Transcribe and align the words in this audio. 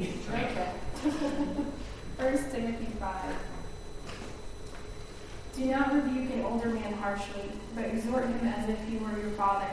Okay. 0.00 0.72
First 2.16 2.50
Timothy 2.52 2.86
5. 2.98 3.34
Do 5.56 5.64
not 5.66 5.92
rebuke 5.92 6.32
an 6.32 6.40
older 6.42 6.70
man 6.70 6.94
harshly, 6.94 7.52
but 7.74 7.84
exhort 7.84 8.24
him 8.24 8.46
as 8.46 8.68
if 8.70 8.78
he 8.88 8.96
were 8.96 9.18
your 9.18 9.30
father. 9.32 9.68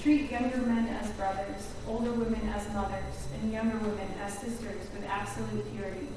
Treat 0.00 0.28
younger 0.28 0.56
men 0.58 0.88
as 0.88 1.10
brothers, 1.12 1.68
older 1.86 2.10
women 2.10 2.40
as 2.48 2.68
mothers, 2.72 3.28
and 3.40 3.52
younger 3.52 3.78
women 3.78 4.08
as 4.24 4.32
sisters 4.38 4.88
with 4.92 5.04
absolute 5.08 5.72
purity. 5.72 6.08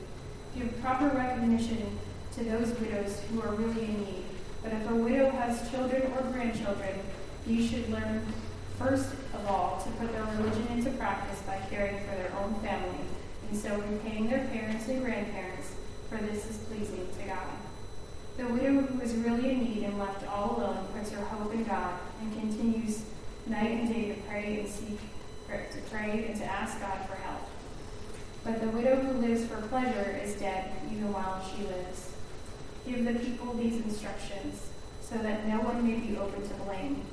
Give 0.57 0.81
proper 0.81 1.09
recognition 1.15 1.99
to 2.35 2.43
those 2.45 2.69
widows 2.79 3.21
who 3.29 3.41
are 3.41 3.53
really 3.53 3.85
in 3.85 3.99
need. 4.01 4.25
But 4.63 4.73
if 4.73 4.89
a 4.89 4.95
widow 4.95 5.29
has 5.29 5.69
children 5.69 6.11
or 6.13 6.23
grandchildren, 6.31 6.99
you 7.45 7.67
should 7.67 7.87
learn 7.89 8.25
first 8.79 9.13
of 9.33 9.45
all 9.47 9.79
to 9.83 9.91
put 9.91 10.11
their 10.11 10.25
religion 10.37 10.67
into 10.71 10.89
practice 10.91 11.41
by 11.41 11.57
caring 11.69 11.99
for 11.99 12.15
their 12.15 12.33
own 12.41 12.55
family, 12.61 13.05
and 13.53 13.61
so 13.61 13.75
repaying 13.87 14.27
their 14.29 14.45
parents 14.45 14.87
and 14.87 15.03
grandparents, 15.03 15.73
for 16.09 16.17
this 16.17 16.49
is 16.49 16.57
pleasing 16.65 17.07
to 17.19 17.27
God. 17.27 17.47
The 18.35 18.47
widow 18.47 18.81
who 18.81 18.99
is 18.99 19.13
really 19.13 19.51
in 19.51 19.59
need 19.59 19.83
and 19.83 19.99
left 19.99 20.27
all 20.27 20.57
alone 20.57 20.87
puts 20.91 21.11
her 21.11 21.23
hope 21.23 21.53
in 21.53 21.63
God 21.63 21.93
and 22.19 22.33
continues 22.33 23.03
night 23.45 23.69
and 23.69 23.93
day 23.93 24.07
to 24.07 24.21
pray 24.21 24.61
and 24.61 24.67
seek, 24.67 24.99
to 25.49 25.81
pray 25.91 26.25
and 26.29 26.35
to 26.37 26.45
ask 26.45 26.79
God 26.79 26.97
for 27.07 27.13
help. 27.13 27.47
But 28.43 28.59
the 28.59 28.69
widow 28.69 28.95
who 28.95 29.19
lives 29.19 29.45
for 29.45 29.61
pleasure 29.67 30.19
is 30.23 30.33
dead 30.33 30.71
even 30.91 31.13
while 31.13 31.47
she 31.55 31.63
lives. 31.63 32.11
Give 32.87 33.05
the 33.05 33.19
people 33.19 33.53
these 33.53 33.85
instructions 33.85 34.67
so 34.99 35.19
that 35.19 35.47
no 35.47 35.57
one 35.57 35.85
may 35.85 35.99
be 35.99 36.17
open 36.17 36.41
to 36.41 36.53
blame. 36.65 37.03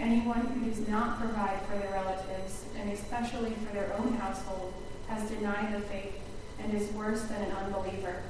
Anyone 0.00 0.40
who 0.40 0.68
does 0.68 0.88
not 0.88 1.20
provide 1.20 1.62
for 1.68 1.78
their 1.78 1.92
relatives, 1.92 2.64
and 2.76 2.90
especially 2.90 3.52
for 3.64 3.72
their 3.72 3.94
own 3.94 4.14
household, 4.14 4.74
has 5.14 5.30
denied 5.30 5.72
the 5.72 5.80
faith 5.80 6.14
and 6.58 6.74
is 6.74 6.90
worse 6.92 7.22
than 7.22 7.42
an 7.42 7.52
unbeliever. 7.52 8.22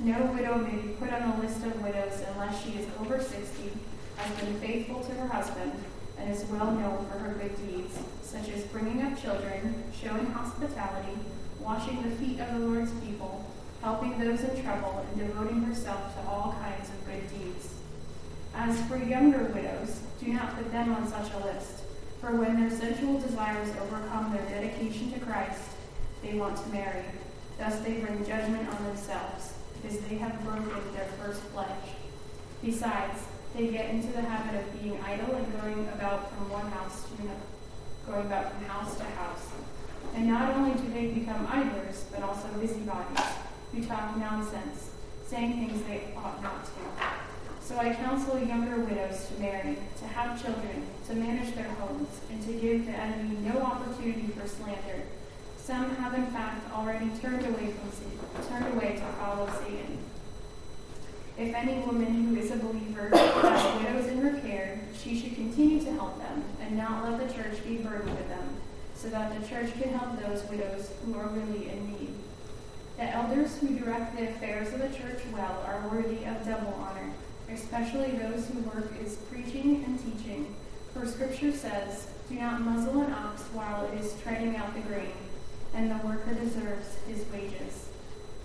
No 0.00 0.20
widow 0.26 0.58
may 0.58 0.76
be 0.76 0.88
put 0.94 1.12
on 1.12 1.30
the 1.30 1.46
list 1.46 1.64
of 1.64 1.82
widows 1.82 2.22
unless 2.32 2.62
she 2.62 2.72
is 2.72 2.86
over 3.00 3.22
60, 3.22 3.72
has 4.16 4.40
been 4.40 4.60
faithful 4.60 5.00
to 5.00 5.12
her 5.12 5.28
husband, 5.28 5.72
and 6.18 6.30
is 6.30 6.44
well 6.44 6.70
known 6.70 7.06
for 7.06 7.18
her 7.18 7.32
good 7.34 7.56
deeds, 7.66 7.98
such 8.20 8.48
as 8.50 8.64
bringing 8.64 9.00
up 9.02 9.20
children, 9.20 9.84
showing 10.02 10.26
hospitality, 10.26 11.18
washing 11.60 12.02
the 12.02 12.14
feet 12.16 12.40
of 12.40 12.60
the 12.60 12.66
Lord's 12.66 12.92
people, 13.04 13.46
helping 13.80 14.18
those 14.18 14.42
in 14.42 14.62
trouble, 14.62 15.06
and 15.08 15.18
devoting 15.18 15.62
herself 15.62 16.14
to 16.14 16.28
all 16.28 16.54
kinds 16.60 16.90
of 16.90 17.06
good 17.06 17.28
deeds. 17.30 17.74
As 18.54 18.80
for 18.82 18.96
younger 18.96 19.44
widows, 19.44 20.00
do 20.20 20.32
not 20.32 20.56
put 20.56 20.70
them 20.70 20.92
on 20.92 21.08
such 21.08 21.32
a 21.32 21.38
list, 21.38 21.84
for 22.20 22.36
when 22.36 22.60
their 22.60 22.70
sensual 22.70 23.18
desires 23.18 23.68
overcome 23.80 24.32
their 24.32 24.60
dedication 24.60 25.10
to 25.12 25.20
Christ, 25.20 25.71
they 26.22 26.34
want 26.34 26.56
to 26.56 26.68
marry. 26.70 27.04
Thus 27.58 27.80
they 27.80 27.94
bring 27.94 28.24
judgment 28.24 28.68
on 28.68 28.84
themselves 28.84 29.54
because 29.74 29.98
they 30.00 30.16
have 30.16 30.42
broken 30.44 30.94
their 30.94 31.08
first 31.20 31.42
pledge. 31.52 31.96
Besides, 32.62 33.24
they 33.54 33.68
get 33.68 33.90
into 33.90 34.08
the 34.12 34.22
habit 34.22 34.60
of 34.60 34.80
being 34.80 34.98
idle 35.04 35.34
and 35.34 35.60
going 35.60 35.88
about 35.94 36.30
from 36.32 36.48
one 36.50 36.70
house 36.70 37.04
to 37.04 37.22
another, 37.22 37.40
going 38.06 38.26
about 38.26 38.52
from 38.52 38.64
house 38.64 38.96
to 38.96 39.04
house. 39.04 39.50
And 40.14 40.28
not 40.28 40.54
only 40.54 40.74
do 40.80 40.88
they 40.92 41.08
become 41.08 41.46
idlers, 41.50 42.04
but 42.10 42.22
also 42.22 42.48
busybodies, 42.60 43.26
who 43.72 43.84
talk 43.84 44.16
nonsense, 44.16 44.90
saying 45.26 45.66
things 45.66 45.82
they 45.86 46.14
ought 46.16 46.42
not 46.42 46.64
to. 46.64 46.70
So 47.60 47.78
I 47.78 47.94
counsel 47.94 48.38
younger 48.38 48.78
widows 48.84 49.28
to 49.28 49.40
marry, 49.40 49.78
to 49.98 50.06
have 50.06 50.42
children, 50.42 50.86
to 51.06 51.14
manage 51.14 51.54
their 51.54 51.68
homes, 51.68 52.08
and 52.30 52.42
to 52.46 52.52
give 52.52 52.86
the 52.86 52.92
enemy 52.92 53.36
no 53.40 53.60
opportunity 53.60 54.28
for 54.36 54.46
slander. 54.46 55.02
Some 55.62 55.94
have 55.94 56.14
in 56.14 56.26
fact 56.26 56.72
already 56.72 57.08
turned 57.20 57.46
away 57.46 57.70
from 57.70 58.48
turned 58.48 58.74
away 58.74 58.96
to 58.96 59.04
follow 59.20 59.48
Satan. 59.60 59.98
If 61.38 61.54
any 61.54 61.78
woman 61.86 62.24
who 62.24 62.36
is 62.36 62.50
a 62.50 62.56
believer 62.56 63.08
has 63.16 63.84
widows 63.84 64.08
in 64.08 64.18
her 64.22 64.40
care, 64.40 64.80
she 64.98 65.20
should 65.20 65.36
continue 65.36 65.78
to 65.84 65.92
help 65.92 66.18
them 66.18 66.42
and 66.60 66.76
not 66.76 67.04
let 67.08 67.28
the 67.28 67.32
church 67.32 67.62
be 67.64 67.76
burdened 67.76 68.10
with 68.10 68.28
them, 68.28 68.56
so 68.96 69.08
that 69.10 69.40
the 69.40 69.46
church 69.46 69.72
can 69.80 69.94
help 69.94 70.20
those 70.20 70.42
widows 70.50 70.90
who 71.04 71.14
are 71.16 71.28
really 71.28 71.68
in 71.68 71.92
need. 71.92 72.14
The 72.96 73.14
elders 73.14 73.56
who 73.58 73.78
direct 73.78 74.16
the 74.16 74.30
affairs 74.30 74.72
of 74.72 74.80
the 74.80 74.88
church 74.88 75.22
well 75.32 75.64
are 75.64 75.88
worthy 75.88 76.24
of 76.24 76.44
double 76.44 76.74
honor, 76.74 77.12
especially 77.48 78.10
those 78.10 78.48
whose 78.48 78.66
work 78.66 78.92
is 79.00 79.14
preaching 79.30 79.84
and 79.84 79.96
teaching. 79.96 80.56
For 80.92 81.06
Scripture 81.06 81.52
says, 81.52 82.08
Do 82.28 82.34
not 82.34 82.62
muzzle 82.62 83.00
an 83.00 83.12
ox 83.12 83.42
while 83.52 83.86
it 83.86 84.00
is 84.00 84.20
treading 84.22 84.56
out 84.56 84.74
the 84.74 84.80
grain 84.80 85.12
and 85.74 85.90
the 85.90 86.06
worker 86.06 86.34
deserves 86.34 86.96
his 87.06 87.24
wages. 87.32 87.88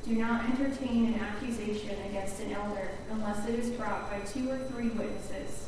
Do 0.05 0.13
not 0.13 0.45
entertain 0.49 1.13
an 1.13 1.19
accusation 1.19 1.95
against 2.09 2.39
an 2.39 2.53
elder 2.53 2.89
unless 3.11 3.45
it 3.47 3.55
is 3.59 3.71
brought 3.71 4.09
by 4.09 4.19
two 4.21 4.49
or 4.49 4.57
three 4.57 4.89
witnesses. 4.89 5.67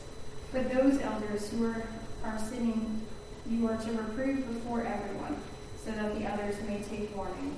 But 0.53 0.71
those 0.71 0.99
elders 1.01 1.49
who 1.49 1.65
are, 1.65 1.83
are 2.23 2.39
sitting, 2.39 3.01
you 3.49 3.67
are 3.67 3.77
to 3.77 3.91
reprove 3.91 4.47
before 4.47 4.85
everyone, 4.85 5.35
so 5.83 5.91
that 5.91 6.17
the 6.17 6.25
others 6.25 6.55
may 6.67 6.81
take 6.81 7.15
warning. 7.15 7.57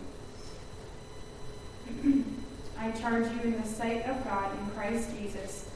I 2.80 2.92
charge 2.92 3.26
you 3.26 3.42
in 3.44 3.62
the 3.62 3.68
sight 3.68 4.06
of 4.08 4.24
God 4.24 4.58
in 4.58 4.66
Christ 4.72 5.10
Jesus 5.20 5.70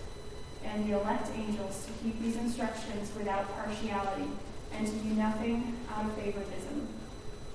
and 0.64 0.90
the 0.90 1.00
elect 1.00 1.30
angels 1.38 1.86
to 1.86 2.04
keep 2.04 2.20
these 2.20 2.36
instructions 2.36 3.12
without 3.16 3.48
partiality 3.64 4.28
and 4.74 4.88
to 4.88 4.94
do 4.94 5.10
nothing 5.14 5.78
out 5.94 6.06
of 6.06 6.14
favoritism. 6.16 6.88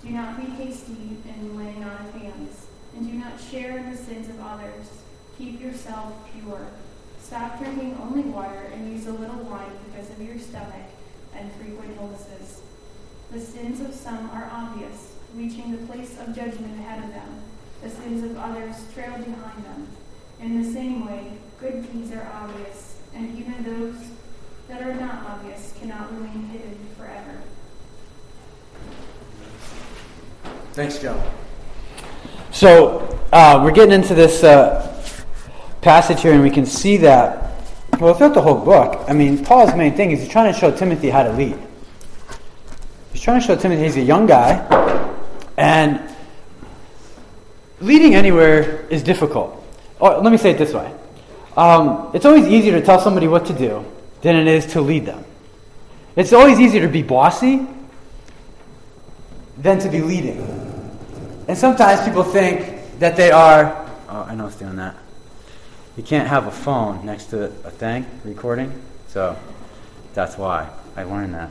Do 0.02 0.08
not 0.10 0.36
be 0.36 0.50
hasty 0.52 1.18
in 1.28 1.58
laying 1.58 1.84
on 1.84 2.06
of 2.06 2.14
hands, 2.14 2.66
and 2.96 3.06
do 3.06 3.18
not 3.18 3.38
share 3.38 3.76
in 3.76 3.90
the 3.90 3.96
sins 3.96 4.28
of 4.30 4.40
others. 4.40 4.86
Keep 5.36 5.60
yourself 5.60 6.14
pure. 6.32 6.68
Stop 7.20 7.58
drinking 7.58 7.98
only 8.00 8.22
water 8.22 8.70
and 8.72 8.90
use 8.90 9.06
a 9.06 9.12
little 9.12 9.44
wine 9.44 9.70
because 9.84 10.08
of 10.10 10.22
your 10.22 10.38
stomach 10.38 10.88
and 11.34 11.52
frequent 11.52 11.96
illnesses. 11.98 12.62
The 13.30 13.40
sins 13.40 13.80
of 13.80 13.94
some 13.94 14.30
are 14.30 14.50
obvious, 14.50 15.12
reaching 15.34 15.70
the 15.70 15.86
place 15.86 16.18
of 16.18 16.34
judgment 16.34 16.80
ahead 16.80 17.04
of 17.04 17.10
them. 17.10 17.42
The 17.82 17.90
sins 17.90 18.24
of 18.24 18.38
others 18.38 18.76
trail 18.94 19.16
behind 19.18 19.64
them. 19.64 19.86
In 20.40 20.62
the 20.62 20.72
same 20.72 21.06
way, 21.06 21.32
good 21.60 21.92
deeds 21.92 22.10
are 22.12 22.30
obvious, 22.34 22.96
and 23.14 23.38
even 23.38 23.62
those 23.62 23.96
that 24.68 24.82
are 24.82 24.94
not 24.94 25.26
obvious 25.26 25.74
cannot 25.78 26.10
remain 26.12 26.46
hidden 26.48 26.78
forever. 26.96 27.42
Thanks, 30.72 31.00
Joe. 31.00 31.20
So 32.52 33.20
uh, 33.32 33.60
we're 33.64 33.72
getting 33.72 33.92
into 33.92 34.14
this 34.14 34.44
uh, 34.44 35.02
passage 35.80 36.22
here, 36.22 36.32
and 36.32 36.42
we 36.44 36.50
can 36.50 36.64
see 36.64 36.96
that, 36.98 37.52
well, 37.98 38.14
throughout 38.14 38.34
the 38.34 38.40
whole 38.40 38.64
book, 38.64 39.04
I 39.08 39.12
mean, 39.12 39.44
Paul's 39.44 39.74
main 39.74 39.94
thing 39.94 40.12
is 40.12 40.20
he's 40.20 40.28
trying 40.28 40.52
to 40.52 40.56
show 40.56 40.70
Timothy 40.70 41.10
how 41.10 41.24
to 41.24 41.32
lead. 41.32 41.58
He's 43.12 43.20
trying 43.20 43.40
to 43.40 43.46
show 43.46 43.56
Timothy 43.56 43.82
he's 43.82 43.96
a 43.96 44.00
young 44.00 44.26
guy, 44.26 45.18
and 45.56 46.00
leading 47.80 48.14
anywhere 48.14 48.86
is 48.90 49.02
difficult. 49.02 49.56
Or, 49.98 50.18
let 50.20 50.30
me 50.30 50.38
say 50.38 50.52
it 50.52 50.58
this 50.58 50.72
way 50.72 50.94
um, 51.56 52.12
it's 52.14 52.24
always 52.24 52.46
easier 52.46 52.78
to 52.78 52.86
tell 52.86 53.00
somebody 53.00 53.26
what 53.26 53.46
to 53.46 53.52
do 53.52 53.84
than 54.22 54.36
it 54.36 54.46
is 54.46 54.66
to 54.66 54.80
lead 54.80 55.04
them. 55.04 55.24
It's 56.14 56.32
always 56.32 56.60
easier 56.60 56.82
to 56.82 56.88
be 56.88 57.02
bossy 57.02 57.66
than 59.60 59.78
to 59.80 59.88
be 59.88 60.00
leading. 60.00 60.40
And 61.48 61.56
sometimes 61.56 62.02
people 62.06 62.24
think 62.24 62.98
that 62.98 63.16
they 63.16 63.30
are. 63.30 63.88
Oh, 64.08 64.22
I 64.22 64.34
know 64.34 64.46
it's 64.46 64.56
doing 64.56 64.76
that. 64.76 64.96
You 65.96 66.02
can't 66.02 66.28
have 66.28 66.46
a 66.46 66.50
phone 66.50 67.04
next 67.04 67.26
to 67.26 67.44
a 67.44 67.70
thing 67.70 68.06
recording, 68.24 68.72
so 69.08 69.36
that's 70.14 70.38
why 70.38 70.68
I 70.96 71.04
learned 71.04 71.34
that. 71.34 71.50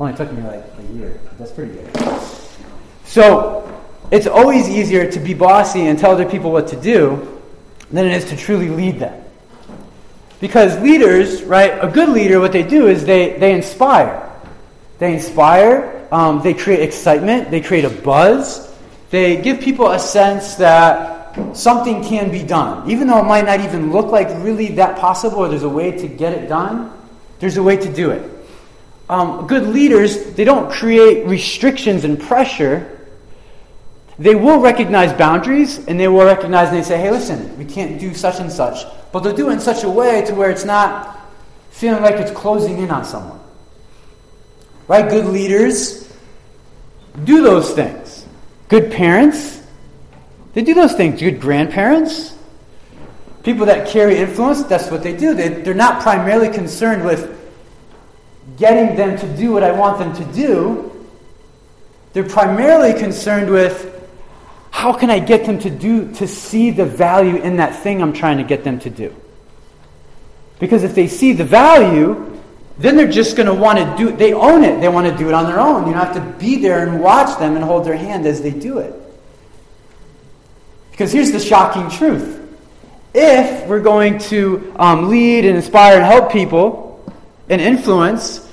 Only 0.00 0.16
took 0.16 0.32
me 0.32 0.42
like 0.42 0.64
a 0.78 0.92
year. 0.92 1.20
That's 1.38 1.52
pretty 1.52 1.74
good. 1.74 2.20
So 3.04 3.70
it's 4.10 4.26
always 4.26 4.68
easier 4.68 5.10
to 5.10 5.20
be 5.20 5.34
bossy 5.34 5.86
and 5.86 5.98
tell 5.98 6.12
other 6.12 6.28
people 6.28 6.52
what 6.52 6.68
to 6.68 6.80
do 6.80 7.40
than 7.90 8.06
it 8.06 8.12
is 8.12 8.24
to 8.30 8.36
truly 8.36 8.68
lead 8.68 8.98
them. 8.98 9.24
Because 10.40 10.80
leaders, 10.80 11.42
right, 11.42 11.72
a 11.82 11.88
good 11.88 12.08
leader, 12.08 12.40
what 12.40 12.52
they 12.52 12.62
do 12.62 12.88
is 12.88 13.04
they, 13.04 13.38
they 13.38 13.52
inspire. 13.52 14.30
They 14.98 15.14
inspire, 15.14 15.93
um, 16.14 16.40
they 16.42 16.54
create 16.54 16.80
excitement, 16.80 17.50
they 17.50 17.60
create 17.60 17.84
a 17.84 17.90
buzz, 17.90 18.72
they 19.10 19.42
give 19.42 19.60
people 19.60 19.90
a 19.90 19.98
sense 19.98 20.54
that 20.54 21.56
something 21.56 22.04
can 22.04 22.30
be 22.30 22.44
done. 22.44 22.88
Even 22.88 23.08
though 23.08 23.18
it 23.18 23.24
might 23.24 23.44
not 23.44 23.58
even 23.58 23.90
look 23.90 24.12
like 24.12 24.28
really 24.44 24.68
that 24.68 24.96
possible 24.96 25.38
or 25.38 25.48
there's 25.48 25.64
a 25.64 25.68
way 25.68 25.90
to 25.90 26.06
get 26.06 26.32
it 26.32 26.48
done, 26.48 26.92
there's 27.40 27.56
a 27.56 27.62
way 27.62 27.76
to 27.76 27.92
do 27.92 28.12
it. 28.12 28.30
Um, 29.08 29.48
good 29.48 29.66
leaders, 29.66 30.34
they 30.34 30.44
don't 30.44 30.70
create 30.70 31.26
restrictions 31.26 32.04
and 32.04 32.20
pressure. 32.20 33.08
They 34.16 34.36
will 34.36 34.60
recognize 34.60 35.12
boundaries 35.12 35.84
and 35.84 35.98
they 35.98 36.06
will 36.06 36.24
recognize 36.24 36.68
and 36.68 36.76
they 36.76 36.84
say, 36.84 36.96
hey, 36.96 37.10
listen, 37.10 37.58
we 37.58 37.64
can't 37.64 37.98
do 37.98 38.14
such 38.14 38.38
and 38.38 38.52
such. 38.52 38.86
But 39.10 39.24
they'll 39.24 39.34
do 39.34 39.50
it 39.50 39.54
in 39.54 39.60
such 39.60 39.82
a 39.82 39.90
way 39.90 40.24
to 40.26 40.34
where 40.36 40.50
it's 40.50 40.64
not 40.64 41.20
feeling 41.70 42.04
like 42.04 42.14
it's 42.14 42.30
closing 42.30 42.78
in 42.78 42.92
on 42.92 43.04
someone. 43.04 43.40
Right? 44.86 45.10
Good 45.10 45.26
leaders 45.26 46.03
do 47.22 47.42
those 47.42 47.72
things. 47.72 48.26
Good 48.68 48.90
parents, 48.90 49.62
they 50.54 50.62
do 50.62 50.74
those 50.74 50.94
things. 50.94 51.20
Good 51.20 51.40
grandparents, 51.40 52.36
people 53.42 53.66
that 53.66 53.88
carry 53.88 54.16
influence, 54.18 54.64
that's 54.64 54.90
what 54.90 55.02
they 55.02 55.16
do. 55.16 55.34
They, 55.34 55.48
they're 55.48 55.74
not 55.74 56.02
primarily 56.02 56.48
concerned 56.48 57.04
with 57.04 57.30
getting 58.56 58.96
them 58.96 59.18
to 59.18 59.36
do 59.36 59.52
what 59.52 59.62
I 59.62 59.72
want 59.72 59.98
them 59.98 60.14
to 60.14 60.32
do. 60.32 60.90
They're 62.12 62.28
primarily 62.28 62.98
concerned 62.98 63.50
with 63.50 63.90
how 64.70 64.92
can 64.92 65.10
I 65.10 65.18
get 65.18 65.46
them 65.46 65.58
to 65.60 65.70
do 65.70 66.12
to 66.14 66.26
see 66.26 66.70
the 66.70 66.84
value 66.84 67.36
in 67.36 67.56
that 67.56 67.82
thing 67.82 68.02
I'm 68.02 68.12
trying 68.12 68.38
to 68.38 68.44
get 68.44 68.64
them 68.64 68.80
to 68.80 68.90
do? 68.90 69.14
Because 70.58 70.84
if 70.84 70.94
they 70.94 71.06
see 71.06 71.32
the 71.32 71.44
value, 71.44 72.33
then 72.76 72.96
they're 72.96 73.10
just 73.10 73.36
going 73.36 73.46
to 73.46 73.54
want 73.54 73.78
to 73.78 73.96
do 73.96 74.16
they 74.16 74.32
own 74.32 74.64
it. 74.64 74.80
They 74.80 74.88
want 74.88 75.06
to 75.06 75.16
do 75.16 75.28
it 75.28 75.34
on 75.34 75.46
their 75.46 75.60
own. 75.60 75.86
You 75.86 75.92
don't 75.92 76.04
have 76.04 76.14
to 76.14 76.38
be 76.38 76.56
there 76.56 76.86
and 76.86 77.00
watch 77.00 77.38
them 77.38 77.54
and 77.56 77.64
hold 77.64 77.84
their 77.84 77.96
hand 77.96 78.26
as 78.26 78.42
they 78.42 78.50
do 78.50 78.78
it. 78.78 78.94
Because 80.90 81.12
here's 81.12 81.32
the 81.32 81.40
shocking 81.40 81.88
truth. 81.90 82.40
If 83.14 83.68
we're 83.68 83.82
going 83.82 84.18
to 84.18 84.74
um, 84.76 85.08
lead 85.08 85.44
and 85.44 85.56
inspire 85.56 85.96
and 85.96 86.04
help 86.04 86.32
people 86.32 87.14
and 87.48 87.60
influence, 87.60 88.50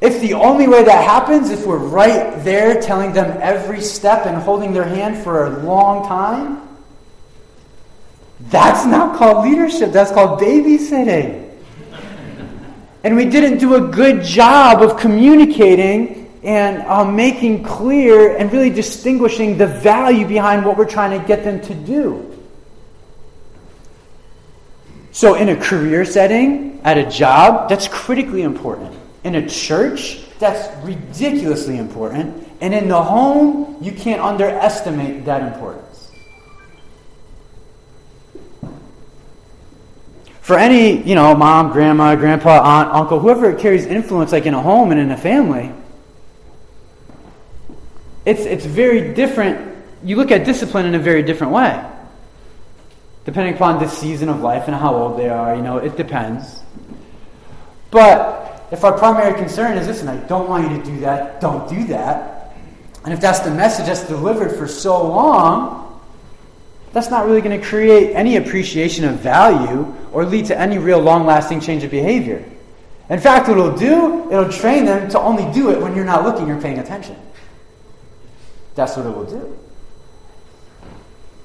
if 0.00 0.20
the 0.20 0.34
only 0.34 0.68
way 0.68 0.84
that 0.84 1.04
happens, 1.04 1.50
if 1.50 1.66
we're 1.66 1.78
right 1.78 2.44
there 2.44 2.80
telling 2.82 3.14
them 3.14 3.38
every 3.40 3.80
step 3.80 4.26
and 4.26 4.36
holding 4.36 4.74
their 4.74 4.84
hand 4.84 5.24
for 5.24 5.46
a 5.46 5.64
long 5.64 6.06
time, 6.06 6.60
that's 8.40 8.84
not 8.84 9.16
called 9.16 9.46
leadership. 9.46 9.92
That's 9.92 10.10
called 10.10 10.40
babysitting. 10.40 11.43
And 13.04 13.14
we 13.14 13.26
didn't 13.26 13.58
do 13.58 13.74
a 13.74 13.80
good 13.80 14.24
job 14.24 14.82
of 14.82 14.98
communicating 14.98 16.32
and 16.42 16.82
um, 16.82 17.14
making 17.14 17.62
clear 17.62 18.36
and 18.36 18.50
really 18.50 18.70
distinguishing 18.70 19.58
the 19.58 19.66
value 19.66 20.26
behind 20.26 20.64
what 20.64 20.78
we're 20.78 20.88
trying 20.88 21.18
to 21.18 21.26
get 21.26 21.44
them 21.44 21.60
to 21.60 21.74
do. 21.74 22.30
So, 25.12 25.34
in 25.34 25.50
a 25.50 25.56
career 25.56 26.04
setting, 26.04 26.80
at 26.82 26.98
a 26.98 27.08
job, 27.08 27.68
that's 27.68 27.88
critically 27.88 28.42
important. 28.42 28.94
In 29.22 29.36
a 29.36 29.48
church, 29.48 30.20
that's 30.38 30.68
ridiculously 30.84 31.78
important. 31.78 32.48
And 32.60 32.74
in 32.74 32.88
the 32.88 33.02
home, 33.02 33.76
you 33.80 33.92
can't 33.92 34.20
underestimate 34.20 35.24
that 35.26 35.54
importance. 35.54 35.93
For 40.44 40.58
any, 40.58 41.02
you 41.08 41.14
know, 41.14 41.34
mom, 41.34 41.72
grandma, 41.72 42.16
grandpa, 42.16 42.60
aunt, 42.60 42.90
uncle, 42.90 43.18
whoever 43.18 43.54
carries 43.54 43.86
influence 43.86 44.30
like 44.30 44.44
in 44.44 44.52
a 44.52 44.60
home 44.60 44.90
and 44.90 45.00
in 45.00 45.10
a 45.10 45.16
family, 45.16 45.72
it's, 48.26 48.42
it's 48.42 48.66
very 48.66 49.14
different. 49.14 49.74
You 50.04 50.16
look 50.16 50.30
at 50.30 50.44
discipline 50.44 50.84
in 50.84 50.94
a 50.94 50.98
very 50.98 51.22
different 51.22 51.54
way. 51.54 51.82
Depending 53.24 53.54
upon 53.54 53.78
the 53.78 53.88
season 53.88 54.28
of 54.28 54.42
life 54.42 54.64
and 54.66 54.76
how 54.76 54.94
old 54.94 55.18
they 55.18 55.30
are, 55.30 55.56
you 55.56 55.62
know, 55.62 55.78
it 55.78 55.96
depends. 55.96 56.60
But 57.90 58.68
if 58.70 58.84
our 58.84 58.98
primary 58.98 59.32
concern 59.38 59.78
is, 59.78 59.86
listen, 59.86 60.08
I 60.08 60.18
don't 60.26 60.46
want 60.46 60.70
you 60.70 60.76
to 60.76 60.84
do 60.84 61.00
that, 61.00 61.40
don't 61.40 61.66
do 61.70 61.84
that, 61.84 62.54
and 63.06 63.14
if 63.14 63.20
that's 63.22 63.40
the 63.40 63.50
message 63.50 63.86
that's 63.86 64.06
delivered 64.06 64.58
for 64.58 64.68
so 64.68 65.08
long, 65.08 65.83
that's 66.94 67.10
not 67.10 67.26
really 67.26 67.40
going 67.40 67.60
to 67.60 67.66
create 67.66 68.14
any 68.14 68.36
appreciation 68.36 69.04
of 69.04 69.18
value 69.18 69.92
or 70.12 70.24
lead 70.24 70.46
to 70.46 70.58
any 70.58 70.78
real 70.78 71.00
long 71.00 71.26
lasting 71.26 71.60
change 71.60 71.82
of 71.82 71.90
behavior. 71.90 72.42
In 73.10 73.18
fact, 73.18 73.48
what 73.48 73.58
it'll 73.58 73.76
do, 73.76 74.30
it'll 74.30 74.48
train 74.48 74.86
them 74.86 75.10
to 75.10 75.18
only 75.18 75.52
do 75.52 75.70
it 75.70 75.80
when 75.80 75.96
you're 75.96 76.04
not 76.04 76.22
looking 76.22 76.48
or 76.50 76.60
paying 76.60 76.78
attention. 76.78 77.16
That's 78.76 78.96
what 78.96 79.06
it 79.06 79.10
will 79.10 79.24
do. 79.24 79.58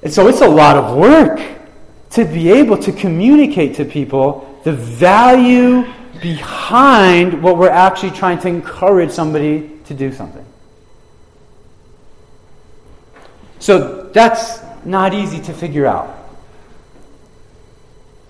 And 0.04 0.12
so 0.12 0.28
it's 0.28 0.40
a 0.40 0.48
lot 0.48 0.76
of 0.76 0.96
work 0.96 1.40
to 2.10 2.24
be 2.24 2.50
able 2.52 2.78
to 2.78 2.92
communicate 2.92 3.74
to 3.76 3.84
people 3.84 4.60
the 4.62 4.72
value 4.72 5.84
behind 6.22 7.42
what 7.42 7.58
we're 7.58 7.68
actually 7.70 8.12
trying 8.12 8.38
to 8.38 8.48
encourage 8.48 9.10
somebody 9.10 9.78
to 9.86 9.94
do 9.94 10.12
something. 10.12 10.44
So 13.58 14.04
that's 14.12 14.60
not 14.84 15.14
easy 15.14 15.40
to 15.42 15.52
figure 15.52 15.86
out. 15.86 16.16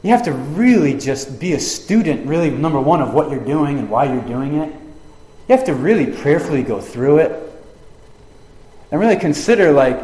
You 0.02 0.11
have 0.11 0.25
to 0.25 0.32
really 0.32 0.94
just 0.94 1.38
be 1.38 1.52
a 1.52 1.61
student, 1.61 2.26
really, 2.26 2.50
number 2.50 2.81
one, 2.81 3.02
of 3.02 3.12
what 3.12 3.31
you're 3.31 3.44
doing 3.44 3.79
and 3.79 3.91
why 3.91 4.05
you're 4.12 4.23
doing 4.23 4.55
it. 4.55 4.73
You 5.49 5.56
have 5.56 5.64
to 5.67 5.75
really 5.75 6.06
prayerfully 6.06 6.62
go 6.62 6.81
through 6.81 7.19
it 7.19 7.52
and 8.91 9.00
really 9.00 9.17
consider, 9.17 9.73
like, 9.73 10.00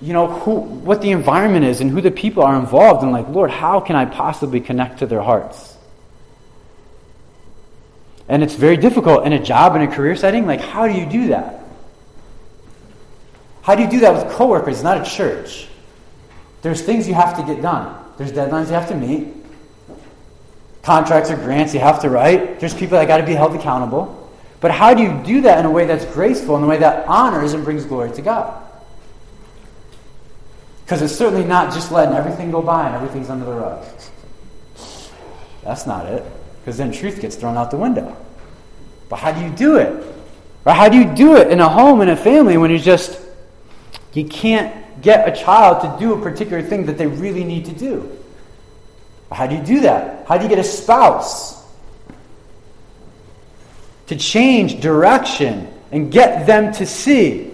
you 0.00 0.12
know, 0.12 0.28
who, 0.28 0.52
what 0.52 1.02
the 1.02 1.10
environment 1.10 1.64
is 1.64 1.80
and 1.80 1.90
who 1.90 2.00
the 2.00 2.12
people 2.12 2.44
are 2.44 2.56
involved, 2.56 3.02
and, 3.02 3.10
like, 3.10 3.28
Lord, 3.28 3.50
how 3.50 3.80
can 3.80 3.96
I 3.96 4.04
possibly 4.04 4.60
connect 4.60 5.00
to 5.00 5.06
their 5.06 5.20
hearts? 5.20 5.76
And 8.28 8.42
it's 8.42 8.54
very 8.54 8.76
difficult 8.76 9.26
in 9.26 9.32
a 9.32 9.42
job, 9.42 9.74
in 9.74 9.82
a 9.82 9.88
career 9.88 10.14
setting. 10.14 10.46
Like, 10.46 10.60
how 10.60 10.86
do 10.86 10.94
you 10.94 11.06
do 11.06 11.28
that? 11.28 11.57
How 13.68 13.74
do 13.74 13.82
you 13.82 13.90
do 13.90 14.00
that 14.00 14.14
with 14.14 14.32
coworkers? 14.32 14.76
It's 14.76 14.82
not 14.82 15.06
a 15.06 15.10
church. 15.10 15.68
There's 16.62 16.80
things 16.80 17.06
you 17.06 17.12
have 17.12 17.36
to 17.36 17.42
get 17.42 17.60
done. 17.60 18.02
There's 18.16 18.32
deadlines 18.32 18.68
you 18.68 18.72
have 18.72 18.88
to 18.88 18.94
meet. 18.94 19.28
Contracts 20.82 21.30
or 21.30 21.36
grants 21.36 21.74
you 21.74 21.80
have 21.80 22.00
to 22.00 22.08
write. 22.08 22.60
There's 22.60 22.72
people 22.72 22.96
that 22.96 23.06
got 23.06 23.18
to 23.18 23.26
be 23.26 23.34
held 23.34 23.54
accountable. 23.54 24.32
But 24.60 24.70
how 24.70 24.94
do 24.94 25.02
you 25.02 25.22
do 25.22 25.42
that 25.42 25.58
in 25.58 25.66
a 25.66 25.70
way 25.70 25.84
that's 25.84 26.06
graceful, 26.14 26.56
in 26.56 26.62
a 26.62 26.66
way 26.66 26.78
that 26.78 27.06
honors 27.06 27.52
and 27.52 27.62
brings 27.62 27.84
glory 27.84 28.10
to 28.12 28.22
God? 28.22 28.58
Because 30.86 31.02
it's 31.02 31.14
certainly 31.14 31.44
not 31.44 31.74
just 31.74 31.92
letting 31.92 32.14
everything 32.14 32.50
go 32.50 32.62
by 32.62 32.86
and 32.86 32.96
everything's 32.96 33.28
under 33.28 33.44
the 33.44 33.52
rug. 33.52 33.84
That's 35.62 35.86
not 35.86 36.06
it 36.06 36.24
because 36.62 36.78
then 36.78 36.90
truth 36.90 37.20
gets 37.20 37.36
thrown 37.36 37.58
out 37.58 37.70
the 37.70 37.76
window. 37.76 38.16
But 39.10 39.16
how 39.16 39.32
do 39.32 39.42
you 39.44 39.50
do 39.50 39.76
it? 39.76 40.06
Or 40.64 40.72
how 40.72 40.88
do 40.88 40.96
you 40.96 41.14
do 41.14 41.36
it 41.36 41.50
in 41.50 41.60
a 41.60 41.68
home, 41.68 42.00
in 42.00 42.08
a 42.08 42.16
family, 42.16 42.56
when 42.56 42.70
you're 42.70 42.80
just, 42.80 43.27
you 44.18 44.26
can't 44.26 45.02
get 45.02 45.28
a 45.28 45.42
child 45.44 45.80
to 45.82 46.04
do 46.04 46.12
a 46.14 46.20
particular 46.20 46.62
thing 46.62 46.86
that 46.86 46.98
they 46.98 47.06
really 47.06 47.44
need 47.44 47.66
to 47.66 47.72
do? 47.72 48.18
How 49.30 49.46
do 49.46 49.54
you 49.54 49.62
do 49.62 49.80
that? 49.80 50.26
How 50.26 50.36
do 50.36 50.44
you 50.44 50.48
get 50.48 50.58
a 50.58 50.64
spouse 50.64 51.62
to 54.06 54.16
change 54.16 54.80
direction 54.80 55.68
and 55.92 56.10
get 56.10 56.46
them 56.46 56.72
to 56.74 56.86
see 56.86 57.50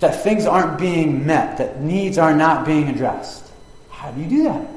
that 0.00 0.22
things 0.22 0.46
aren't 0.46 0.78
being 0.78 1.26
met, 1.26 1.58
that 1.58 1.80
needs 1.80 2.18
are 2.18 2.34
not 2.34 2.64
being 2.64 2.88
addressed? 2.88 3.44
How 3.90 4.10
do 4.10 4.20
you 4.20 4.28
do 4.28 4.44
that? 4.44 4.68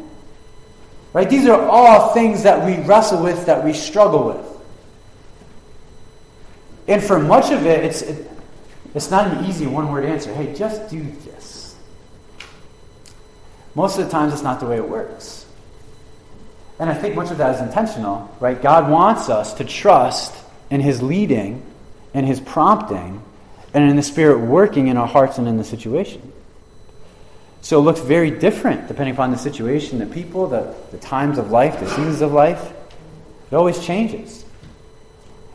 Right? 1.14 1.30
These 1.30 1.48
are 1.48 1.62
all 1.68 2.14
things 2.14 2.44
that 2.44 2.66
we 2.66 2.84
wrestle 2.86 3.24
with, 3.24 3.46
that 3.46 3.64
we 3.64 3.74
struggle 3.74 4.26
with. 4.28 4.51
And 6.92 7.02
for 7.02 7.20
much 7.20 7.52
of 7.52 7.66
it, 7.66 7.86
it's, 7.86 8.02
it, 8.02 8.30
it's 8.94 9.10
not 9.10 9.32
an 9.32 9.46
easy 9.46 9.66
one 9.66 9.90
word 9.90 10.04
answer. 10.04 10.34
Hey, 10.34 10.54
just 10.54 10.90
do 10.90 11.02
this. 11.24 11.78
Most 13.76 13.98
of 13.98 14.04
the 14.04 14.12
times, 14.12 14.34
it's 14.34 14.42
not 14.42 14.60
the 14.60 14.66
way 14.66 14.76
it 14.76 14.90
works. 14.90 15.46
And 16.80 16.90
I 16.90 16.94
think 16.94 17.16
much 17.16 17.32
of 17.32 17.38
that 17.38 17.56
is 17.56 17.62
intentional, 17.62 18.30
right? 18.42 18.62
God 18.62 18.92
wants 18.92 19.30
us 19.30 19.54
to 19.54 19.64
trust 19.64 20.36
in 20.70 20.82
His 20.82 21.02
leading, 21.02 21.64
in 22.14 22.26
His 22.26 22.42
prompting, 22.42 23.24
and 23.74 23.90
in 23.90 23.96
the 23.96 24.04
Spirit 24.04 24.40
working 24.40 24.88
in 24.88 24.98
our 24.98 25.08
hearts 25.08 25.38
and 25.38 25.48
in 25.48 25.56
the 25.56 25.64
situation. 25.64 26.34
So 27.62 27.80
it 27.80 27.84
looks 27.84 28.02
very 28.02 28.32
different 28.32 28.90
depending 28.90 29.14
upon 29.14 29.32
the 29.32 29.38
situation, 29.38 30.00
the 30.00 30.08
people, 30.08 30.48
the, 30.48 30.76
the 30.92 30.98
times 30.98 31.38
of 31.38 31.52
life, 31.52 31.80
the 31.80 31.88
seasons 31.88 32.20
of 32.20 32.34
life. 32.34 32.74
It 33.50 33.56
always 33.56 33.80
changes. 33.80 34.44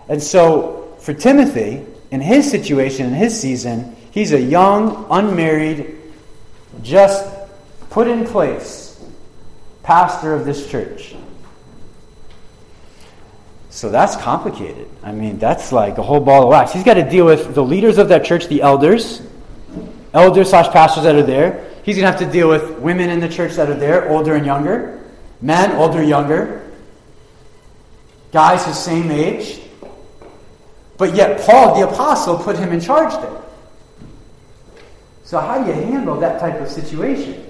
And 0.08 0.22
so 0.22 0.85
for 1.06 1.14
Timothy, 1.14 1.86
in 2.10 2.20
his 2.20 2.50
situation, 2.50 3.06
in 3.06 3.14
his 3.14 3.40
season, 3.40 3.94
he's 4.10 4.32
a 4.32 4.40
young, 4.40 5.06
unmarried, 5.08 5.96
just 6.82 7.24
put 7.90 8.08
in 8.08 8.26
place 8.26 9.00
pastor 9.84 10.34
of 10.34 10.44
this 10.44 10.68
church. 10.68 11.14
So 13.70 13.88
that's 13.88 14.16
complicated. 14.16 14.88
I 15.04 15.12
mean, 15.12 15.38
that's 15.38 15.70
like 15.70 15.96
a 15.98 16.02
whole 16.02 16.18
ball 16.18 16.42
of 16.42 16.48
wax. 16.48 16.72
He's 16.72 16.82
got 16.82 16.94
to 16.94 17.08
deal 17.08 17.24
with 17.24 17.54
the 17.54 17.62
leaders 17.62 17.98
of 17.98 18.08
that 18.08 18.24
church, 18.24 18.48
the 18.48 18.62
elders, 18.62 19.22
elders 20.12 20.50
slash 20.50 20.72
pastors 20.72 21.04
that 21.04 21.14
are 21.14 21.22
there. 21.22 21.70
He's 21.84 21.94
going 21.94 22.12
to 22.12 22.18
have 22.18 22.18
to 22.18 22.32
deal 22.32 22.48
with 22.48 22.80
women 22.80 23.10
in 23.10 23.20
the 23.20 23.28
church 23.28 23.54
that 23.54 23.70
are 23.70 23.78
there, 23.78 24.10
older 24.10 24.34
and 24.34 24.44
younger, 24.44 25.08
men, 25.40 25.70
older, 25.76 26.02
younger, 26.02 26.68
guys 28.32 28.64
his 28.66 28.76
same 28.76 29.12
age. 29.12 29.60
But 30.98 31.14
yet, 31.14 31.40
Paul 31.42 31.78
the 31.78 31.88
apostle 31.88 32.38
put 32.38 32.58
him 32.58 32.72
in 32.72 32.80
charge 32.80 33.12
there. 33.12 33.42
So, 35.24 35.40
how 35.40 35.62
do 35.62 35.68
you 35.68 35.74
handle 35.74 36.18
that 36.20 36.40
type 36.40 36.60
of 36.60 36.68
situation? 36.68 37.42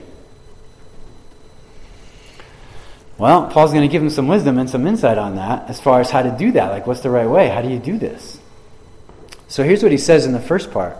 Well, 3.18 3.46
Paul's 3.48 3.72
going 3.72 3.86
to 3.86 3.92
give 3.92 4.02
him 4.02 4.10
some 4.10 4.28
wisdom 4.28 4.58
and 4.58 4.68
some 4.68 4.86
insight 4.86 5.16
on 5.16 5.36
that 5.36 5.70
as 5.70 5.80
far 5.80 6.00
as 6.00 6.10
how 6.10 6.22
to 6.22 6.30
do 6.30 6.52
that. 6.52 6.70
Like, 6.70 6.86
what's 6.86 7.00
the 7.00 7.10
right 7.10 7.28
way? 7.28 7.48
How 7.48 7.62
do 7.62 7.68
you 7.68 7.78
do 7.78 7.98
this? 7.98 8.38
So 9.48 9.62
here's 9.62 9.82
what 9.82 9.92
he 9.92 9.98
says 9.98 10.26
in 10.26 10.32
the 10.32 10.40
first 10.40 10.70
part 10.70 10.96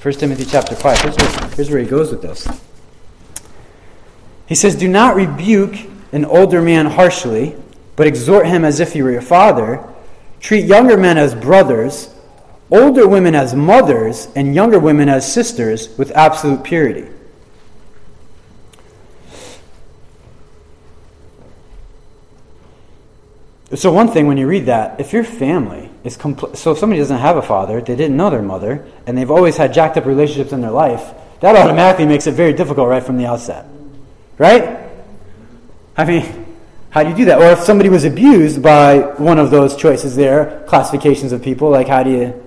1 0.00 0.14
Timothy 0.14 0.44
chapter 0.44 0.74
5. 0.74 1.00
Here's 1.00 1.16
where, 1.16 1.50
here's 1.50 1.70
where 1.70 1.78
he 1.80 1.86
goes 1.86 2.10
with 2.10 2.22
this. 2.22 2.48
He 4.46 4.56
says, 4.56 4.74
Do 4.74 4.88
not 4.88 5.14
rebuke 5.14 5.76
an 6.10 6.24
older 6.24 6.60
man 6.60 6.86
harshly, 6.86 7.54
but 7.94 8.06
exhort 8.06 8.46
him 8.46 8.64
as 8.64 8.80
if 8.80 8.92
he 8.92 9.02
were 9.02 9.12
your 9.12 9.22
father. 9.22 9.88
Treat 10.42 10.66
younger 10.66 10.96
men 10.98 11.16
as 11.16 11.36
brothers, 11.36 12.12
older 12.68 13.06
women 13.06 13.34
as 13.36 13.54
mothers, 13.54 14.26
and 14.34 14.54
younger 14.54 14.80
women 14.80 15.08
as 15.08 15.32
sisters 15.32 15.96
with 15.96 16.10
absolute 16.10 16.64
purity. 16.64 17.08
So 23.76 23.90
one 23.90 24.08
thing 24.08 24.26
when 24.26 24.36
you 24.36 24.48
read 24.48 24.66
that, 24.66 25.00
if 25.00 25.12
your 25.12 25.24
family 25.24 25.88
is 26.04 26.18
compl- 26.18 26.56
so 26.56 26.72
if 26.72 26.78
somebody 26.78 27.00
doesn't 27.00 27.18
have 27.18 27.36
a 27.36 27.42
father, 27.42 27.80
they 27.80 27.96
didn't 27.96 28.16
know 28.16 28.28
their 28.28 28.42
mother, 28.42 28.84
and 29.06 29.16
they've 29.16 29.30
always 29.30 29.56
had 29.56 29.72
jacked 29.72 29.96
up 29.96 30.04
relationships 30.04 30.52
in 30.52 30.60
their 30.60 30.72
life, 30.72 31.14
that 31.40 31.54
automatically 31.54 32.04
makes 32.04 32.26
it 32.26 32.32
very 32.32 32.52
difficult 32.52 32.88
right 32.88 33.02
from 33.02 33.16
the 33.16 33.26
outset. 33.26 33.64
Right? 34.38 34.90
I 35.96 36.04
mean, 36.04 36.41
how 36.92 37.02
do 37.02 37.08
you 37.08 37.16
do 37.16 37.24
that? 37.24 37.40
Or 37.40 37.52
if 37.52 37.60
somebody 37.60 37.88
was 37.88 38.04
abused 38.04 38.62
by 38.62 38.98
one 38.98 39.38
of 39.38 39.50
those 39.50 39.74
choices 39.76 40.14
there, 40.14 40.62
classifications 40.68 41.32
of 41.32 41.42
people, 41.42 41.70
like 41.70 41.88
how 41.88 42.02
do 42.02 42.10
you 42.10 42.44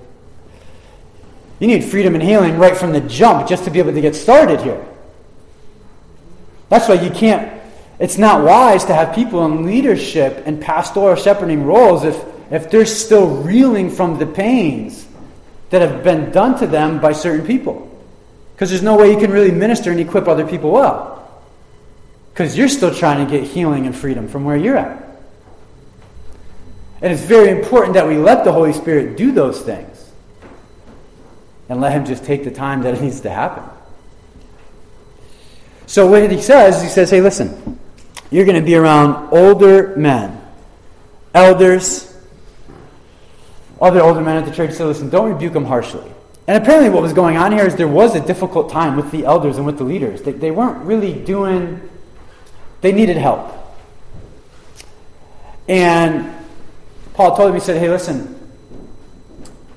You 1.59 1.67
need 1.67 1.83
freedom 1.83 2.13
and 2.13 2.23
healing 2.23 2.59
right 2.59 2.77
from 2.77 2.93
the 2.93 3.01
jump 3.01 3.47
just 3.47 3.63
to 3.63 3.71
be 3.71 3.79
able 3.79 3.93
to 3.93 4.01
get 4.01 4.15
started 4.15 4.61
here. 4.61 4.85
That's 6.69 6.87
why 6.87 6.95
you 6.95 7.09
can't 7.09 7.55
it's 7.97 8.19
not 8.19 8.43
wise 8.43 8.85
to 8.85 8.93
have 8.93 9.15
people 9.15 9.45
in 9.45 9.65
leadership 9.65 10.43
and 10.45 10.61
pastoral 10.61 11.15
shepherding 11.15 11.63
roles 11.63 12.03
if, 12.03 12.23
if 12.51 12.69
they're 12.69 12.85
still 12.85 13.27
reeling 13.27 13.89
from 13.89 14.19
the 14.19 14.25
pains 14.25 15.07
that 15.71 15.81
have 15.81 16.03
been 16.03 16.31
done 16.31 16.59
to 16.59 16.67
them 16.67 16.99
by 16.99 17.13
certain 17.13 17.47
people. 17.47 17.91
Because 18.53 18.69
there's 18.69 18.83
no 18.83 18.95
way 18.95 19.11
you 19.11 19.17
can 19.17 19.31
really 19.31 19.51
minister 19.51 19.91
and 19.91 19.99
equip 19.99 20.27
other 20.27 20.45
people 20.45 20.71
well. 20.71 21.14
Because 22.35 22.55
you're 22.55 22.69
still 22.69 22.93
trying 22.93 23.25
to 23.25 23.31
get 23.31 23.47
healing 23.47 23.87
and 23.87 23.95
freedom 23.95 24.27
from 24.27 24.43
where 24.43 24.57
you're 24.57 24.77
at. 24.77 25.01
And 27.01 27.11
it's 27.11 27.23
very 27.23 27.49
important 27.49 27.93
that 27.93 28.07
we 28.07 28.17
let 28.17 28.43
the 28.43 28.51
Holy 28.51 28.73
Spirit 28.73 29.17
do 29.17 29.31
those 29.31 29.61
things 29.61 30.11
and 31.69 31.81
let 31.81 31.93
Him 31.93 32.05
just 32.05 32.25
take 32.25 32.43
the 32.43 32.51
time 32.51 32.83
that 32.83 32.93
it 32.93 33.01
needs 33.01 33.21
to 33.21 33.31
happen. 33.31 33.63
So, 35.87 36.07
what 36.07 36.29
he 36.29 36.41
says, 36.41 36.81
he 36.81 36.89
says, 36.89 37.09
hey, 37.09 37.21
listen, 37.21 37.79
you're 38.31 38.45
going 38.45 38.59
to 38.59 38.65
be 38.65 38.75
around 38.75 39.31
older 39.31 39.95
men, 39.95 40.41
elders, 41.33 42.15
other 43.79 44.01
older 44.01 44.21
men 44.21 44.37
at 44.37 44.45
the 44.45 44.51
church. 44.51 44.73
So 44.73 44.87
listen, 44.87 45.09
don't 45.09 45.31
rebuke 45.31 45.53
them 45.53 45.65
harshly. 45.65 46.11
And 46.47 46.61
apparently, 46.61 46.89
what 46.89 47.01
was 47.01 47.13
going 47.13 47.37
on 47.37 47.51
here 47.51 47.65
is 47.65 47.75
there 47.75 47.87
was 47.87 48.15
a 48.15 48.19
difficult 48.25 48.69
time 48.69 48.95
with 48.95 49.11
the 49.11 49.25
elders 49.25 49.57
and 49.57 49.65
with 49.65 49.77
the 49.77 49.83
leaders. 49.83 50.21
They, 50.21 50.31
they 50.31 50.51
weren't 50.51 50.77
really 50.85 51.13
doing, 51.13 51.87
they 52.81 52.91
needed 52.91 53.17
help. 53.17 53.51
And 55.67 56.33
Paul 57.13 57.35
told 57.35 57.49
him, 57.49 57.55
he 57.55 57.61
said, 57.61 57.79
hey, 57.79 57.89
listen, 57.89 58.31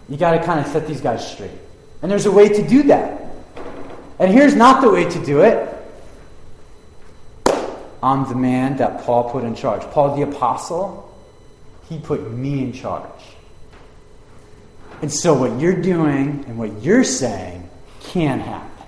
you 0.08 0.16
got 0.16 0.32
to 0.32 0.44
kind 0.44 0.60
of 0.60 0.66
set 0.66 0.86
these 0.86 1.00
guys 1.00 1.30
straight. 1.30 1.50
And 2.02 2.10
there's 2.10 2.26
a 2.26 2.32
way 2.32 2.48
to 2.48 2.66
do 2.66 2.84
that. 2.84 3.22
And 4.18 4.32
here's 4.32 4.54
not 4.54 4.82
the 4.82 4.90
way 4.90 5.08
to 5.08 5.24
do 5.24 5.42
it. 5.42 5.74
I'm 8.02 8.28
the 8.28 8.34
man 8.34 8.76
that 8.76 9.02
Paul 9.02 9.30
put 9.30 9.44
in 9.44 9.54
charge. 9.54 9.82
Paul 9.90 10.16
the 10.16 10.22
apostle, 10.22 11.04
he 11.88 11.98
put 11.98 12.30
me 12.30 12.62
in 12.62 12.72
charge. 12.72 13.22
And 15.02 15.12
so 15.12 15.34
what 15.34 15.58
you're 15.60 15.80
doing 15.80 16.44
and 16.48 16.58
what 16.58 16.82
you're 16.82 17.04
saying 17.04 17.68
can 18.00 18.40
happen. 18.40 18.86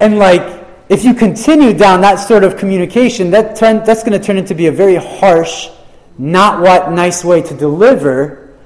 And 0.00 0.18
like, 0.18 0.59
if 0.90 1.04
you 1.04 1.14
continue 1.14 1.72
down 1.72 2.00
that 2.00 2.16
sort 2.16 2.42
of 2.42 2.56
communication, 2.56 3.30
that 3.30 3.54
turn, 3.54 3.84
that's 3.84 4.02
going 4.02 4.20
to 4.20 4.24
turn 4.24 4.36
into 4.36 4.56
be 4.56 4.66
a 4.66 4.72
very 4.72 4.96
harsh, 4.96 5.68
not 6.18 6.60
what 6.60 6.90
nice 6.90 7.24
way 7.24 7.40
to 7.40 7.54
deliver 7.54 8.58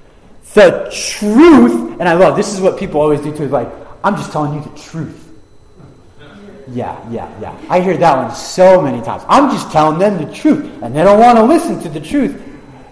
the 0.55 0.91
truth. 0.91 2.01
And 2.01 2.09
I 2.09 2.15
love 2.15 2.35
this 2.35 2.55
is 2.55 2.63
what 2.63 2.79
people 2.79 3.03
always 3.03 3.21
do 3.21 3.37
too. 3.37 3.49
Like, 3.49 3.69
I'm 4.03 4.17
just 4.17 4.33
telling 4.33 4.55
you 4.55 4.63
the 4.63 4.81
truth. 4.81 5.21
Yeah, 6.69 6.99
yeah, 7.11 7.31
yeah. 7.43 7.61
I 7.69 7.81
hear 7.81 7.95
that 7.99 8.17
one 8.17 8.35
so 8.35 8.81
many 8.81 9.03
times. 9.03 9.23
I'm 9.29 9.51
just 9.51 9.71
telling 9.71 9.99
them 9.99 10.17
the 10.17 10.33
truth, 10.35 10.65
and 10.83 10.97
they 10.97 11.05
don't 11.05 11.21
want 11.21 11.37
to 11.37 11.45
listen 11.45 11.79
to 11.83 11.91
the 11.91 12.01
truth. 12.01 12.41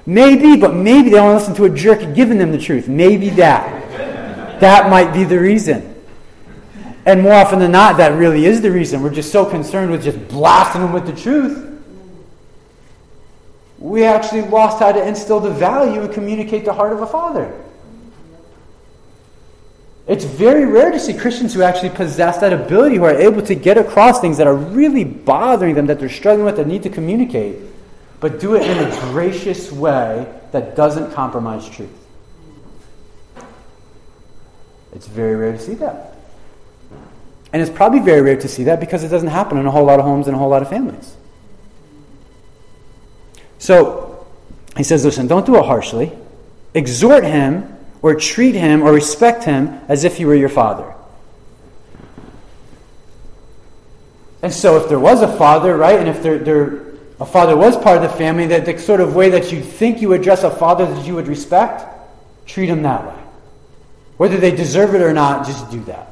Maybe, 0.04 0.56
but 0.58 0.74
maybe 0.74 1.08
they 1.08 1.18
want 1.18 1.30
to 1.30 1.38
listen 1.38 1.54
to 1.54 1.64
a 1.64 1.74
jerk 1.74 2.14
giving 2.14 2.36
them 2.36 2.52
the 2.52 2.58
truth. 2.58 2.86
Maybe 2.86 3.30
that. 3.30 4.60
That 4.60 4.90
might 4.90 5.14
be 5.14 5.24
the 5.24 5.40
reason. 5.40 5.91
And 7.04 7.22
more 7.22 7.32
often 7.32 7.58
than 7.58 7.72
not, 7.72 7.96
that 7.96 8.16
really 8.16 8.44
is 8.44 8.60
the 8.60 8.70
reason. 8.70 9.02
We're 9.02 9.10
just 9.10 9.32
so 9.32 9.44
concerned 9.44 9.90
with 9.90 10.04
just 10.04 10.28
blasting 10.28 10.82
them 10.82 10.92
with 10.92 11.06
the 11.06 11.12
truth. 11.12 11.68
We 13.78 14.04
actually 14.04 14.42
lost 14.42 14.78
how 14.78 14.92
to 14.92 15.04
instill 15.04 15.40
the 15.40 15.50
value 15.50 16.02
and 16.02 16.12
communicate 16.12 16.64
the 16.64 16.72
heart 16.72 16.92
of 16.92 17.00
a 17.00 17.06
father. 17.06 17.52
It's 20.06 20.24
very 20.24 20.64
rare 20.64 20.90
to 20.92 21.00
see 21.00 21.14
Christians 21.14 21.54
who 21.54 21.62
actually 21.62 21.90
possess 21.90 22.38
that 22.38 22.52
ability, 22.52 22.96
who 22.96 23.04
are 23.04 23.14
able 23.14 23.42
to 23.42 23.54
get 23.54 23.78
across 23.78 24.20
things 24.20 24.36
that 24.38 24.46
are 24.46 24.54
really 24.54 25.04
bothering 25.04 25.74
them, 25.74 25.86
that 25.86 25.98
they're 25.98 26.08
struggling 26.08 26.44
with, 26.44 26.56
that 26.56 26.66
need 26.66 26.82
to 26.84 26.90
communicate, 26.90 27.58
but 28.20 28.38
do 28.38 28.54
it 28.54 28.62
in 28.62 28.78
a 28.78 28.90
gracious 29.10 29.72
way 29.72 30.32
that 30.52 30.76
doesn't 30.76 31.12
compromise 31.12 31.68
truth. 31.68 31.90
It's 34.92 35.06
very 35.06 35.34
rare 35.34 35.52
to 35.52 35.58
see 35.58 35.74
that. 35.74 36.11
And 37.52 37.60
it's 37.60 37.70
probably 37.70 38.00
very 38.00 38.22
rare 38.22 38.36
to 38.36 38.48
see 38.48 38.64
that 38.64 38.80
because 38.80 39.04
it 39.04 39.08
doesn't 39.08 39.28
happen 39.28 39.58
in 39.58 39.66
a 39.66 39.70
whole 39.70 39.84
lot 39.84 39.98
of 39.98 40.04
homes 40.04 40.26
and 40.26 40.34
a 40.34 40.38
whole 40.38 40.48
lot 40.48 40.62
of 40.62 40.70
families. 40.70 41.14
So, 43.58 44.26
he 44.76 44.82
says, 44.82 45.04
listen, 45.04 45.26
don't 45.26 45.44
do 45.44 45.56
it 45.56 45.64
harshly. 45.64 46.12
Exhort 46.74 47.24
him 47.24 47.76
or 48.00 48.14
treat 48.14 48.54
him 48.54 48.82
or 48.82 48.92
respect 48.92 49.44
him 49.44 49.80
as 49.88 50.04
if 50.04 50.16
he 50.16 50.24
were 50.24 50.34
your 50.34 50.48
father. 50.48 50.94
And 54.40 54.52
so, 54.52 54.76
if 54.82 54.88
there 54.88 54.98
was 54.98 55.22
a 55.22 55.28
father, 55.36 55.76
right, 55.76 56.00
and 56.00 56.08
if 56.08 56.22
there, 56.22 56.38
there, 56.38 56.94
a 57.20 57.26
father 57.26 57.56
was 57.56 57.76
part 57.76 57.98
of 57.98 58.02
the 58.02 58.16
family, 58.16 58.46
that 58.46 58.64
the 58.64 58.76
sort 58.78 59.00
of 59.00 59.14
way 59.14 59.30
that 59.30 59.52
you 59.52 59.62
think 59.62 60.00
you 60.00 60.14
address 60.14 60.42
a 60.42 60.50
father 60.50 60.86
that 60.92 61.06
you 61.06 61.14
would 61.14 61.28
respect, 61.28 61.84
treat 62.46 62.68
him 62.68 62.82
that 62.82 63.06
way. 63.06 63.22
Whether 64.16 64.38
they 64.38 64.50
deserve 64.50 64.94
it 64.94 65.02
or 65.02 65.12
not, 65.12 65.46
just 65.46 65.70
do 65.70 65.80
that. 65.84 66.11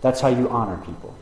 That's 0.00 0.20
how 0.20 0.28
you 0.28 0.48
honor 0.48 0.76
people. 0.84 1.14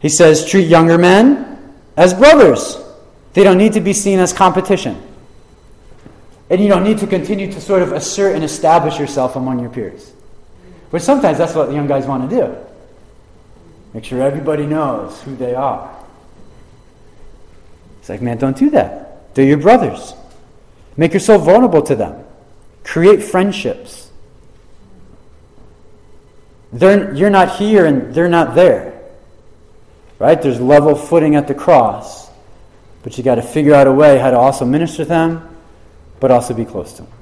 He 0.00 0.08
says, 0.08 0.44
treat 0.44 0.68
younger 0.68 0.98
men 0.98 1.74
as 1.96 2.12
brothers. 2.12 2.78
They 3.32 3.42
don't 3.42 3.58
need 3.58 3.72
to 3.72 3.80
be 3.80 3.92
seen 3.92 4.18
as 4.18 4.32
competition. 4.32 5.00
And 6.50 6.60
you 6.60 6.68
don't 6.68 6.84
need 6.84 6.98
to 6.98 7.06
continue 7.06 7.50
to 7.50 7.60
sort 7.60 7.82
of 7.82 7.92
assert 7.92 8.34
and 8.34 8.44
establish 8.44 8.98
yourself 8.98 9.34
among 9.34 9.60
your 9.60 9.70
peers. 9.70 10.12
But 10.90 11.02
sometimes 11.02 11.38
that's 11.38 11.54
what 11.54 11.68
the 11.68 11.74
young 11.74 11.86
guys 11.86 12.06
want 12.06 12.28
to 12.30 12.36
do. 12.36 12.56
Make 13.94 14.04
sure 14.04 14.22
everybody 14.22 14.66
knows 14.66 15.20
who 15.22 15.34
they 15.36 15.54
are. 15.54 15.90
It's 18.00 18.08
like, 18.08 18.20
man, 18.20 18.36
don't 18.36 18.56
do 18.56 18.70
that. 18.70 19.34
They're 19.34 19.46
your 19.46 19.56
brothers. 19.56 20.14
Make 20.96 21.14
yourself 21.14 21.44
vulnerable 21.44 21.82
to 21.82 21.96
them. 21.96 22.24
Create 22.84 23.22
friendships. 23.22 24.03
They're, 26.74 27.14
you're 27.14 27.30
not 27.30 27.56
here 27.56 27.86
and 27.86 28.14
they're 28.14 28.28
not 28.28 28.54
there. 28.54 29.00
Right? 30.18 30.40
There's 30.40 30.60
level 30.60 30.94
footing 30.94 31.36
at 31.36 31.48
the 31.48 31.54
cross. 31.54 32.28
But 33.02 33.16
you 33.16 33.24
got 33.24 33.36
to 33.36 33.42
figure 33.42 33.74
out 33.74 33.86
a 33.86 33.92
way 33.92 34.18
how 34.18 34.30
to 34.30 34.38
also 34.38 34.66
minister 34.66 35.04
to 35.04 35.08
them 35.08 35.54
but 36.24 36.30
also 36.30 36.54
be 36.54 36.64
close 36.64 36.94
to 36.94 37.02
them. 37.02 37.12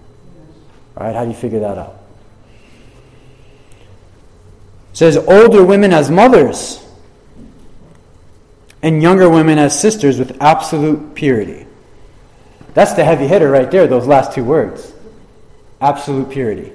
Right? 0.95 1.13
How 1.13 1.25
do 1.25 1.31
you 1.31 1.37
figure 1.37 1.59
that 1.59 1.77
out? 1.77 1.97
It 4.93 4.97
says 4.97 5.17
older 5.17 5.65
women 5.65 5.93
as 5.93 6.09
mothers 6.09 6.87
and 8.81 9.03
younger 9.03 9.29
women 9.29 9.59
as 9.59 9.77
sisters 9.77 10.21
with 10.21 10.41
absolute 10.41 11.15
purity. 11.15 11.67
That's 12.75 12.93
the 12.93 13.05
heavy 13.05 13.27
hitter 13.27 13.51
right 13.51 13.69
there, 13.71 13.89
those 13.89 14.07
last 14.07 14.35
two 14.35 14.45
words. 14.45 14.93
Absolute 15.81 16.31
purity. 16.31 16.73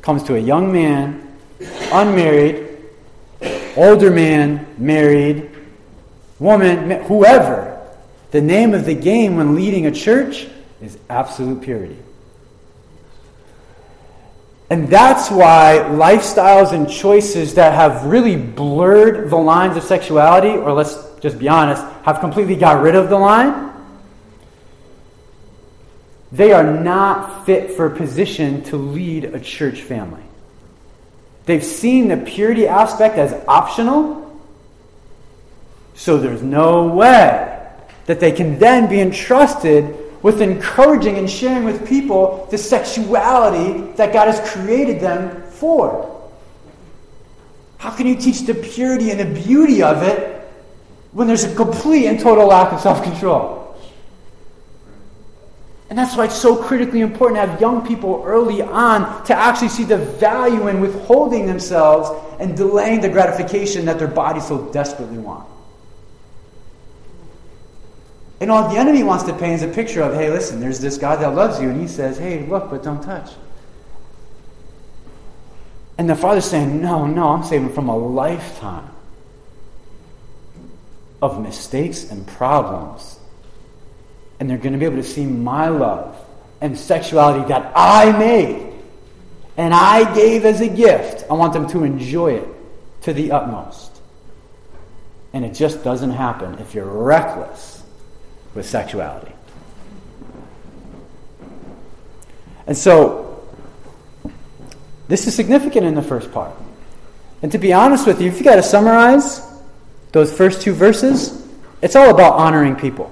Comes 0.00 0.22
to 0.24 0.36
a 0.36 0.38
young 0.38 0.72
man, 0.72 1.23
unmarried, 1.92 2.78
older 3.76 4.10
man, 4.10 4.66
married, 4.78 5.50
woman, 6.38 7.02
whoever. 7.04 7.70
The 8.30 8.40
name 8.40 8.74
of 8.74 8.84
the 8.84 8.94
game 8.94 9.36
when 9.36 9.54
leading 9.54 9.86
a 9.86 9.92
church 9.92 10.46
is 10.82 10.98
absolute 11.08 11.62
purity. 11.62 11.96
And 14.70 14.88
that's 14.88 15.30
why 15.30 15.84
lifestyles 15.90 16.72
and 16.72 16.90
choices 16.90 17.54
that 17.54 17.74
have 17.74 18.06
really 18.06 18.36
blurred 18.36 19.30
the 19.30 19.36
lines 19.36 19.76
of 19.76 19.84
sexuality, 19.84 20.48
or 20.48 20.72
let's 20.72 20.96
just 21.20 21.38
be 21.38 21.48
honest, 21.48 21.82
have 22.02 22.20
completely 22.20 22.56
got 22.56 22.82
rid 22.82 22.94
of 22.94 23.08
the 23.08 23.18
line, 23.18 23.70
they 26.32 26.52
are 26.52 26.64
not 26.64 27.46
fit 27.46 27.70
for 27.72 27.86
a 27.86 27.96
position 27.96 28.64
to 28.64 28.76
lead 28.76 29.24
a 29.26 29.38
church 29.38 29.82
family. 29.82 30.22
They've 31.46 31.64
seen 31.64 32.08
the 32.08 32.16
purity 32.16 32.66
aspect 32.66 33.16
as 33.16 33.32
optional, 33.46 34.40
so 35.94 36.18
there's 36.18 36.42
no 36.42 36.88
way 36.88 37.50
that 38.06 38.20
they 38.20 38.32
can 38.32 38.58
then 38.58 38.88
be 38.88 39.00
entrusted 39.00 39.96
with 40.22 40.40
encouraging 40.40 41.18
and 41.18 41.30
sharing 41.30 41.64
with 41.64 41.86
people 41.86 42.48
the 42.50 42.56
sexuality 42.56 43.92
that 43.96 44.12
God 44.12 44.26
has 44.26 44.40
created 44.52 45.00
them 45.00 45.42
for. 45.50 46.10
How 47.76 47.90
can 47.90 48.06
you 48.06 48.16
teach 48.16 48.40
the 48.40 48.54
purity 48.54 49.10
and 49.10 49.20
the 49.20 49.42
beauty 49.42 49.82
of 49.82 50.02
it 50.02 50.50
when 51.12 51.26
there's 51.26 51.44
a 51.44 51.54
complete 51.54 52.06
and 52.06 52.18
total 52.18 52.46
lack 52.46 52.72
of 52.72 52.80
self 52.80 53.02
control? 53.02 53.63
And 55.90 55.98
that's 55.98 56.16
why 56.16 56.24
it's 56.24 56.34
so 56.34 56.56
critically 56.56 57.02
important 57.02 57.40
to 57.40 57.46
have 57.46 57.60
young 57.60 57.86
people 57.86 58.22
early 58.24 58.62
on 58.62 59.24
to 59.26 59.34
actually 59.34 59.68
see 59.68 59.84
the 59.84 59.98
value 59.98 60.68
in 60.68 60.80
withholding 60.80 61.46
themselves 61.46 62.10
and 62.40 62.56
delaying 62.56 63.00
the 63.00 63.08
gratification 63.08 63.84
that 63.84 63.98
their 63.98 64.08
bodies 64.08 64.46
so 64.46 64.70
desperately 64.72 65.18
want. 65.18 65.46
And 68.40 68.50
all 68.50 68.68
the 68.68 68.78
enemy 68.78 69.02
wants 69.02 69.24
to 69.24 69.32
paint 69.34 69.54
is 69.54 69.62
a 69.62 69.68
picture 69.68 70.02
of, 70.02 70.14
hey, 70.14 70.30
listen, 70.30 70.60
there's 70.60 70.80
this 70.80 70.98
God 70.98 71.20
that 71.20 71.34
loves 71.34 71.60
you, 71.60 71.68
and 71.68 71.80
he 71.80 71.86
says, 71.86 72.18
hey, 72.18 72.46
look, 72.46 72.70
but 72.70 72.82
don't 72.82 73.02
touch. 73.02 73.30
And 75.96 76.10
the 76.10 76.16
father's 76.16 76.44
saying, 76.44 76.82
no, 76.82 77.06
no, 77.06 77.28
I'm 77.28 77.44
saving 77.44 77.72
from 77.72 77.88
a 77.88 77.96
lifetime 77.96 78.90
of 81.22 81.40
mistakes 81.40 82.10
and 82.10 82.26
problems. 82.26 83.18
And 84.44 84.50
they're 84.50 84.58
going 84.58 84.74
to 84.74 84.78
be 84.78 84.84
able 84.84 84.96
to 84.96 85.02
see 85.02 85.24
my 85.24 85.68
love 85.68 86.22
and 86.60 86.78
sexuality 86.78 87.48
that 87.48 87.72
I 87.74 88.12
made 88.12 88.74
and 89.56 89.72
I 89.72 90.14
gave 90.14 90.44
as 90.44 90.60
a 90.60 90.68
gift. 90.68 91.24
I 91.30 91.32
want 91.32 91.54
them 91.54 91.66
to 91.70 91.82
enjoy 91.82 92.34
it 92.34 92.48
to 93.04 93.14
the 93.14 93.32
utmost. 93.32 94.02
And 95.32 95.46
it 95.46 95.54
just 95.54 95.82
doesn't 95.82 96.10
happen 96.10 96.58
if 96.58 96.74
you're 96.74 96.84
reckless 96.84 97.82
with 98.54 98.66
sexuality. 98.66 99.32
And 102.66 102.76
so, 102.76 103.48
this 105.08 105.26
is 105.26 105.34
significant 105.34 105.86
in 105.86 105.94
the 105.94 106.02
first 106.02 106.30
part. 106.32 106.54
And 107.40 107.50
to 107.50 107.56
be 107.56 107.72
honest 107.72 108.06
with 108.06 108.20
you, 108.20 108.28
if 108.28 108.36
you 108.36 108.44
got 108.44 108.56
to 108.56 108.62
summarize 108.62 109.40
those 110.12 110.30
first 110.30 110.60
two 110.60 110.74
verses, 110.74 111.48
it's 111.80 111.96
all 111.96 112.10
about 112.10 112.34
honoring 112.34 112.76
people. 112.76 113.10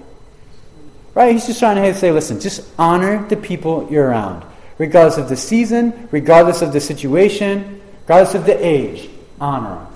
Right? 1.15 1.33
He's 1.33 1.47
just 1.47 1.59
trying 1.59 1.77
to 1.77 1.95
say, 1.95 2.11
listen, 2.11 2.41
just 2.41 2.67
honor 2.79 3.27
the 3.29 3.37
people 3.37 3.89
you're 3.91 4.09
around, 4.09 4.45
regardless 4.79 5.19
of 5.19 5.29
the 5.29 5.37
season, 5.37 6.09
regardless 6.11 6.63
of 6.63 6.73
the 6.73 6.81
situation, 6.81 7.81
regardless 8.03 8.35
of 8.35 8.47
the 8.47 8.67
age. 8.67 9.11
Honor 9.41 9.77
them. 9.77 9.87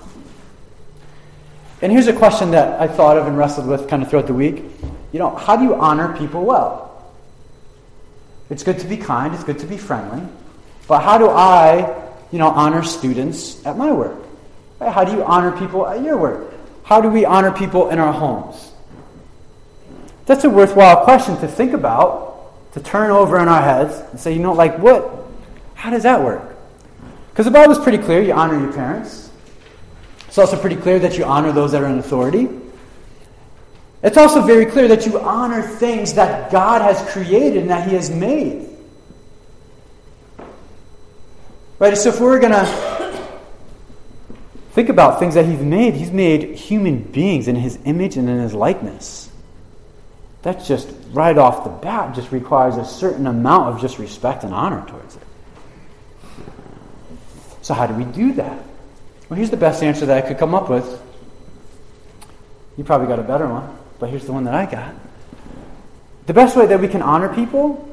And 1.81 1.91
here's 1.91 2.07
a 2.07 2.13
question 2.13 2.51
that 2.51 2.79
I 2.81 2.87
thought 2.87 3.17
of 3.17 3.27
and 3.27 3.37
wrestled 3.37 3.67
with 3.67 3.87
kind 3.87 4.01
of 4.03 4.09
throughout 4.09 4.27
the 4.27 4.33
week 4.33 4.63
you 5.11 5.19
know, 5.19 5.35
how 5.35 5.55
do 5.55 5.63
you 5.63 5.73
honor 5.73 6.15
people 6.17 6.43
well? 6.43 7.11
It's 8.49 8.63
good 8.63 8.79
to 8.79 8.87
be 8.87 8.97
kind, 8.97 9.33
it's 9.33 9.43
good 9.43 9.59
to 9.59 9.65
be 9.65 9.77
friendly. 9.77 10.21
But 10.87 10.99
how 10.99 11.17
do 11.17 11.29
I, 11.29 12.03
you 12.31 12.39
know, 12.39 12.49
honor 12.49 12.83
students 12.83 13.65
at 13.65 13.77
my 13.77 13.91
work? 13.91 14.17
How 14.79 15.03
do 15.03 15.13
you 15.13 15.23
honor 15.23 15.57
people 15.57 15.87
at 15.87 16.03
your 16.03 16.17
work? 16.17 16.53
How 16.83 17.01
do 17.01 17.09
we 17.09 17.25
honor 17.25 17.51
people 17.51 17.89
in 17.89 17.99
our 17.99 18.13
homes? 18.13 18.66
That's 20.27 20.43
a 20.43 20.49
worthwhile 20.49 21.03
question 21.05 21.37
to 21.37 21.47
think 21.47 21.73
about, 21.73 22.73
to 22.73 22.81
turn 22.81 23.09
over 23.11 23.39
in 23.39 23.47
our 23.47 23.61
heads 23.61 23.99
and 24.11 24.19
say, 24.19 24.33
you 24.33 24.39
know, 24.39 24.53
like 24.53 24.77
what? 24.77 25.25
How 25.73 25.89
does 25.89 26.03
that 26.03 26.21
work? 26.21 26.55
Because 27.31 27.45
the 27.45 27.51
Bible's 27.51 27.79
pretty 27.79 27.97
clear 27.97 28.21
you 28.21 28.33
honor 28.33 28.59
your 28.59 28.73
parents. 28.73 29.31
It's 30.27 30.37
also 30.37 30.59
pretty 30.59 30.75
clear 30.75 30.99
that 30.99 31.17
you 31.17 31.23
honor 31.23 31.51
those 31.51 31.71
that 31.71 31.81
are 31.81 31.87
in 31.87 31.97
authority. 31.97 32.49
It's 34.03 34.17
also 34.17 34.41
very 34.41 34.65
clear 34.65 34.89
that 34.89 35.05
you 35.05 35.19
honor 35.19 35.61
things 35.61 36.13
that 36.15 36.51
God 36.51 36.81
has 36.81 37.01
created 37.11 37.61
and 37.61 37.69
that 37.69 37.87
He 37.87 37.95
has 37.95 38.09
made. 38.09 38.67
Right? 41.79 41.97
So 41.97 42.09
if 42.09 42.19
we're 42.19 42.39
going 42.39 42.51
to 42.51 43.27
think 44.71 44.89
about 44.89 45.19
things 45.19 45.35
that 45.35 45.45
He's 45.45 45.61
made, 45.61 45.93
He's 45.93 46.11
made 46.11 46.55
human 46.55 47.01
beings 47.01 47.47
in 47.47 47.55
His 47.55 47.79
image 47.85 48.17
and 48.17 48.29
in 48.29 48.39
His 48.39 48.53
likeness. 48.53 49.26
That 50.43 50.63
just 50.63 50.87
right 51.11 51.37
off 51.37 51.63
the 51.63 51.69
bat 51.69 52.15
just 52.15 52.31
requires 52.31 52.77
a 52.77 52.85
certain 52.85 53.27
amount 53.27 53.73
of 53.73 53.81
just 53.81 53.99
respect 53.99 54.43
and 54.43 54.53
honor 54.53 54.85
towards 54.87 55.15
it. 55.15 55.23
So 57.61 57.73
how 57.73 57.87
do 57.87 57.93
we 57.93 58.05
do 58.05 58.33
that? 58.33 58.63
Well, 59.29 59.37
here's 59.37 59.49
the 59.49 59.57
best 59.57 59.83
answer 59.83 60.05
that 60.05 60.23
I 60.23 60.27
could 60.27 60.37
come 60.37 60.55
up 60.55 60.69
with. 60.69 61.01
You 62.77 62.83
probably 62.83 63.07
got 63.07 63.19
a 63.19 63.23
better 63.23 63.47
one 63.47 63.77
but 63.99 64.09
here's 64.09 64.25
the 64.25 64.33
one 64.33 64.43
that 64.45 64.53
I 64.53 64.65
got. 64.65 64.93
The 66.25 66.33
best 66.33 66.55
way 66.55 66.67
that 66.67 66.79
we 66.79 66.87
can 66.87 67.01
honor 67.01 67.33
people 67.33 67.83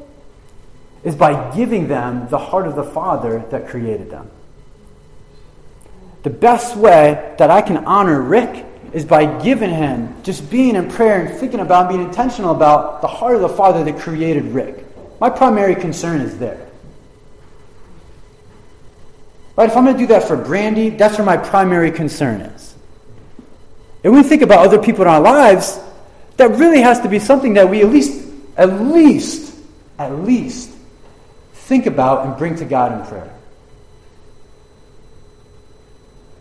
is 1.02 1.14
by 1.14 1.54
giving 1.54 1.88
them 1.88 2.28
the 2.28 2.38
heart 2.38 2.66
of 2.66 2.76
the 2.76 2.84
Father 2.84 3.44
that 3.50 3.68
created 3.68 4.10
them. 4.10 4.30
The 6.22 6.30
best 6.30 6.76
way 6.76 7.34
that 7.38 7.50
I 7.50 7.62
can 7.62 7.84
honor 7.84 8.20
Rick 8.20 8.64
is 8.94 9.04
by 9.04 9.42
giving 9.42 9.70
him, 9.70 10.22
just 10.22 10.48
being 10.50 10.76
in 10.76 10.88
prayer 10.88 11.26
and 11.26 11.38
thinking 11.38 11.58
about, 11.58 11.88
being 11.88 12.00
intentional 12.00 12.54
about 12.54 13.02
the 13.02 13.08
heart 13.08 13.34
of 13.34 13.40
the 13.40 13.48
Father 13.48 13.82
that 13.82 13.98
created 13.98 14.44
Rick. 14.44 14.86
My 15.20 15.28
primary 15.28 15.74
concern 15.74 16.20
is 16.20 16.38
there. 16.38 16.70
Right? 19.56 19.68
If 19.68 19.76
I'm 19.76 19.84
going 19.84 19.96
to 19.96 20.00
do 20.00 20.06
that 20.08 20.24
for 20.24 20.36
Brandy, 20.36 20.90
that's 20.90 21.18
where 21.18 21.26
my 21.26 21.36
primary 21.36 21.90
concern 21.90 22.40
is. 22.40 22.74
And 24.04 24.12
when 24.12 24.22
we 24.22 24.28
think 24.28 24.42
about 24.42 24.64
other 24.64 24.80
people 24.80 25.02
in 25.02 25.08
our 25.08 25.20
lives, 25.20 25.80
that 26.36 26.50
really 26.50 26.80
has 26.80 27.00
to 27.00 27.08
be 27.08 27.18
something 27.18 27.54
that 27.54 27.68
we 27.68 27.82
at 27.82 27.88
least, 27.88 28.28
at 28.56 28.80
least, 28.80 29.56
at 29.98 30.12
least 30.20 30.70
think 31.52 31.86
about 31.86 32.26
and 32.26 32.36
bring 32.36 32.54
to 32.56 32.64
God 32.64 33.00
in 33.00 33.06
prayer. 33.06 33.33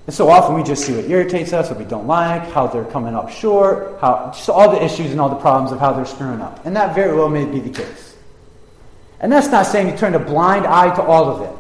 And 0.06 0.14
so 0.14 0.30
often 0.30 0.56
we 0.56 0.64
just 0.64 0.86
see 0.86 0.94
what 0.94 1.06
irritates 1.06 1.54
us, 1.54 1.70
what 1.70 1.80
we 1.80 1.86
don't 1.86 2.08
like, 2.08 2.52
how 2.52 2.68
they're 2.68 2.84
coming 2.86 3.16
up 3.16 3.30
short, 3.30 4.00
how 4.02 4.32
just 4.34 4.50
all 4.50 4.70
the 4.70 4.84
issues 4.84 5.12
and 5.12 5.22
all 5.22 5.30
the 5.30 5.36
problems 5.36 5.72
of 5.72 5.80
how 5.80 5.94
they're 5.94 6.06
screwing 6.06 6.42
up. 6.42 6.66
And 6.66 6.76
that 6.76 6.94
very 6.94 7.16
well 7.16 7.30
may 7.30 7.46
be 7.46 7.60
the 7.60 7.70
case. 7.70 8.16
And 9.20 9.32
that's 9.32 9.48
not 9.48 9.66
saying 9.66 9.90
you 9.90 9.98
turn 9.98 10.14
a 10.16 10.20
blind 10.20 10.66
eye 10.68 10.94
to 10.96 11.02
all 11.02 11.30
of 11.30 11.42
it. 11.42 11.58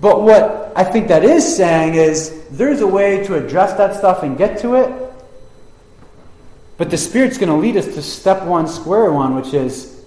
But 0.00 0.22
what 0.22 0.72
I 0.76 0.84
think 0.84 1.08
that 1.08 1.24
is 1.24 1.56
saying 1.56 1.94
is 1.94 2.46
there's 2.50 2.80
a 2.80 2.86
way 2.86 3.24
to 3.26 3.34
address 3.34 3.74
that 3.74 3.96
stuff 3.96 4.22
and 4.22 4.38
get 4.38 4.60
to 4.60 4.76
it 4.76 5.10
but 6.80 6.88
the 6.88 6.96
Spirit's 6.96 7.36
going 7.36 7.50
to 7.50 7.56
lead 7.56 7.76
us 7.76 7.84
to 7.84 8.00
step 8.00 8.42
one, 8.44 8.66
square 8.66 9.12
one, 9.12 9.34
which 9.36 9.52
is 9.52 10.02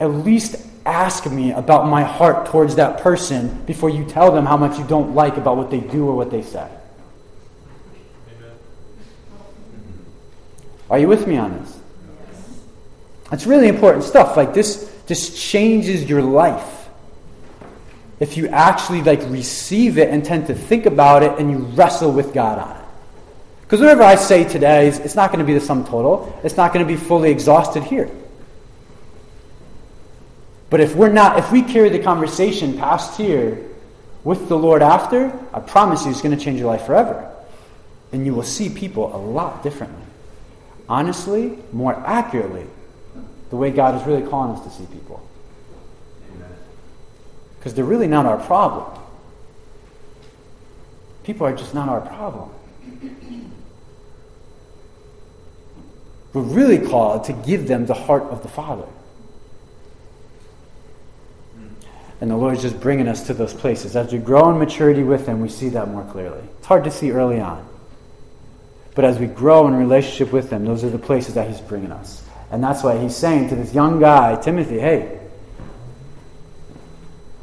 at 0.00 0.06
least 0.06 0.56
ask 0.88 1.30
me 1.30 1.52
about 1.52 1.86
my 1.86 2.02
heart 2.02 2.46
towards 2.46 2.76
that 2.76 3.00
person 3.00 3.62
before 3.64 3.90
you 3.90 4.04
tell 4.04 4.32
them 4.32 4.46
how 4.46 4.56
much 4.56 4.78
you 4.78 4.84
don't 4.84 5.14
like 5.14 5.36
about 5.36 5.56
what 5.56 5.70
they 5.70 5.80
do 5.80 6.08
or 6.08 6.16
what 6.16 6.30
they 6.30 6.42
say. 6.42 6.68
Amen. 8.28 8.52
Are 10.90 10.98
you 10.98 11.06
with 11.06 11.26
me 11.26 11.36
on 11.36 11.58
this? 11.58 11.78
It's 13.30 13.46
really 13.46 13.68
important 13.68 14.04
stuff. 14.04 14.36
Like 14.36 14.54
this, 14.54 14.90
this 15.06 15.38
changes 15.38 16.08
your 16.08 16.22
life. 16.22 16.88
If 18.20 18.36
you 18.36 18.48
actually 18.48 19.02
like 19.02 19.20
receive 19.28 19.98
it 19.98 20.08
and 20.08 20.24
tend 20.24 20.46
to 20.48 20.54
think 20.54 20.86
about 20.86 21.22
it 21.22 21.38
and 21.38 21.50
you 21.50 21.58
wrestle 21.58 22.10
with 22.10 22.32
God 22.32 22.58
on 22.58 22.76
it. 22.76 22.84
Because 23.62 23.80
whatever 23.80 24.02
I 24.02 24.14
say 24.14 24.44
today, 24.44 24.88
it's 24.88 25.14
not 25.14 25.30
going 25.30 25.40
to 25.40 25.44
be 25.44 25.52
the 25.52 25.60
sum 25.60 25.84
total. 25.84 26.40
It's 26.42 26.56
not 26.56 26.72
going 26.72 26.86
to 26.86 26.90
be 26.90 26.98
fully 26.98 27.30
exhausted 27.30 27.84
here. 27.84 28.10
But 30.70 30.80
if 30.80 30.94
we're 30.94 31.12
not, 31.12 31.38
if 31.38 31.50
we 31.50 31.62
carry 31.62 31.88
the 31.88 31.98
conversation 31.98 32.76
past 32.76 33.16
here 33.16 33.64
with 34.24 34.48
the 34.48 34.58
Lord 34.58 34.82
after, 34.82 35.32
I 35.52 35.60
promise 35.60 36.04
you 36.04 36.10
it's 36.10 36.20
going 36.20 36.36
to 36.36 36.42
change 36.42 36.60
your 36.60 36.68
life 36.68 36.84
forever. 36.84 37.34
And 38.12 38.26
you 38.26 38.34
will 38.34 38.42
see 38.42 38.68
people 38.68 39.14
a 39.14 39.18
lot 39.18 39.62
differently. 39.62 40.04
Honestly, 40.88 41.58
more 41.72 41.94
accurately, 41.94 42.66
the 43.50 43.56
way 43.56 43.70
God 43.70 44.00
is 44.00 44.06
really 44.06 44.28
calling 44.28 44.56
us 44.56 44.64
to 44.64 44.70
see 44.70 44.86
people. 44.92 45.26
Because 47.58 47.74
they're 47.74 47.84
really 47.84 48.06
not 48.06 48.26
our 48.26 48.38
problem. 48.38 48.98
People 51.24 51.46
are 51.46 51.56
just 51.56 51.74
not 51.74 51.88
our 51.88 52.00
problem. 52.00 52.50
We're 56.32 56.42
really 56.42 56.78
called 56.78 57.24
to 57.24 57.32
give 57.32 57.68
them 57.68 57.86
the 57.86 57.94
heart 57.94 58.24
of 58.24 58.42
the 58.42 58.48
Father. 58.48 58.86
And 62.20 62.30
the 62.30 62.36
Lord 62.36 62.56
is 62.56 62.62
just 62.62 62.80
bringing 62.80 63.08
us 63.08 63.26
to 63.28 63.34
those 63.34 63.54
places. 63.54 63.94
As 63.94 64.12
we 64.12 64.18
grow 64.18 64.50
in 64.50 64.58
maturity 64.58 65.02
with 65.02 65.26
Him, 65.26 65.40
we 65.40 65.48
see 65.48 65.68
that 65.70 65.88
more 65.88 66.04
clearly. 66.04 66.42
It's 66.58 66.66
hard 66.66 66.84
to 66.84 66.90
see 66.90 67.12
early 67.12 67.40
on. 67.40 67.66
But 68.94 69.04
as 69.04 69.18
we 69.18 69.26
grow 69.26 69.68
in 69.68 69.74
relationship 69.74 70.32
with 70.32 70.50
Him, 70.50 70.64
those 70.64 70.82
are 70.82 70.90
the 70.90 70.98
places 70.98 71.34
that 71.34 71.48
He's 71.48 71.60
bringing 71.60 71.92
us. 71.92 72.24
And 72.50 72.62
that's 72.64 72.82
why 72.82 72.98
he's 72.98 73.14
saying 73.14 73.50
to 73.50 73.56
this 73.56 73.74
young 73.74 74.00
guy, 74.00 74.40
Timothy, 74.40 74.78
hey, 74.78 75.20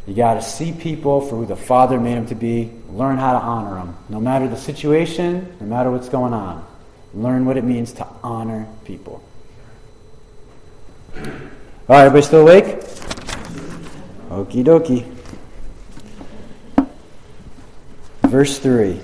you 0.08 0.14
got 0.14 0.36
to 0.36 0.42
see 0.42 0.72
people 0.72 1.22
for 1.22 1.36
who 1.36 1.46
the 1.46 1.56
Father 1.56 2.00
made 2.00 2.16
them 2.16 2.28
to 2.28 2.36
be. 2.36 2.72
Learn 2.90 3.18
how 3.18 3.34
to 3.34 3.40
honor 3.40 3.76
them. 3.76 3.98
No 4.10 4.20
matter 4.20 4.48
the 4.48 4.58
situation, 4.58 5.56
no 5.60 5.68
matter 5.68 5.92
what's 5.92 6.10
going 6.10 6.34
on. 6.34 6.66
Learn 7.14 7.46
what 7.46 7.58
it 7.58 7.64
means 7.64 7.94
to 7.94 8.08
honor 8.24 8.68
people. 8.84 9.24
All 11.16 11.22
right, 11.88 12.06
everybody 12.06 12.22
still 12.24 12.42
awake? 12.42 12.84
Okie 14.30 14.64
dokie. 14.64 15.06
Verse 18.24 18.60
3. 18.60 19.00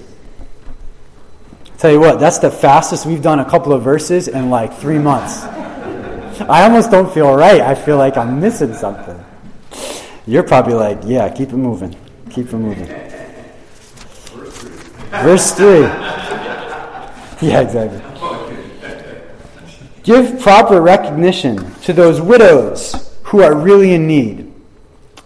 Tell 1.77 1.91
you 1.91 1.99
what, 1.99 2.19
that's 2.19 2.39
the 2.39 2.51
fastest 2.51 3.05
we've 3.05 3.21
done 3.21 3.39
a 3.39 3.49
couple 3.49 3.73
of 3.73 3.81
verses 3.81 4.27
in 4.27 4.49
like 4.49 4.73
three 4.73 4.99
months. 4.99 5.41
I 6.49 6.63
almost 6.63 6.91
don't 6.91 7.11
feel 7.11 7.35
right. 7.35 7.61
I 7.61 7.75
feel 7.75 7.97
like 7.97 8.17
I'm 8.17 8.39
missing 8.39 8.73
something. 8.73 9.23
You're 10.27 10.43
probably 10.43 10.73
like, 10.73 10.99
yeah, 11.05 11.29
keep 11.29 11.49
it 11.49 11.57
moving. 11.57 11.95
Keep 12.29 12.47
it 12.47 12.57
moving. 12.57 12.87
Verse 15.09 15.51
3. 15.51 16.07
Yeah, 17.41 17.61
exactly. 17.61 17.99
Give 20.03 20.39
proper 20.39 20.79
recognition 20.79 21.73
to 21.81 21.91
those 21.91 22.21
widows 22.21 23.17
who 23.23 23.41
are 23.41 23.55
really 23.55 23.95
in 23.95 24.05
need. 24.05 24.50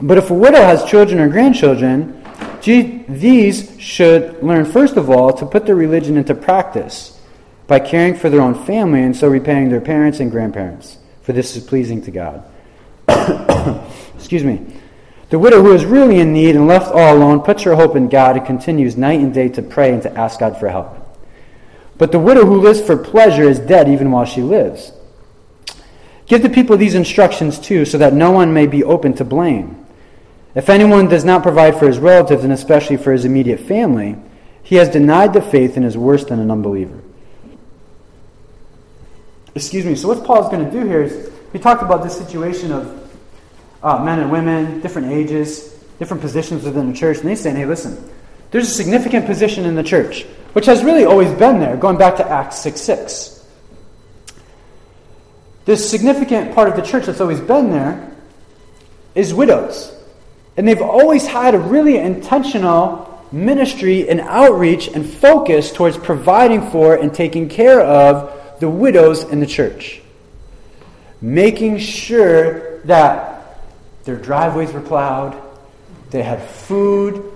But 0.02 0.18
if 0.18 0.30
a 0.30 0.34
widow 0.34 0.62
has 0.62 0.84
children 0.86 1.20
or 1.20 1.30
grandchildren, 1.30 2.22
these 2.64 3.80
should 3.80 4.42
learn, 4.44 4.66
first 4.66 4.98
of 4.98 5.10
all, 5.10 5.32
to 5.34 5.46
put 5.46 5.66
their 5.66 5.76
religion 5.76 6.18
into 6.18 6.36
practice 6.36 7.20
by 7.68 7.80
caring 7.80 8.16
for 8.16 8.30
their 8.30 8.42
own 8.42 8.56
family 8.66 9.02
and 9.02 9.16
so 9.16 9.28
repaying 9.28 9.70
their 9.70 9.82
parents 9.82 10.20
and 10.20 10.32
grandparents, 10.32 10.98
for 11.22 11.34
this 11.34 11.56
is 11.56 11.64
pleasing 11.64 12.02
to 12.04 12.12
God. 12.12 12.44
Excuse 14.16 14.44
me. 14.44 14.66
The 15.30 15.40
widow 15.40 15.62
who 15.62 15.74
is 15.74 15.86
really 15.86 16.20
in 16.20 16.34
need 16.34 16.56
and 16.56 16.68
left 16.68 16.92
all 16.92 17.18
alone 17.18 17.42
puts 17.42 17.64
her 17.64 17.76
hope 17.76 17.96
in 17.96 18.10
God 18.10 18.38
and 18.38 18.46
continues 18.46 18.96
night 18.96 19.20
and 19.20 19.34
day 19.34 19.50
to 19.50 19.62
pray 19.62 19.92
and 19.92 20.02
to 20.04 20.18
ask 20.18 20.40
God 20.40 20.60
for 20.60 20.70
help. 20.70 21.02
But 21.98 22.12
the 22.12 22.20
widow 22.20 22.46
who 22.46 22.62
lives 22.62 22.82
for 22.82 22.98
pleasure 22.98 23.44
is 23.44 23.60
dead 23.60 23.88
even 23.90 24.12
while 24.12 24.26
she 24.26 24.42
lives. 24.42 24.92
Give 26.28 26.42
the 26.42 26.50
people 26.50 26.78
these 26.78 26.96
instructions 26.96 27.60
too, 27.60 27.86
so 27.86 27.98
that 27.98 28.14
no 28.14 28.32
one 28.32 28.54
may 28.54 28.68
be 28.68 28.84
open 28.84 29.14
to 29.16 29.26
blame. 29.26 29.85
If 30.56 30.70
anyone 30.70 31.10
does 31.10 31.26
not 31.26 31.44
provide 31.44 31.78
for 31.78 31.86
his 31.86 32.00
relatives, 32.00 32.46
and 32.46 32.54
especially 32.54 32.96
for 32.96 33.12
his 33.12 33.26
immediate 33.26 33.60
family, 33.60 34.16
he 34.64 34.76
has 34.76 34.90
denied 34.90 35.34
the 35.34 35.42
faith 35.42 35.76
and 35.76 35.86
is 35.86 35.98
worse 35.98 36.24
than 36.24 36.40
an 36.40 36.50
unbeliever. 36.50 37.02
Excuse 39.54 39.86
me. 39.86 39.96
So, 39.96 40.08
what 40.08 40.26
Paul's 40.26 40.50
going 40.50 40.66
to 40.66 40.72
do 40.72 40.86
here 40.88 41.04
is 41.04 41.32
he 41.54 41.60
talked 41.60 41.84
about 41.84 42.04
this 42.04 42.18
situation 42.18 42.72
of 42.72 43.10
uh, 43.84 44.04
men 44.04 44.20
and 44.20 44.32
women, 44.32 44.80
different 44.82 45.12
ages, 45.12 45.74
different 46.00 46.22
positions 46.22 46.64
within 46.64 46.92
the 46.92 46.98
church, 46.98 47.20
and 47.20 47.30
he's 47.30 47.42
saying, 47.42 47.56
hey, 47.56 47.66
listen, 47.66 48.10
there's 48.52 48.70
a 48.70 48.74
significant 48.74 49.26
position 49.26 49.66
in 49.66 49.76
the 49.76 49.84
church, 49.84 50.24
which 50.54 50.66
has 50.66 50.84
really 50.84 51.06
always 51.06 51.32
been 51.34 51.60
there, 51.60 51.78
going 51.78 51.98
back 51.98 52.16
to 52.18 52.28
Acts 52.30 52.60
6 52.60 52.80
6. 52.80 53.46
This 55.66 55.90
significant 55.90 56.54
part 56.54 56.70
of 56.70 56.76
the 56.76 56.82
church 56.82 57.06
that's 57.08 57.22
always 57.22 57.42
been 57.42 57.72
there 57.72 58.16
is 59.16 59.34
widows. 59.34 59.95
And 60.58 60.68
they've 60.68 60.82
always 60.82 61.28
had 61.28 61.54
a 61.54 61.60
really 61.60 61.98
intentional 61.98 63.12
ministry 63.32 64.08
and 64.08 64.22
outreach 64.22 64.88
and 64.88 65.08
focus 65.08 65.72
towards 65.72 65.98
providing 65.98 66.70
for 66.70 66.96
and 66.96 67.14
taking 67.14 67.50
care 67.50 67.82
of 67.82 68.60
the 68.60 68.70
widows 68.70 69.24
in 69.24 69.40
the 69.40 69.46
church. 69.46 70.02
Making 71.22 71.78
sure 71.78 72.80
that 72.82 73.60
their 74.06 74.16
driveways 74.16 74.72
were 74.72 74.82
plowed, 74.82 75.42
they 76.12 76.24
had 76.24 76.42
food, 76.42 77.32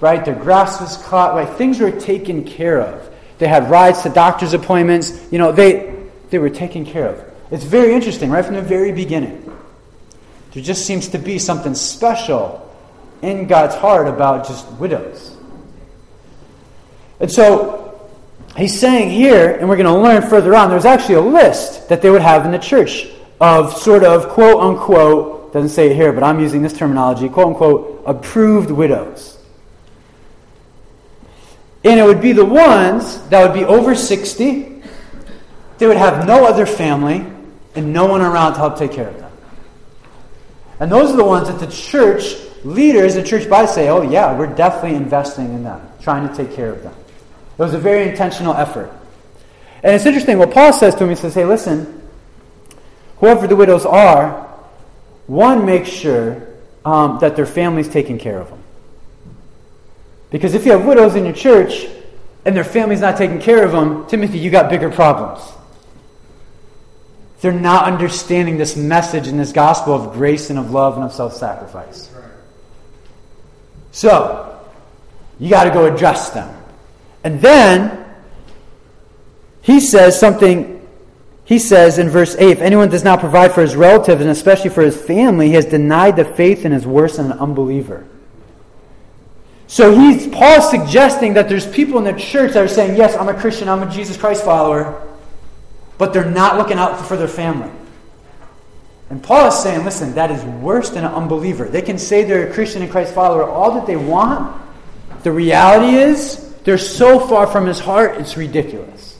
right? 0.00 0.24
Their 0.24 0.34
grass 0.34 0.80
was 0.80 0.96
cut, 0.98 1.34
right? 1.34 1.48
Things 1.56 1.80
were 1.80 1.90
taken 1.90 2.44
care 2.44 2.80
of. 2.80 3.10
They 3.38 3.48
had 3.48 3.68
rides 3.70 4.02
to 4.02 4.08
doctor's 4.08 4.52
appointments. 4.52 5.32
You 5.32 5.38
know, 5.38 5.50
they, 5.50 6.04
they 6.30 6.38
were 6.38 6.50
taken 6.50 6.84
care 6.84 7.08
of. 7.08 7.24
It's 7.50 7.64
very 7.64 7.92
interesting, 7.92 8.30
right 8.30 8.44
from 8.44 8.54
the 8.54 8.62
very 8.62 8.92
beginning. 8.92 9.41
There 10.52 10.62
just 10.62 10.86
seems 10.86 11.08
to 11.08 11.18
be 11.18 11.38
something 11.38 11.74
special 11.74 12.70
in 13.22 13.46
God's 13.46 13.74
heart 13.74 14.06
about 14.06 14.46
just 14.46 14.70
widows. 14.72 15.36
And 17.20 17.30
so 17.30 18.10
he's 18.56 18.78
saying 18.78 19.10
here, 19.10 19.52
and 19.52 19.68
we're 19.68 19.76
going 19.76 19.86
to 19.86 19.98
learn 19.98 20.28
further 20.28 20.54
on, 20.54 20.68
there's 20.68 20.84
actually 20.84 21.14
a 21.14 21.20
list 21.20 21.88
that 21.88 22.02
they 22.02 22.10
would 22.10 22.22
have 22.22 22.44
in 22.44 22.50
the 22.50 22.58
church 22.58 23.06
of 23.40 23.72
sort 23.76 24.04
of 24.04 24.28
quote 24.28 24.60
unquote, 24.60 25.52
doesn't 25.52 25.70
say 25.70 25.90
it 25.90 25.96
here, 25.96 26.12
but 26.12 26.22
I'm 26.22 26.40
using 26.40 26.62
this 26.62 26.72
terminology, 26.72 27.28
quote 27.28 27.48
unquote, 27.48 28.02
approved 28.06 28.70
widows. 28.70 29.38
And 31.84 31.98
it 31.98 32.04
would 32.04 32.20
be 32.20 32.32
the 32.32 32.44
ones 32.44 33.20
that 33.28 33.42
would 33.42 33.54
be 33.54 33.64
over 33.64 33.94
60. 33.94 34.82
They 35.78 35.86
would 35.86 35.96
have 35.96 36.26
no 36.26 36.44
other 36.44 36.66
family 36.66 37.26
and 37.74 37.92
no 37.92 38.06
one 38.06 38.20
around 38.20 38.52
to 38.52 38.58
help 38.58 38.78
take 38.78 38.92
care 38.92 39.08
of 39.08 39.18
them. 39.18 39.21
And 40.82 40.90
those 40.90 41.12
are 41.12 41.16
the 41.16 41.24
ones 41.24 41.46
that 41.46 41.60
the 41.60 41.72
church 41.72 42.34
leaders, 42.64 43.14
the 43.14 43.22
church 43.22 43.48
body 43.48 43.68
say, 43.68 43.88
oh, 43.88 44.02
yeah, 44.02 44.36
we're 44.36 44.52
definitely 44.52 44.96
investing 44.96 45.44
in 45.54 45.62
them, 45.62 45.80
trying 46.00 46.28
to 46.28 46.34
take 46.34 46.56
care 46.56 46.72
of 46.72 46.82
them. 46.82 46.92
It 46.92 47.62
was 47.62 47.72
a 47.72 47.78
very 47.78 48.08
intentional 48.08 48.52
effort. 48.52 48.90
And 49.84 49.94
it's 49.94 50.06
interesting 50.06 50.38
what 50.38 50.50
Paul 50.50 50.72
says 50.72 50.96
to 50.96 51.04
him. 51.04 51.10
He 51.10 51.14
says, 51.14 51.34
hey, 51.34 51.44
listen, 51.44 52.02
whoever 53.18 53.46
the 53.46 53.54
widows 53.54 53.86
are, 53.86 54.42
one, 55.28 55.64
make 55.64 55.86
sure 55.86 56.48
um, 56.84 57.20
that 57.20 57.36
their 57.36 57.46
family's 57.46 57.88
taking 57.88 58.18
care 58.18 58.40
of 58.40 58.48
them. 58.48 58.64
Because 60.30 60.52
if 60.54 60.66
you 60.66 60.72
have 60.72 60.84
widows 60.84 61.14
in 61.14 61.24
your 61.24 61.34
church 61.34 61.86
and 62.44 62.56
their 62.56 62.64
family's 62.64 63.00
not 63.00 63.16
taking 63.16 63.38
care 63.38 63.64
of 63.64 63.70
them, 63.70 64.04
Timothy, 64.08 64.40
you 64.40 64.50
got 64.50 64.68
bigger 64.68 64.90
problems. 64.90 65.48
They're 67.42 67.52
not 67.52 67.84
understanding 67.86 68.56
this 68.56 68.76
message 68.76 69.26
and 69.26 69.38
this 69.38 69.50
gospel 69.50 69.94
of 69.94 70.12
grace 70.12 70.48
and 70.48 70.58
of 70.60 70.70
love 70.70 70.94
and 70.94 71.04
of 71.04 71.12
self 71.12 71.34
sacrifice. 71.34 72.08
So, 73.90 74.60
you 75.40 75.50
got 75.50 75.64
to 75.64 75.70
go 75.70 75.92
address 75.92 76.30
them. 76.30 76.56
And 77.24 77.40
then, 77.40 78.04
he 79.60 79.80
says 79.80 80.18
something. 80.18 80.78
He 81.44 81.58
says 81.58 81.98
in 81.98 82.08
verse 82.08 82.36
8 82.36 82.48
if 82.48 82.60
anyone 82.60 82.88
does 82.88 83.02
not 83.02 83.18
provide 83.18 83.52
for 83.52 83.60
his 83.60 83.74
relatives 83.74 84.20
and 84.20 84.30
especially 84.30 84.70
for 84.70 84.82
his 84.82 84.96
family, 84.96 85.48
he 85.48 85.54
has 85.54 85.64
denied 85.64 86.14
the 86.14 86.24
faith 86.24 86.64
and 86.64 86.72
is 86.72 86.86
worse 86.86 87.16
than 87.16 87.32
an 87.32 87.38
unbeliever. 87.38 88.06
So 89.66 89.98
he's 89.98 90.28
Paul's 90.28 90.70
suggesting 90.70 91.34
that 91.34 91.48
there's 91.48 91.66
people 91.66 91.98
in 91.98 92.04
the 92.04 92.18
church 92.18 92.52
that 92.52 92.62
are 92.62 92.68
saying, 92.68 92.96
Yes, 92.96 93.16
I'm 93.16 93.28
a 93.28 93.34
Christian, 93.34 93.68
I'm 93.68 93.82
a 93.82 93.90
Jesus 93.90 94.16
Christ 94.16 94.44
follower, 94.44 95.11
but 96.02 96.12
they're 96.12 96.28
not 96.28 96.58
looking 96.58 96.78
out 96.78 97.00
for 97.06 97.16
their 97.16 97.28
family. 97.28 97.70
And 99.08 99.22
Paul 99.22 99.46
is 99.46 99.62
saying, 99.62 99.84
listen, 99.84 100.16
that 100.16 100.32
is 100.32 100.42
worse 100.42 100.90
than 100.90 101.04
an 101.04 101.12
unbeliever. 101.12 101.66
They 101.66 101.80
can 101.80 101.96
say 101.96 102.24
they're 102.24 102.50
a 102.50 102.52
Christian 102.52 102.82
and 102.82 102.90
Christ 102.90 103.14
follower 103.14 103.48
all 103.48 103.76
that 103.76 103.86
they 103.86 103.94
want. 103.94 104.60
The 105.22 105.30
reality 105.30 105.94
is, 105.94 106.52
they're 106.64 106.76
so 106.76 107.20
far 107.20 107.46
from 107.46 107.66
his 107.66 107.78
heart, 107.78 108.20
it's 108.20 108.36
ridiculous. 108.36 109.16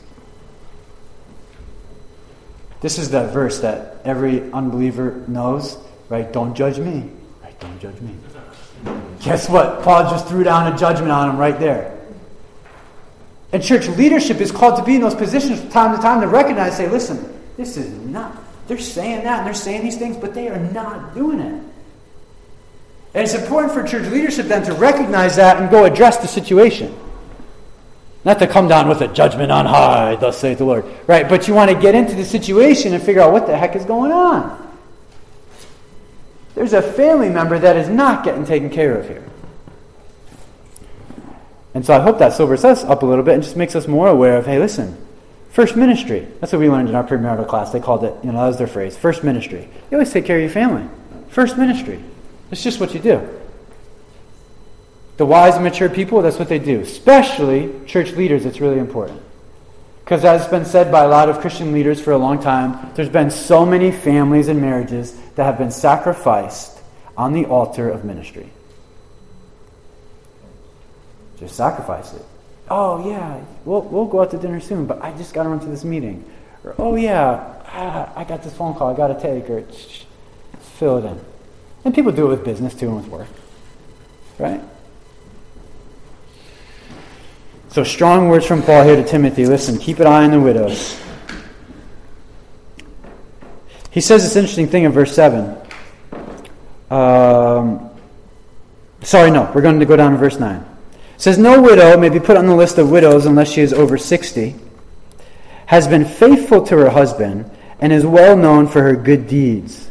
This 2.80 2.98
is 2.98 3.10
that 3.10 3.32
verse 3.32 3.60
that 3.60 3.98
every 4.04 4.50
unbeliever 4.50 5.22
knows, 5.28 5.78
right? 6.08 6.32
Don't 6.32 6.52
judge 6.52 6.80
me. 6.80 7.08
Right? 7.44 7.60
Don't 7.60 7.78
judge 7.78 8.00
me. 8.00 8.12
Guess 9.20 9.48
what? 9.48 9.84
Paul 9.84 10.10
just 10.10 10.26
threw 10.26 10.42
down 10.42 10.72
a 10.72 10.76
judgment 10.76 11.12
on 11.12 11.30
him 11.30 11.36
right 11.36 11.60
there. 11.60 12.01
And 13.52 13.62
church 13.62 13.86
leadership 13.88 14.40
is 14.40 14.50
called 14.50 14.76
to 14.76 14.84
be 14.84 14.94
in 14.94 15.02
those 15.02 15.14
positions 15.14 15.60
from 15.60 15.70
time 15.70 15.96
to 15.96 16.02
time 16.02 16.20
to 16.22 16.26
recognize, 16.26 16.76
say, 16.76 16.88
listen, 16.88 17.38
this 17.56 17.76
is 17.76 17.90
not, 18.06 18.42
they're 18.66 18.78
saying 18.78 19.24
that 19.24 19.38
and 19.40 19.46
they're 19.46 19.54
saying 19.54 19.82
these 19.82 19.98
things, 19.98 20.16
but 20.16 20.32
they 20.32 20.48
are 20.48 20.58
not 20.58 21.14
doing 21.14 21.38
it. 21.38 21.62
And 23.14 23.24
it's 23.24 23.34
important 23.34 23.74
for 23.74 23.82
church 23.82 24.10
leadership 24.10 24.46
then 24.46 24.62
to 24.64 24.72
recognize 24.72 25.36
that 25.36 25.58
and 25.60 25.70
go 25.70 25.84
address 25.84 26.16
the 26.16 26.28
situation. 26.28 26.96
Not 28.24 28.38
to 28.38 28.46
come 28.46 28.68
down 28.68 28.88
with 28.88 29.02
a 29.02 29.08
judgment 29.08 29.52
on 29.52 29.66
high, 29.66 30.14
thus 30.16 30.38
saith 30.38 30.58
the 30.58 30.64
Lord. 30.64 30.86
Right? 31.06 31.28
But 31.28 31.46
you 31.46 31.54
want 31.54 31.70
to 31.70 31.78
get 31.78 31.94
into 31.94 32.14
the 32.14 32.24
situation 32.24 32.94
and 32.94 33.02
figure 33.02 33.20
out 33.20 33.32
what 33.32 33.46
the 33.46 33.56
heck 33.56 33.76
is 33.76 33.84
going 33.84 34.12
on. 34.12 34.58
There's 36.54 36.72
a 36.72 36.80
family 36.80 37.28
member 37.28 37.58
that 37.58 37.76
is 37.76 37.88
not 37.88 38.24
getting 38.24 38.46
taken 38.46 38.70
care 38.70 38.96
of 38.96 39.08
here. 39.08 39.28
And 41.74 41.84
so 41.84 41.94
I 41.94 42.00
hope 42.00 42.18
that 42.18 42.34
sobers 42.34 42.64
us 42.64 42.84
up 42.84 43.02
a 43.02 43.06
little 43.06 43.24
bit 43.24 43.34
and 43.34 43.42
just 43.42 43.56
makes 43.56 43.74
us 43.74 43.88
more 43.88 44.08
aware 44.08 44.36
of 44.36 44.46
hey, 44.46 44.58
listen, 44.58 44.96
first 45.50 45.76
ministry. 45.76 46.26
That's 46.40 46.52
what 46.52 46.60
we 46.60 46.68
learned 46.68 46.88
in 46.88 46.94
our 46.94 47.04
premarital 47.04 47.48
class. 47.48 47.70
They 47.70 47.80
called 47.80 48.04
it, 48.04 48.14
you 48.22 48.32
know, 48.32 48.38
that 48.38 48.46
was 48.48 48.58
their 48.58 48.66
phrase 48.66 48.96
first 48.96 49.24
ministry. 49.24 49.68
You 49.90 49.96
always 49.96 50.12
take 50.12 50.26
care 50.26 50.36
of 50.36 50.42
your 50.42 50.50
family. 50.50 50.88
First 51.28 51.56
ministry. 51.56 52.02
It's 52.50 52.62
just 52.62 52.80
what 52.80 52.92
you 52.92 53.00
do. 53.00 53.26
The 55.16 55.26
wise 55.26 55.54
and 55.54 55.64
mature 55.64 55.88
people, 55.88 56.20
that's 56.20 56.38
what 56.38 56.48
they 56.48 56.58
do. 56.58 56.80
Especially 56.80 57.72
church 57.86 58.12
leaders, 58.12 58.44
it's 58.44 58.60
really 58.60 58.78
important. 58.78 59.22
Because, 60.04 60.24
as 60.24 60.42
has 60.42 60.50
been 60.50 60.64
said 60.64 60.90
by 60.90 61.04
a 61.04 61.08
lot 61.08 61.28
of 61.28 61.40
Christian 61.40 61.72
leaders 61.72 62.00
for 62.00 62.10
a 62.10 62.18
long 62.18 62.40
time, 62.40 62.92
there's 62.94 63.08
been 63.08 63.30
so 63.30 63.64
many 63.64 63.92
families 63.92 64.48
and 64.48 64.60
marriages 64.60 65.16
that 65.36 65.44
have 65.44 65.58
been 65.58 65.70
sacrificed 65.70 66.80
on 67.16 67.32
the 67.32 67.46
altar 67.46 67.88
of 67.88 68.04
ministry. 68.04 68.50
Just 71.42 71.56
sacrifice 71.56 72.12
it. 72.14 72.24
Oh, 72.70 73.04
yeah, 73.08 73.42
we'll, 73.64 73.82
we'll 73.82 74.06
go 74.06 74.22
out 74.22 74.30
to 74.30 74.38
dinner 74.38 74.60
soon, 74.60 74.86
but 74.86 75.02
I 75.02 75.12
just 75.12 75.34
got 75.34 75.42
to 75.42 75.48
run 75.48 75.58
to 75.58 75.66
this 75.66 75.82
meeting. 75.82 76.24
Or, 76.62 76.76
oh, 76.78 76.94
yeah, 76.94 77.60
ah, 77.66 78.12
I 78.14 78.22
got 78.22 78.44
this 78.44 78.54
phone 78.54 78.74
call 78.74 78.94
I 78.94 78.96
got 78.96 79.08
to 79.08 79.20
take. 79.20 79.50
Or, 79.50 79.64
fill 80.78 80.98
it 80.98 81.04
in. 81.04 81.20
And 81.84 81.92
people 81.92 82.12
do 82.12 82.26
it 82.26 82.28
with 82.28 82.44
business 82.44 82.74
too 82.76 82.86
and 82.86 82.96
with 82.96 83.08
work. 83.08 83.26
Right? 84.38 84.60
So, 87.70 87.82
strong 87.82 88.28
words 88.28 88.46
from 88.46 88.62
Paul 88.62 88.84
here 88.84 88.94
to 88.94 89.04
Timothy. 89.04 89.44
Listen, 89.44 89.78
keep 89.78 89.98
an 89.98 90.06
eye 90.06 90.22
on 90.22 90.30
the 90.30 90.40
widows. 90.40 90.96
He 93.90 94.00
says 94.00 94.22
this 94.22 94.36
interesting 94.36 94.68
thing 94.68 94.84
in 94.84 94.92
verse 94.92 95.12
7. 95.12 95.56
Um, 96.88 97.90
sorry, 99.02 99.32
no, 99.32 99.50
we're 99.52 99.62
going 99.62 99.80
to 99.80 99.86
go 99.86 99.96
down 99.96 100.12
to 100.12 100.18
verse 100.18 100.38
9. 100.38 100.71
Says, 101.22 101.38
No 101.38 101.62
widow 101.62 101.96
may 101.96 102.08
be 102.08 102.18
put 102.18 102.36
on 102.36 102.46
the 102.46 102.56
list 102.56 102.78
of 102.78 102.90
widows 102.90 103.26
unless 103.26 103.52
she 103.52 103.60
is 103.60 103.72
over 103.72 103.96
60, 103.96 104.56
has 105.66 105.86
been 105.86 106.04
faithful 106.04 106.66
to 106.66 106.76
her 106.78 106.90
husband, 106.90 107.48
and 107.78 107.92
is 107.92 108.04
well 108.04 108.36
known 108.36 108.66
for 108.66 108.82
her 108.82 108.96
good 108.96 109.28
deeds 109.28 109.88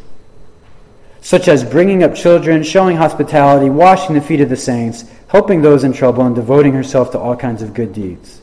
such 1.22 1.48
as 1.48 1.64
bringing 1.64 2.04
up 2.04 2.16
children, 2.16 2.64
showing 2.64 2.98
hospitality, 2.98 3.70
washing 3.70 4.16
the 4.16 4.22
feet 4.22 4.42
of 4.42 4.50
the 4.50 4.58
saints, 4.58 5.06
helping 5.28 5.62
those 5.62 5.84
in 5.84 5.94
trouble, 5.94 6.26
and 6.26 6.36
devoting 6.36 6.74
herself 6.74 7.12
to 7.12 7.20
all 7.20 7.36
kinds 7.36 7.62
of 7.62 7.74
good 7.74 7.94
deeds. 7.94 8.42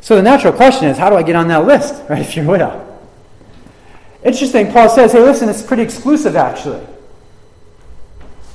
So 0.00 0.16
the 0.16 0.22
natural 0.22 0.52
question 0.52 0.88
is, 0.88 0.96
how 0.96 1.10
do 1.10 1.16
I 1.16 1.22
get 1.22 1.36
on 1.36 1.48
that 1.48 1.66
list, 1.66 2.02
right, 2.08 2.22
if 2.22 2.34
you're 2.34 2.46
a 2.46 2.48
widow? 2.48 2.88
Interesting, 4.24 4.72
Paul 4.72 4.88
says, 4.88 5.12
hey, 5.12 5.20
listen, 5.20 5.48
it's 5.48 5.62
pretty 5.62 5.82
exclusive, 5.82 6.34
actually. 6.34 6.84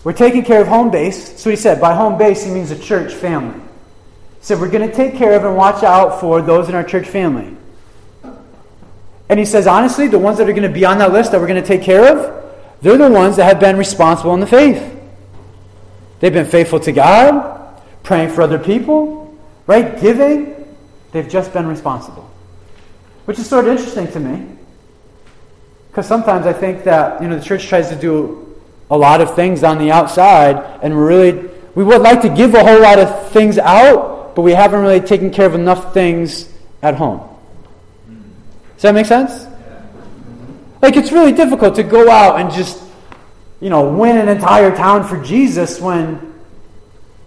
We're 0.08 0.14
taking 0.14 0.46
care 0.46 0.62
of 0.62 0.70
home 0.70 0.90
base. 0.90 1.38
So 1.38 1.50
he 1.50 1.58
said, 1.58 1.82
by 1.82 1.94
home 1.94 2.18
base, 2.18 2.46
he 2.46 2.50
means 2.50 2.72
a 2.72 2.80
church 2.80 3.14
family. 3.14 3.60
He 3.60 4.46
said, 4.46 4.58
we're 4.58 4.72
going 4.72 4.90
to 4.90 4.96
take 4.96 5.16
care 5.18 5.34
of 5.34 5.44
and 5.44 5.58
watch 5.58 5.84
out 5.84 6.22
for 6.22 6.42
those 6.42 6.70
in 6.70 6.76
our 6.76 6.84
church 6.86 7.10
family. 7.10 7.58
And 9.28 9.38
he 9.38 9.44
says, 9.44 9.68
honestly, 9.68 10.08
the 10.08 10.18
ones 10.18 10.38
that 10.38 10.48
are 10.48 10.54
going 10.54 10.64
to 10.64 10.70
be 10.70 10.86
on 10.86 11.00
that 11.00 11.12
list 11.12 11.34
that 11.34 11.42
we're 11.42 11.48
going 11.48 11.62
to 11.62 11.68
take 11.68 11.82
care 11.82 12.18
of, 12.18 12.56
they're 12.82 12.98
the 12.98 13.12
ones 13.12 13.36
that 13.36 13.44
have 13.44 13.60
been 13.60 13.76
responsible 13.76 14.34
in 14.34 14.40
the 14.40 14.48
faith. 14.48 14.98
They've 16.22 16.32
been 16.32 16.46
faithful 16.46 16.80
to 16.80 16.94
God, 16.94 17.82
praying 18.04 18.30
for 18.30 18.44
other 18.44 18.60
people, 18.60 19.38
right? 19.66 20.00
Giving. 20.00 20.74
They've 21.12 21.28
just 21.28 21.52
been 21.52 21.68
responsible. 21.68 22.32
Which 23.26 23.40
is 23.40 23.50
sort 23.50 23.66
of 23.66 23.72
interesting 23.72 24.10
to 24.14 24.22
me. 24.22 24.56
Because 25.90 26.08
sometimes 26.08 26.46
I 26.46 26.54
think 26.54 26.86
that, 26.86 27.22
you 27.22 27.28
know, 27.28 27.38
the 27.38 27.44
church 27.44 27.68
tries 27.68 27.90
to 27.90 27.98
do 27.98 28.47
a 28.90 28.98
lot 28.98 29.22
of 29.22 29.36
things 29.36 29.64
on 29.64 29.78
the 29.78 29.92
outside, 29.92 30.80
and 30.82 30.96
we 30.96 31.02
really, 31.02 31.50
we 31.76 31.84
would 31.84 32.02
like 32.02 32.22
to 32.22 32.30
give 32.30 32.54
a 32.54 32.64
whole 32.64 32.82
lot 32.82 33.00
of 33.00 33.32
things 33.32 33.58
out, 33.58 34.36
but 34.36 34.42
we 34.42 34.52
haven't 34.52 34.82
really 34.82 35.02
taken 35.02 35.32
care 35.32 35.46
of 35.46 35.56
enough 35.56 35.94
things 35.94 36.50
at 36.82 36.96
home. 36.96 37.28
Does 38.76 38.84
that 38.84 38.94
make 38.94 39.08
sense? 39.08 39.48
Like, 40.82 40.96
it's 40.96 41.12
really 41.12 41.32
difficult 41.32 41.76
to 41.76 41.84
go 41.84 42.10
out 42.10 42.40
and 42.40 42.52
just, 42.52 42.82
you 43.60 43.70
know, 43.70 43.92
win 43.92 44.18
an 44.18 44.30
entire 44.30 44.76
town 44.76 45.08
for 45.08 45.22
Jesus 45.24 45.82
when 45.82 46.34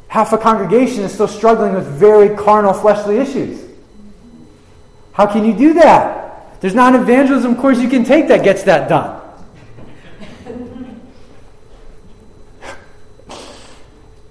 half 0.07 0.33
a 0.33 0.39
congregation 0.39 1.03
is 1.03 1.13
still 1.13 1.29
struggling 1.29 1.75
with 1.75 1.87
very 1.87 2.37
carnal, 2.37 2.73
fleshly 2.73 3.19
issues. 3.19 3.63
How 5.13 5.27
can 5.27 5.45
you 5.45 5.53
do 5.53 5.75
that? 5.75 6.61
There's 6.61 6.75
not 6.75 6.95
an 6.95 7.03
evangelism 7.03 7.57
course 7.57 7.79
you 7.79 7.89
can 7.89 8.05
take 8.05 8.29
that 8.29 8.45
gets 8.45 8.63
that 8.65 8.89
done. 8.89 9.20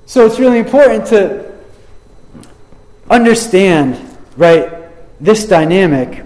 So 0.10 0.26
it's 0.26 0.40
really 0.40 0.58
important 0.58 1.06
to 1.10 1.54
understand, 3.12 4.18
right, 4.38 4.90
this 5.22 5.46
dynamic 5.46 6.26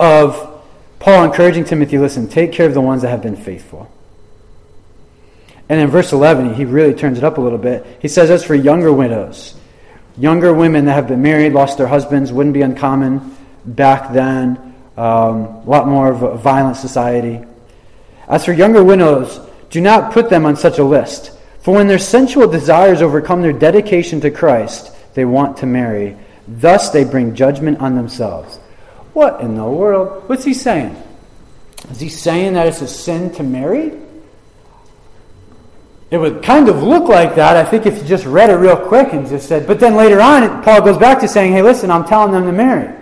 of 0.00 0.64
Paul 0.98 1.24
encouraging 1.24 1.64
Timothy, 1.64 1.98
listen, 1.98 2.28
take 2.28 2.52
care 2.52 2.64
of 2.64 2.72
the 2.72 2.80
ones 2.80 3.02
that 3.02 3.08
have 3.08 3.20
been 3.20 3.36
faithful. 3.36 3.92
And 5.68 5.78
in 5.78 5.88
verse 5.88 6.14
11, 6.14 6.54
he 6.54 6.64
really 6.64 6.94
turns 6.94 7.18
it 7.18 7.24
up 7.24 7.36
a 7.36 7.42
little 7.42 7.58
bit. 7.58 7.84
He 8.00 8.08
says, 8.08 8.30
As 8.30 8.42
for 8.42 8.54
younger 8.54 8.90
widows, 8.90 9.54
younger 10.16 10.54
women 10.54 10.86
that 10.86 10.94
have 10.94 11.08
been 11.08 11.20
married, 11.20 11.52
lost 11.52 11.76
their 11.76 11.88
husbands, 11.88 12.32
wouldn't 12.32 12.54
be 12.54 12.62
uncommon 12.62 13.36
back 13.66 14.14
then. 14.14 14.74
Um, 14.96 15.44
a 15.44 15.64
lot 15.66 15.86
more 15.86 16.10
of 16.10 16.22
a 16.22 16.38
violent 16.38 16.78
society. 16.78 17.44
As 18.26 18.46
for 18.46 18.54
younger 18.54 18.82
widows, 18.82 19.46
do 19.68 19.82
not 19.82 20.14
put 20.14 20.30
them 20.30 20.46
on 20.46 20.56
such 20.56 20.78
a 20.78 20.84
list. 20.84 21.35
For 21.66 21.74
when 21.74 21.88
their 21.88 21.98
sensual 21.98 22.46
desires 22.46 23.02
overcome 23.02 23.42
their 23.42 23.52
dedication 23.52 24.20
to 24.20 24.30
Christ, 24.30 24.92
they 25.14 25.24
want 25.24 25.56
to 25.56 25.66
marry. 25.66 26.16
Thus 26.46 26.90
they 26.90 27.02
bring 27.02 27.34
judgment 27.34 27.80
on 27.80 27.96
themselves. 27.96 28.58
What 29.14 29.40
in 29.40 29.56
the 29.56 29.64
world? 29.64 30.28
What's 30.28 30.44
he 30.44 30.54
saying? 30.54 30.94
Is 31.90 31.98
he 31.98 32.08
saying 32.08 32.52
that 32.52 32.68
it's 32.68 32.82
a 32.82 32.86
sin 32.86 33.32
to 33.32 33.42
marry? 33.42 33.98
It 36.12 36.18
would 36.18 36.40
kind 36.40 36.68
of 36.68 36.84
look 36.84 37.08
like 37.08 37.34
that, 37.34 37.56
I 37.56 37.68
think, 37.68 37.84
if 37.84 37.98
you 37.98 38.04
just 38.04 38.26
read 38.26 38.48
it 38.48 38.58
real 38.58 38.76
quick 38.76 39.12
and 39.12 39.26
just 39.26 39.48
said, 39.48 39.66
but 39.66 39.80
then 39.80 39.96
later 39.96 40.20
on, 40.20 40.62
Paul 40.62 40.82
goes 40.82 40.98
back 40.98 41.18
to 41.22 41.26
saying, 41.26 41.52
hey, 41.52 41.62
listen, 41.62 41.90
I'm 41.90 42.04
telling 42.04 42.30
them 42.30 42.44
to 42.44 42.52
marry. 42.52 42.96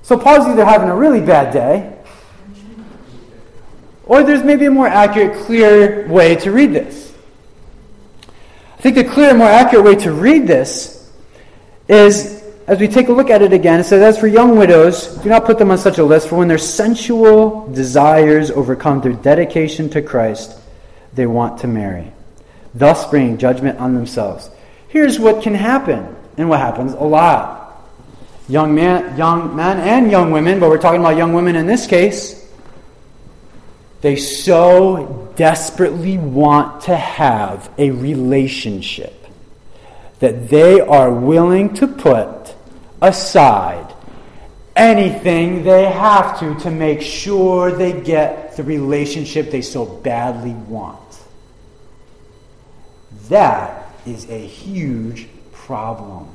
So 0.00 0.16
Paul's 0.18 0.46
either 0.46 0.64
having 0.64 0.88
a 0.88 0.96
really 0.96 1.20
bad 1.20 1.52
day, 1.52 1.94
or 4.06 4.22
there's 4.22 4.42
maybe 4.42 4.64
a 4.64 4.70
more 4.70 4.88
accurate, 4.88 5.44
clear 5.44 6.08
way 6.08 6.36
to 6.36 6.50
read 6.50 6.72
this. 6.72 7.06
I 8.86 8.92
think 8.92 9.04
the 9.04 9.12
clear, 9.12 9.34
more 9.34 9.48
accurate 9.48 9.84
way 9.84 9.96
to 9.96 10.12
read 10.12 10.46
this 10.46 11.10
is 11.88 12.40
as 12.68 12.78
we 12.78 12.86
take 12.86 13.08
a 13.08 13.12
look 13.12 13.30
at 13.30 13.42
it 13.42 13.52
again, 13.52 13.80
it 13.80 13.84
says, 13.84 14.00
As 14.00 14.16
for 14.16 14.28
young 14.28 14.56
widows, 14.56 15.08
do 15.24 15.28
not 15.28 15.44
put 15.44 15.58
them 15.58 15.72
on 15.72 15.78
such 15.78 15.98
a 15.98 16.04
list, 16.04 16.28
for 16.28 16.36
when 16.36 16.46
their 16.46 16.56
sensual 16.56 17.66
desires 17.72 18.52
overcome 18.52 19.00
their 19.00 19.14
dedication 19.14 19.90
to 19.90 20.02
Christ, 20.02 20.56
they 21.14 21.26
want 21.26 21.58
to 21.62 21.66
marry, 21.66 22.12
thus 22.76 23.10
bringing 23.10 23.38
judgment 23.38 23.80
on 23.80 23.92
themselves. 23.92 24.50
Here's 24.86 25.18
what 25.18 25.42
can 25.42 25.56
happen, 25.56 26.14
and 26.36 26.48
what 26.48 26.60
happens 26.60 26.92
a 26.92 27.02
lot. 27.02 27.84
Young, 28.48 28.72
man, 28.72 29.18
young 29.18 29.56
men 29.56 29.80
and 29.80 30.12
young 30.12 30.30
women, 30.30 30.60
but 30.60 30.68
we're 30.68 30.78
talking 30.78 31.00
about 31.00 31.16
young 31.16 31.32
women 31.32 31.56
in 31.56 31.66
this 31.66 31.88
case, 31.88 32.45
they 34.00 34.16
so 34.16 35.32
desperately 35.36 36.18
want 36.18 36.82
to 36.82 36.96
have 36.96 37.70
a 37.78 37.90
relationship 37.90 39.26
that 40.20 40.48
they 40.48 40.80
are 40.80 41.12
willing 41.12 41.74
to 41.74 41.86
put 41.86 42.54
aside 43.02 43.92
anything 44.74 45.64
they 45.64 45.86
have 45.86 46.38
to 46.38 46.54
to 46.60 46.70
make 46.70 47.00
sure 47.00 47.72
they 47.72 47.98
get 48.00 48.56
the 48.56 48.62
relationship 48.62 49.50
they 49.50 49.62
so 49.62 49.86
badly 49.86 50.52
want. 50.52 51.00
That 53.28 53.90
is 54.06 54.28
a 54.30 54.38
huge 54.38 55.28
problem. 55.52 56.28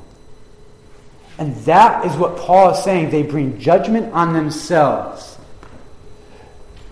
And 1.38 1.56
that 1.64 2.04
is 2.04 2.14
what 2.16 2.36
Paul 2.36 2.70
is 2.70 2.84
saying. 2.84 3.10
They 3.10 3.22
bring 3.22 3.58
judgment 3.58 4.12
on 4.12 4.34
themselves. 4.34 5.31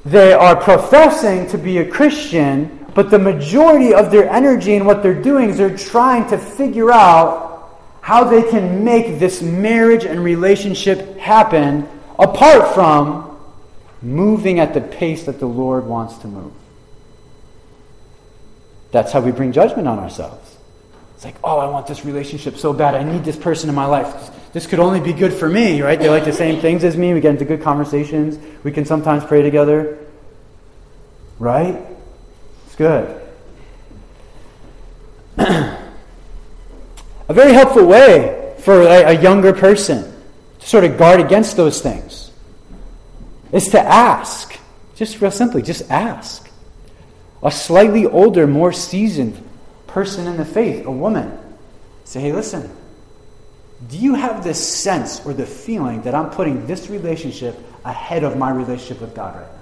They 0.04 0.32
are 0.32 0.56
professing 0.56 1.46
to 1.48 1.58
be 1.58 1.78
a 1.78 1.88
Christian, 1.88 2.86
but 2.94 3.10
the 3.10 3.18
majority 3.18 3.94
of 3.94 4.10
their 4.10 4.28
energy 4.30 4.74
and 4.74 4.86
what 4.86 5.02
they're 5.02 5.20
doing 5.20 5.50
is 5.50 5.58
they're 5.58 5.76
trying 5.76 6.28
to 6.30 6.38
figure 6.38 6.90
out 6.90 7.50
how 8.00 8.24
they 8.24 8.42
can 8.50 8.82
make 8.82 9.18
this 9.18 9.42
marriage 9.42 10.04
and 10.04 10.24
relationship 10.24 11.18
happen 11.18 11.86
apart 12.18 12.74
from 12.74 13.38
moving 14.02 14.58
at 14.58 14.72
the 14.72 14.80
pace 14.80 15.24
that 15.24 15.38
the 15.38 15.46
Lord 15.46 15.84
wants 15.86 16.16
to 16.18 16.28
move. 16.28 16.52
That's 18.90 19.12
how 19.12 19.20
we 19.20 19.32
bring 19.32 19.52
judgment 19.52 19.86
on 19.86 19.98
ourselves. 19.98 20.56
It's 21.14 21.24
like, 21.24 21.36
oh, 21.44 21.58
I 21.58 21.68
want 21.68 21.86
this 21.86 22.04
relationship 22.04 22.56
so 22.56 22.72
bad. 22.72 22.94
I 22.94 23.02
need 23.02 23.24
this 23.24 23.36
person 23.36 23.68
in 23.68 23.74
my 23.74 23.84
life. 23.84 24.30
This 24.52 24.66
could 24.66 24.80
only 24.80 25.00
be 25.00 25.12
good 25.12 25.32
for 25.32 25.48
me, 25.48 25.80
right? 25.80 25.98
They 25.98 26.08
like 26.08 26.24
the 26.24 26.32
same 26.32 26.60
things 26.60 26.82
as 26.82 26.96
me. 26.96 27.14
We 27.14 27.20
get 27.20 27.30
into 27.30 27.44
good 27.44 27.62
conversations. 27.62 28.38
We 28.64 28.72
can 28.72 28.84
sometimes 28.84 29.24
pray 29.24 29.42
together. 29.42 29.98
Right? 31.38 31.80
It's 32.66 32.76
good. 32.76 33.20
A 35.38 37.32
very 37.32 37.52
helpful 37.52 37.86
way 37.86 38.56
for 38.58 38.82
a, 38.82 39.04
a 39.04 39.22
younger 39.22 39.52
person 39.52 40.12
to 40.58 40.66
sort 40.66 40.82
of 40.82 40.98
guard 40.98 41.20
against 41.20 41.56
those 41.56 41.80
things 41.80 42.32
is 43.52 43.68
to 43.68 43.80
ask. 43.80 44.58
Just 44.96 45.20
real 45.20 45.30
simply, 45.30 45.62
just 45.62 45.88
ask. 45.90 46.50
A 47.42 47.52
slightly 47.52 48.04
older, 48.04 48.48
more 48.48 48.72
seasoned 48.72 49.40
person 49.86 50.26
in 50.26 50.36
the 50.38 50.44
faith, 50.44 50.84
a 50.86 50.90
woman, 50.90 51.38
say, 52.04 52.20
hey, 52.20 52.32
listen, 52.32 52.68
do 53.88 53.96
you 53.96 54.14
have 54.14 54.44
this 54.44 54.66
sense 54.66 55.24
or 55.24 55.32
the 55.32 55.46
feeling 55.46 56.02
that 56.02 56.14
I'm 56.14 56.30
putting 56.30 56.66
this 56.66 56.90
relationship 56.90 57.58
ahead 57.84 58.24
of 58.24 58.36
my 58.36 58.50
relationship 58.50 59.00
with 59.00 59.14
God 59.14 59.36
right 59.36 59.46
now? 59.46 59.60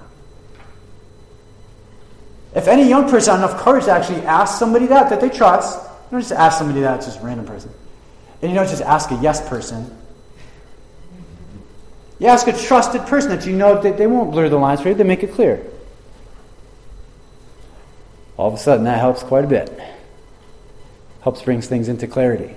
If 2.56 2.66
any 2.66 2.88
young 2.88 3.08
person 3.08 3.36
has 3.36 3.50
enough 3.50 3.60
courage 3.62 3.84
to 3.84 3.92
actually 3.92 4.22
ask 4.22 4.58
somebody 4.58 4.86
that, 4.86 5.10
that 5.10 5.20
they 5.20 5.28
trust, 5.28 5.88
don't 6.10 6.20
just 6.20 6.32
ask 6.32 6.58
somebody 6.58 6.80
that, 6.80 6.96
it's 6.96 7.06
just 7.06 7.20
a 7.20 7.22
random 7.22 7.46
person. 7.46 7.70
And 8.42 8.50
you 8.50 8.56
don't 8.56 8.68
just 8.68 8.82
ask 8.82 9.10
a 9.10 9.16
yes 9.16 9.46
person. 9.48 9.96
You 12.18 12.26
ask 12.26 12.46
a 12.48 12.52
trusted 12.52 13.02
person 13.02 13.30
that 13.30 13.46
you 13.46 13.54
know 13.54 13.80
that 13.80 13.96
they 13.96 14.08
won't 14.08 14.32
blur 14.32 14.48
the 14.48 14.58
lines 14.58 14.80
for 14.80 14.88
you, 14.88 14.94
they 14.94 15.04
make 15.04 15.22
it 15.22 15.32
clear. 15.32 15.64
All 18.36 18.48
of 18.48 18.54
a 18.54 18.58
sudden, 18.58 18.84
that 18.84 18.98
helps 18.98 19.22
quite 19.22 19.44
a 19.44 19.48
bit. 19.48 19.70
Helps 21.20 21.42
brings 21.42 21.68
things 21.68 21.88
into 21.88 22.06
clarity. 22.06 22.56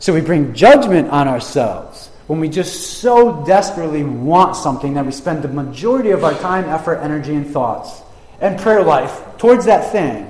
So 0.00 0.12
we 0.12 0.20
bring 0.20 0.54
judgment 0.54 1.10
on 1.10 1.28
ourselves 1.28 2.08
when 2.26 2.40
we 2.40 2.48
just 2.48 2.98
so 2.98 3.44
desperately 3.44 4.02
want 4.02 4.56
something 4.56 4.94
that 4.94 5.06
we 5.06 5.12
spend 5.12 5.42
the 5.42 5.48
majority 5.48 6.10
of 6.10 6.24
our 6.24 6.34
time, 6.34 6.64
effort, 6.64 6.96
energy, 6.96 7.34
and 7.34 7.46
thoughts 7.46 8.02
and 8.40 8.58
prayer 8.58 8.82
life 8.82 9.22
towards 9.38 9.66
that 9.66 9.92
thing 9.92 10.26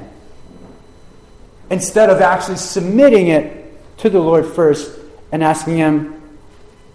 instead 1.70 2.10
of 2.10 2.20
actually 2.20 2.56
submitting 2.56 3.28
it 3.28 3.98
to 3.98 4.10
the 4.10 4.18
Lord 4.18 4.44
first 4.44 4.98
and 5.30 5.42
asking 5.42 5.76
Him 5.76 6.20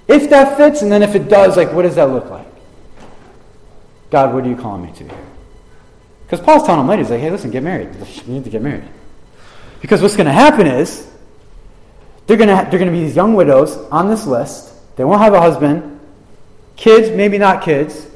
if 0.07 0.29
that 0.29 0.57
fits, 0.57 0.81
and 0.81 0.91
then 0.91 1.01
if 1.01 1.15
it 1.15 1.29
does, 1.29 1.57
like, 1.57 1.73
what 1.73 1.81
does 1.81 1.95
that 1.95 2.09
look 2.09 2.29
like? 2.29 2.45
God, 4.11 4.33
what 4.33 4.45
are 4.45 4.49
you 4.49 4.55
calling 4.55 4.83
me 4.83 4.91
to? 4.93 5.15
Because 6.25 6.41
Paul's 6.41 6.63
telling 6.63 6.81
him 6.81 6.87
later, 6.87 7.01
he's 7.01 7.11
like, 7.11 7.21
hey, 7.21 7.31
listen, 7.31 7.51
get 7.51 7.63
married. 7.63 7.89
You 8.25 8.33
need 8.33 8.43
to 8.43 8.49
get 8.49 8.61
married. 8.61 8.83
Because 9.81 10.01
what's 10.01 10.15
going 10.15 10.27
to 10.27 10.33
happen 10.33 10.67
is, 10.67 11.09
they're 12.27 12.37
going 12.37 12.49
to, 12.49 12.69
they're 12.69 12.79
going 12.79 12.91
to 12.91 12.97
be 12.97 13.03
these 13.03 13.15
young 13.15 13.35
widows 13.35 13.77
on 13.91 14.09
this 14.09 14.25
list. 14.25 14.73
They 14.95 15.03
won't 15.03 15.21
have 15.21 15.33
a 15.33 15.41
husband. 15.41 15.99
Kids, 16.75 17.15
maybe 17.15 17.37
not 17.37 17.63
kids. 17.63 18.07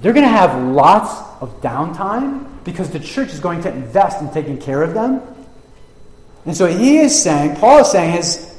They're 0.00 0.12
going 0.12 0.24
to 0.24 0.30
have 0.30 0.62
lots 0.62 1.10
of 1.42 1.60
downtime 1.60 2.64
because 2.64 2.90
the 2.90 3.00
church 3.00 3.28
is 3.28 3.40
going 3.40 3.62
to 3.62 3.72
invest 3.72 4.20
in 4.20 4.30
taking 4.30 4.58
care 4.58 4.82
of 4.82 4.94
them. 4.94 5.20
And 6.46 6.56
so 6.56 6.66
he 6.66 6.98
is 6.98 7.20
saying, 7.20 7.56
Paul 7.56 7.80
is 7.80 7.90
saying, 7.90 8.16
is 8.16 8.56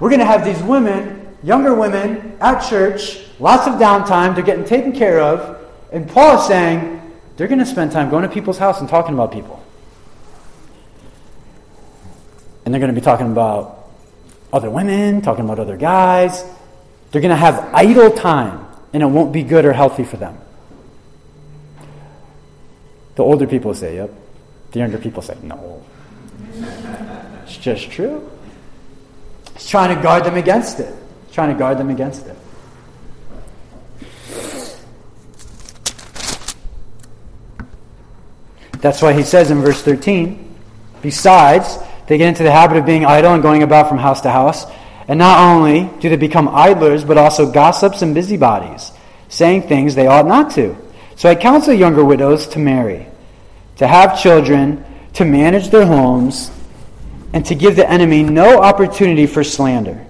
we're 0.00 0.08
going 0.08 0.20
to 0.20 0.26
have 0.26 0.44
these 0.44 0.62
women, 0.62 1.36
younger 1.42 1.74
women 1.74 2.36
at 2.40 2.60
church, 2.68 3.20
lots 3.38 3.66
of 3.66 3.74
downtime, 3.74 4.34
they're 4.34 4.44
getting 4.44 4.64
taken 4.64 4.92
care 4.92 5.20
of. 5.20 5.58
And 5.92 6.08
Paul 6.08 6.40
is 6.40 6.46
saying, 6.46 7.12
they're 7.36 7.48
going 7.48 7.58
to 7.58 7.66
spend 7.66 7.92
time 7.92 8.08
going 8.08 8.22
to 8.22 8.28
people's 8.28 8.58
house 8.58 8.80
and 8.80 8.88
talking 8.88 9.14
about 9.14 9.32
people. 9.32 9.62
And 12.64 12.72
they're 12.72 12.80
going 12.80 12.94
to 12.94 12.98
be 12.98 13.04
talking 13.04 13.30
about 13.30 13.81
other 14.52 14.70
women, 14.70 15.22
talking 15.22 15.44
about 15.44 15.58
other 15.58 15.76
guys. 15.76 16.44
They're 17.10 17.22
going 17.22 17.30
to 17.30 17.36
have 17.36 17.70
idle 17.74 18.10
time, 18.10 18.66
and 18.92 19.02
it 19.02 19.06
won't 19.06 19.32
be 19.32 19.42
good 19.42 19.64
or 19.64 19.72
healthy 19.72 20.04
for 20.04 20.16
them. 20.16 20.38
The 23.14 23.22
older 23.22 23.46
people 23.46 23.74
say, 23.74 23.96
yep. 23.96 24.10
The 24.72 24.78
younger 24.78 24.98
people 24.98 25.22
say, 25.22 25.36
no. 25.42 25.82
It's 27.44 27.56
just 27.56 27.90
true. 27.90 28.30
He's 29.54 29.68
trying 29.68 29.94
to 29.94 30.02
guard 30.02 30.24
them 30.24 30.36
against 30.36 30.80
it. 30.80 30.94
He's 31.26 31.34
trying 31.34 31.52
to 31.52 31.58
guard 31.58 31.78
them 31.78 31.90
against 31.90 32.26
it. 32.26 32.36
That's 38.80 39.00
why 39.00 39.12
he 39.12 39.22
says 39.22 39.50
in 39.50 39.60
verse 39.60 39.80
13, 39.82 40.56
besides, 41.02 41.78
they 42.12 42.18
get 42.18 42.28
into 42.28 42.42
the 42.42 42.52
habit 42.52 42.76
of 42.76 42.84
being 42.84 43.06
idle 43.06 43.32
and 43.32 43.42
going 43.42 43.62
about 43.62 43.88
from 43.88 43.96
house 43.96 44.20
to 44.20 44.30
house. 44.30 44.66
And 45.08 45.18
not 45.18 45.38
only 45.38 45.88
do 46.00 46.10
they 46.10 46.16
become 46.16 46.46
idlers, 46.46 47.04
but 47.06 47.16
also 47.16 47.50
gossips 47.50 48.02
and 48.02 48.14
busybodies, 48.14 48.92
saying 49.30 49.62
things 49.62 49.94
they 49.94 50.06
ought 50.06 50.26
not 50.26 50.50
to. 50.56 50.76
So 51.16 51.30
I 51.30 51.34
counsel 51.34 51.72
younger 51.72 52.04
widows 52.04 52.48
to 52.48 52.58
marry, 52.58 53.06
to 53.78 53.86
have 53.86 54.20
children, 54.20 54.84
to 55.14 55.24
manage 55.24 55.70
their 55.70 55.86
homes, 55.86 56.50
and 57.32 57.46
to 57.46 57.54
give 57.54 57.76
the 57.76 57.88
enemy 57.88 58.22
no 58.22 58.60
opportunity 58.60 59.26
for 59.26 59.42
slander. 59.42 60.04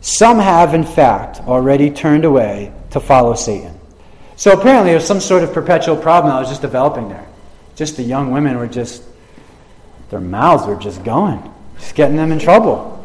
Some 0.00 0.38
have, 0.38 0.74
in 0.74 0.84
fact, 0.84 1.40
already 1.40 1.90
turned 1.90 2.24
away 2.24 2.72
to 2.90 3.00
follow 3.00 3.34
Satan. 3.34 3.80
So 4.36 4.52
apparently, 4.52 4.92
there's 4.92 5.08
some 5.08 5.18
sort 5.18 5.42
of 5.42 5.52
perpetual 5.52 5.96
problem 5.96 6.32
that 6.32 6.38
was 6.38 6.50
just 6.50 6.62
developing 6.62 7.08
there. 7.08 7.26
Just 7.74 7.96
the 7.96 8.04
young 8.04 8.30
women 8.30 8.58
were 8.58 8.68
just, 8.68 9.02
their 10.10 10.20
mouths 10.20 10.66
were 10.66 10.76
just 10.76 11.02
going, 11.04 11.42
just 11.78 11.94
getting 11.94 12.16
them 12.16 12.32
in 12.32 12.38
trouble. 12.38 12.96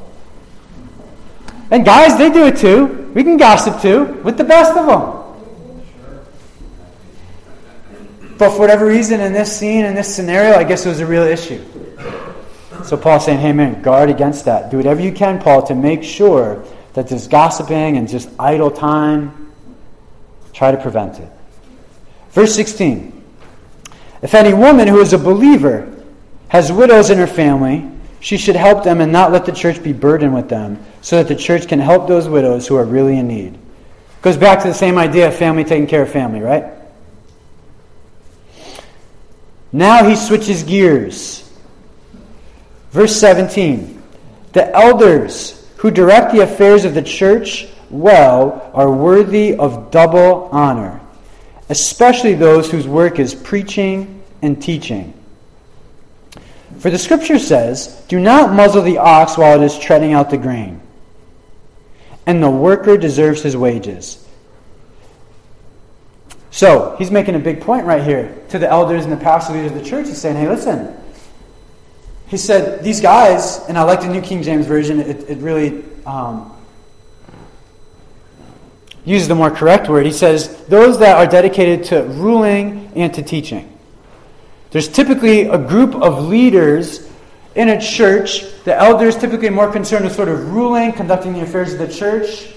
And 1.72 1.86
guys, 1.86 2.18
they 2.18 2.30
do 2.30 2.46
it 2.46 2.58
too. 2.58 3.12
We 3.14 3.24
can 3.24 3.38
gossip 3.38 3.82
too, 3.82 4.22
with 4.24 4.38
the 4.38 4.44
best 4.44 4.76
of 4.76 4.88
them. 4.88 5.22
But 8.38 8.52
for 8.52 8.60
whatever 8.60 8.86
reason, 8.86 9.22
in 9.22 9.32
this 9.32 9.58
scene, 9.58 9.86
in 9.86 9.96
this 9.96 10.14
scenario, 10.14 10.56
I 10.56 10.64
guess 10.66 10.86
it 10.86 10.90
was 10.90 11.00
a 11.00 11.06
real 11.06 11.24
issue. 11.24 11.64
So 12.84 12.98
Paul's 12.98 13.26
saying, 13.26 13.40
hey 13.40 13.54
man, 13.54 13.82
guard 13.82 14.10
against 14.10 14.46
that. 14.46 14.70
Do 14.70 14.78
whatever 14.78 15.02
you 15.02 15.12
can, 15.12 15.40
Paul, 15.40 15.66
to 15.68 15.76
make 15.76 16.04
sure 16.04 16.66
that 16.94 17.08
this 17.08 17.28
gossiping 17.28 17.98
and 17.98 18.08
just 18.08 18.30
idle 18.38 18.70
time, 18.70 19.52
try 20.54 20.72
to 20.72 20.78
prevent 20.78 21.20
it. 21.20 21.30
Verse 22.32 22.54
16. 22.54 23.24
If 24.22 24.34
any 24.34 24.54
woman 24.54 24.88
who 24.88 25.00
is 25.00 25.14
a 25.14 25.18
believer 25.18 25.95
has 26.48 26.72
widows 26.72 27.10
in 27.10 27.18
her 27.18 27.28
family, 27.28 27.90
she 28.20 28.38
should 28.38 28.56
help 28.56 28.84
them 28.84 29.02
and 29.02 29.12
not 29.12 29.32
let 29.32 29.46
the 29.46 29.52
church 29.52 29.84
be 29.84 29.94
burdened 29.94 30.34
with 30.34 30.50
them, 30.50 30.84
so 31.02 31.18
that 31.18 31.28
the 31.28 31.36
church 31.36 31.68
can 31.68 31.80
help 31.80 32.08
those 32.08 32.28
widows 32.28 32.68
who 32.68 32.76
are 32.76 32.86
really 32.86 33.18
in 33.18 33.28
need. 33.28 33.58
Goes 34.22 34.38
back 34.38 34.62
to 34.64 34.68
the 34.68 34.74
same 34.74 34.98
idea 34.98 35.28
of 35.28 35.36
family 35.36 35.64
taking 35.64 35.86
care 35.86 36.02
of 36.02 36.10
family, 36.10 36.40
right? 36.40 36.66
Now 39.72 40.08
he 40.08 40.16
switches 40.16 40.64
gears. 40.64 41.48
Verse 42.92 43.16
17 43.16 44.02
The 44.54 44.74
elders 44.76 45.70
who 45.78 45.92
direct 45.92 46.32
the 46.32 46.40
affairs 46.40 46.86
of 46.86 46.94
the 46.94 47.02
church 47.02 47.68
well 47.90 48.72
are 48.74 48.92
worthy 48.92 49.56
of 49.56 49.92
double 49.92 50.50
honor, 50.52 51.02
especially 51.70 52.34
those 52.34 52.72
whose 52.72 52.88
work 52.88 53.20
is 53.20 53.36
preaching 53.36 54.24
and 54.42 54.62
teaching. 54.62 55.14
For 56.80 56.90
the 56.90 56.98
scripture 56.98 57.40
says, 57.40 58.04
Do 58.08 58.20
not 58.20 58.54
muzzle 58.54 58.82
the 58.82 58.98
ox 58.98 59.38
while 59.38 59.62
it 59.62 59.66
is 59.66 59.78
treading 59.78 60.14
out 60.14 60.30
the 60.30 60.38
grain, 60.38 60.82
and 62.26 62.42
the 62.44 62.50
worker 62.50 62.98
deserves 62.98 63.42
his 63.42 63.56
wages. 63.56 64.22
So, 66.52 66.96
he's 66.98 67.12
making 67.12 67.36
a 67.36 67.40
big 67.40 67.62
point 67.62 67.86
right 67.86 68.02
here 68.02 68.34
to 68.50 68.60
the 68.60 68.70
elders 68.70 69.04
and 69.04 69.12
the 69.12 69.18
pastor 69.18 69.54
leaders 69.54 69.72
of 69.72 69.78
the 69.78 69.84
church. 69.84 70.08
He's 70.08 70.18
saying, 70.18 70.38
Hey, 70.38 70.48
listen. 70.48 70.96
He 72.28 72.38
said, 72.38 72.84
These 72.84 73.02
guys, 73.02 73.60
and 73.68 73.78
I 73.78 73.84
like 73.84 74.02
the 74.02 74.08
New 74.08 74.22
King 74.22 74.42
James 74.42 74.66
Version, 74.66 75.00
it, 75.00 75.30
it 75.30 75.38
really 75.40 75.84
um, 76.06 76.56
uses 79.04 79.28
the 79.28 79.36
more 79.36 79.52
correct 79.52 79.90
word. 79.90 80.06
He 80.06 80.12
says, 80.12 80.66
Those 80.66 80.98
that 81.00 81.18
are 81.18 81.30
dedicated 81.30 81.86
to 81.86 82.04
ruling 82.04 82.92
and 82.96 83.14
to 83.14 83.22
teaching. 83.22 83.75
There's 84.76 84.90
typically 84.90 85.44
a 85.44 85.58
group 85.58 85.96
of 85.96 86.26
leaders 86.26 87.10
in 87.56 87.70
a 87.70 87.80
church. 87.80 88.42
The 88.66 88.76
elders 88.76 89.16
typically 89.16 89.50
more 89.50 89.72
concerned 89.72 90.04
with 90.04 90.14
sort 90.14 90.28
of 90.28 90.52
ruling, 90.52 90.92
conducting 90.92 91.32
the 91.32 91.44
affairs 91.44 91.72
of 91.72 91.80
the 91.80 91.88
church, 91.88 92.54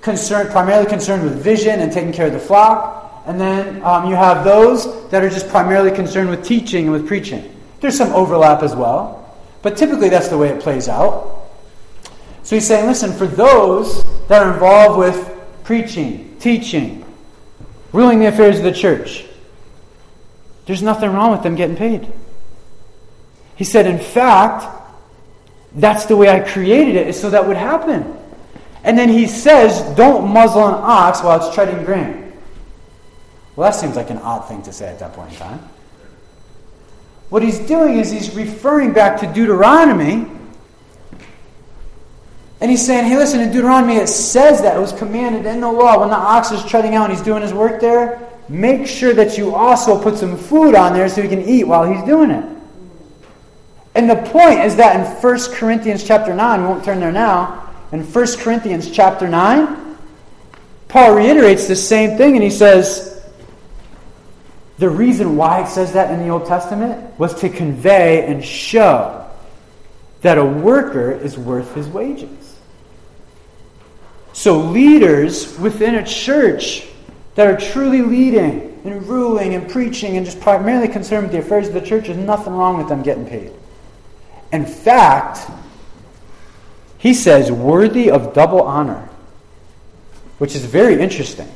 concerned, 0.00 0.50
primarily 0.50 0.90
concerned 0.90 1.22
with 1.22 1.40
vision 1.40 1.78
and 1.78 1.92
taking 1.92 2.12
care 2.12 2.26
of 2.26 2.32
the 2.32 2.40
flock. 2.40 3.22
And 3.26 3.40
then 3.40 3.80
um, 3.84 4.10
you 4.10 4.16
have 4.16 4.44
those 4.44 5.08
that 5.10 5.22
are 5.22 5.30
just 5.30 5.48
primarily 5.50 5.92
concerned 5.92 6.30
with 6.30 6.44
teaching 6.44 6.86
and 6.86 6.92
with 6.92 7.06
preaching. 7.06 7.54
There's 7.78 7.96
some 7.96 8.12
overlap 8.12 8.64
as 8.64 8.74
well, 8.74 9.32
but 9.62 9.76
typically 9.76 10.08
that's 10.08 10.26
the 10.26 10.38
way 10.38 10.48
it 10.48 10.60
plays 10.60 10.88
out. 10.88 11.44
So 12.42 12.56
he's 12.56 12.66
saying, 12.66 12.88
listen, 12.88 13.12
for 13.12 13.28
those 13.28 14.02
that 14.26 14.42
are 14.42 14.52
involved 14.52 14.98
with 14.98 15.30
preaching, 15.62 16.36
teaching, 16.40 17.04
ruling 17.92 18.18
the 18.18 18.26
affairs 18.26 18.58
of 18.58 18.64
the 18.64 18.72
church, 18.72 19.26
there's 20.66 20.82
nothing 20.82 21.10
wrong 21.10 21.32
with 21.32 21.42
them 21.42 21.56
getting 21.56 21.76
paid. 21.76 22.10
He 23.56 23.64
said, 23.64 23.86
in 23.86 23.98
fact, 23.98 24.64
that's 25.74 26.06
the 26.06 26.16
way 26.16 26.28
I 26.28 26.40
created 26.40 26.96
it, 26.96 27.14
so 27.14 27.30
that 27.30 27.46
would 27.46 27.56
happen. 27.56 28.16
And 28.84 28.98
then 28.98 29.08
he 29.08 29.26
says, 29.26 29.82
don't 29.96 30.32
muzzle 30.32 30.66
an 30.66 30.74
ox 30.74 31.22
while 31.22 31.44
it's 31.44 31.54
treading 31.54 31.84
grain. 31.84 32.32
Well, 33.54 33.70
that 33.70 33.78
seems 33.78 33.96
like 33.96 34.10
an 34.10 34.18
odd 34.18 34.48
thing 34.48 34.62
to 34.62 34.72
say 34.72 34.88
at 34.88 34.98
that 35.00 35.12
point 35.12 35.32
in 35.32 35.38
time. 35.38 35.60
What 37.28 37.42
he's 37.42 37.58
doing 37.60 37.98
is 37.98 38.10
he's 38.10 38.34
referring 38.34 38.92
back 38.92 39.20
to 39.20 39.26
Deuteronomy. 39.32 40.26
And 42.60 42.70
he's 42.70 42.84
saying, 42.84 43.06
hey, 43.06 43.16
listen, 43.16 43.40
in 43.40 43.50
Deuteronomy 43.50 43.96
it 43.96 44.08
says 44.08 44.62
that 44.62 44.76
it 44.76 44.80
was 44.80 44.92
commanded 44.92 45.46
in 45.46 45.60
the 45.60 45.70
law 45.70 46.00
when 46.00 46.10
the 46.10 46.16
ox 46.16 46.50
is 46.50 46.64
treading 46.64 46.94
out 46.94 47.10
and 47.10 47.12
he's 47.12 47.24
doing 47.24 47.42
his 47.42 47.52
work 47.52 47.80
there 47.80 48.31
make 48.52 48.86
sure 48.86 49.14
that 49.14 49.38
you 49.38 49.54
also 49.54 50.00
put 50.00 50.18
some 50.18 50.36
food 50.36 50.74
on 50.74 50.92
there 50.92 51.08
so 51.08 51.22
he 51.22 51.28
can 51.28 51.42
eat 51.42 51.64
while 51.64 51.90
he's 51.90 52.04
doing 52.04 52.30
it. 52.30 52.44
And 53.94 54.08
the 54.08 54.16
point 54.16 54.60
is 54.60 54.76
that 54.76 54.96
in 54.96 55.22
1 55.22 55.38
Corinthians 55.52 56.04
chapter 56.04 56.34
9, 56.34 56.60
we 56.60 56.66
won't 56.66 56.84
turn 56.84 57.00
there 57.00 57.12
now, 57.12 57.70
in 57.92 58.02
1 58.02 58.26
Corinthians 58.38 58.90
chapter 58.90 59.28
9, 59.28 59.96
Paul 60.88 61.14
reiterates 61.14 61.68
the 61.68 61.76
same 61.76 62.16
thing 62.16 62.34
and 62.34 62.42
he 62.42 62.50
says, 62.50 63.12
the 64.78 64.90
reason 64.90 65.36
why 65.36 65.62
it 65.62 65.68
says 65.68 65.92
that 65.92 66.10
in 66.10 66.20
the 66.20 66.28
Old 66.28 66.46
Testament 66.46 67.18
was 67.18 67.34
to 67.40 67.48
convey 67.48 68.26
and 68.26 68.44
show 68.44 69.30
that 70.22 70.38
a 70.38 70.44
worker 70.44 71.12
is 71.12 71.38
worth 71.38 71.74
his 71.74 71.88
wages. 71.88 72.58
So, 74.32 74.58
leaders 74.58 75.58
within 75.58 75.96
a 75.96 76.06
church 76.06 76.86
that 77.34 77.46
are 77.46 77.56
truly 77.56 78.02
leading 78.02 78.80
and 78.84 79.06
ruling 79.06 79.54
and 79.54 79.70
preaching 79.70 80.16
and 80.16 80.26
just 80.26 80.40
primarily 80.40 80.88
concerned 80.88 81.24
with 81.24 81.32
the 81.32 81.38
affairs 81.38 81.68
of 81.68 81.74
the 81.74 81.80
church, 81.80 82.06
there's 82.06 82.18
nothing 82.18 82.52
wrong 82.52 82.78
with 82.78 82.88
them 82.88 83.02
getting 83.02 83.26
paid. 83.26 83.52
In 84.52 84.66
fact, 84.66 85.50
he 86.98 87.14
says, 87.14 87.50
worthy 87.50 88.10
of 88.10 88.34
double 88.34 88.62
honor, 88.62 89.08
which 90.38 90.54
is 90.54 90.64
very 90.64 91.00
interesting. 91.00 91.48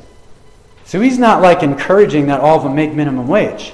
So 0.85 0.99
he's 0.99 1.19
not 1.19 1.41
like 1.41 1.63
encouraging 1.63 2.27
that 2.27 2.39
all 2.39 2.57
of 2.57 2.63
them 2.63 2.75
make 2.75 2.93
minimum 2.93 3.27
wage. 3.27 3.73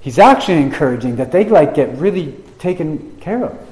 He's 0.00 0.18
actually 0.18 0.58
encouraging 0.58 1.16
that 1.16 1.30
they 1.30 1.44
like 1.44 1.74
get 1.74 1.96
really 1.96 2.34
taken 2.58 3.16
care 3.20 3.44
of. 3.44 3.68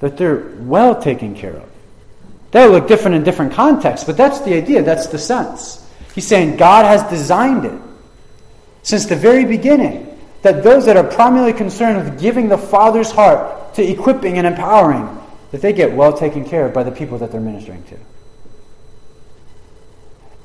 That 0.00 0.16
they're 0.16 0.54
well 0.58 1.00
taken 1.00 1.34
care 1.34 1.56
of. 1.56 1.70
That'll 2.54 2.70
look 2.70 2.86
different 2.86 3.16
in 3.16 3.24
different 3.24 3.52
contexts, 3.52 4.06
but 4.06 4.16
that's 4.16 4.40
the 4.42 4.54
idea, 4.54 4.80
that's 4.80 5.08
the 5.08 5.18
sense. 5.18 5.84
He's 6.14 6.24
saying 6.24 6.56
God 6.56 6.84
has 6.84 7.02
designed 7.10 7.64
it 7.64 7.82
since 8.84 9.06
the 9.06 9.16
very 9.16 9.44
beginning 9.44 10.16
that 10.42 10.62
those 10.62 10.86
that 10.86 10.96
are 10.96 11.02
primarily 11.02 11.52
concerned 11.52 12.04
with 12.04 12.20
giving 12.20 12.48
the 12.48 12.56
Father's 12.56 13.10
heart 13.10 13.74
to 13.74 13.82
equipping 13.82 14.38
and 14.38 14.46
empowering, 14.46 15.18
that 15.50 15.62
they 15.62 15.72
get 15.72 15.96
well 15.96 16.16
taken 16.16 16.44
care 16.44 16.66
of 16.66 16.72
by 16.72 16.84
the 16.84 16.92
people 16.92 17.18
that 17.18 17.32
they're 17.32 17.40
ministering 17.40 17.82
to. 17.86 17.98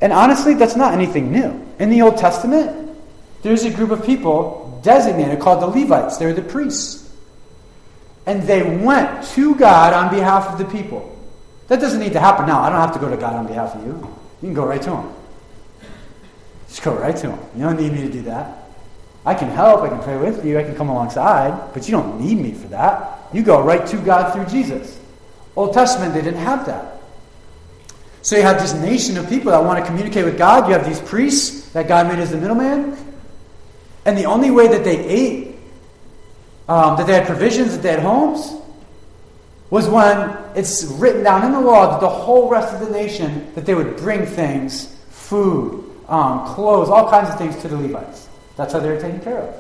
And 0.02 0.12
honestly, 0.12 0.56
that's 0.56 0.76
not 0.76 0.96
anything 0.96 1.32
new. 1.32 1.64
In 1.78 1.92
the 1.92 2.02
Old 2.02 2.18
Testament, 2.18 2.90
there's 3.44 3.66
a 3.66 3.70
group 3.70 3.92
of 3.92 4.04
people 4.04 4.82
designated 4.82 5.40
called 5.40 5.62
the 5.62 5.68
Levites. 5.68 6.18
They're 6.18 6.34
the 6.34 6.42
priests. 6.42 7.08
And 8.26 8.42
they 8.42 8.64
went 8.64 9.26
to 9.36 9.54
God 9.54 9.94
on 9.94 10.10
behalf 10.10 10.48
of 10.48 10.58
the 10.58 10.66
people. 10.66 11.18
That 11.70 11.80
doesn't 11.80 12.00
need 12.00 12.14
to 12.14 12.20
happen 12.20 12.48
now. 12.48 12.62
I 12.62 12.70
don't 12.70 12.82
have 12.82 12.94
to 12.94 13.00
go 13.00 13.10
to 13.10 13.18
God 13.18 13.36
on 13.36 13.48
behalf 13.48 13.76
of 13.76 13.86
you. 13.86 13.94
You 14.42 14.48
can 14.48 14.54
go 14.54 14.66
right 14.66 14.82
to 14.82 14.98
Him. 14.98 15.10
Just 16.68 16.84
go 16.84 16.96
right 16.96 17.16
to 17.16 17.32
Him. 17.32 17.40
You 17.56 17.64
don't 17.64 17.80
need 17.80 17.94
me 17.94 18.02
to 18.02 18.12
do 18.12 18.24
that. 18.24 18.58
I 19.26 19.36
can 19.36 19.50
help, 19.50 19.82
I 19.82 19.90
can 19.90 20.02
pray 20.02 20.18
with 20.18 20.44
you, 20.46 20.58
I 20.58 20.64
can 20.64 20.76
come 20.76 20.90
alongside, 20.90 21.74
but 21.74 21.88
you 21.88 21.92
don't 21.92 22.20
need 22.20 22.40
me 22.40 22.54
for 22.54 22.68
that. 22.70 23.20
You 23.34 23.44
go 23.44 23.62
right 23.62 23.86
to 23.88 23.98
God 23.98 24.34
through 24.34 24.46
Jesus. 24.46 25.00
Old 25.56 25.74
Testament, 25.74 26.14
they 26.14 26.22
didn't 26.22 26.40
have 26.40 26.66
that. 26.66 27.02
So 28.22 28.36
you 28.36 28.42
have 28.42 28.60
this 28.60 28.74
nation 28.74 29.18
of 29.18 29.30
people 29.30 29.52
that 29.52 29.64
want 29.64 29.80
to 29.80 29.86
communicate 29.86 30.26
with 30.26 30.38
God. 30.38 30.68
You 30.68 30.74
have 30.74 30.86
these 30.86 31.00
priests 31.02 31.70
that 31.72 31.88
God 31.88 32.08
made 32.08 32.20
as 32.20 32.32
the 32.32 32.38
middleman. 32.38 32.98
And 34.06 34.18
the 34.18 34.26
only 34.26 34.52
way 34.52 34.68
that 34.68 34.84
they 34.84 34.98
ate, 35.06 35.56
um, 36.68 36.98
that 36.98 37.06
they 37.06 37.14
had 37.14 37.28
provisions, 37.28 37.74
that 37.74 37.82
they 37.84 37.92
had 37.92 38.00
homes, 38.00 38.59
was 39.70 39.88
when 39.88 40.36
it's 40.56 40.84
written 40.84 41.24
down 41.24 41.46
in 41.46 41.52
the 41.52 41.62
law 41.62 41.92
that 41.92 42.00
the 42.00 42.10
whole 42.10 42.50
rest 42.50 42.74
of 42.74 42.80
the 42.80 42.90
nation, 42.90 43.52
that 43.54 43.66
they 43.66 43.76
would 43.76 43.98
bring 43.98 44.26
things, 44.26 44.96
food, 45.10 45.86
um, 46.08 46.46
clothes, 46.56 46.90
all 46.90 47.10
kinds 47.10 47.30
of 47.30 47.38
things 47.38 47.56
to 47.62 47.68
the 47.68 47.78
Levites. 47.78 48.28
That's 48.56 48.74
how 48.74 48.80
they 48.80 48.90
were 48.90 49.00
taken 49.00 49.20
care 49.22 49.38
of. 49.38 49.56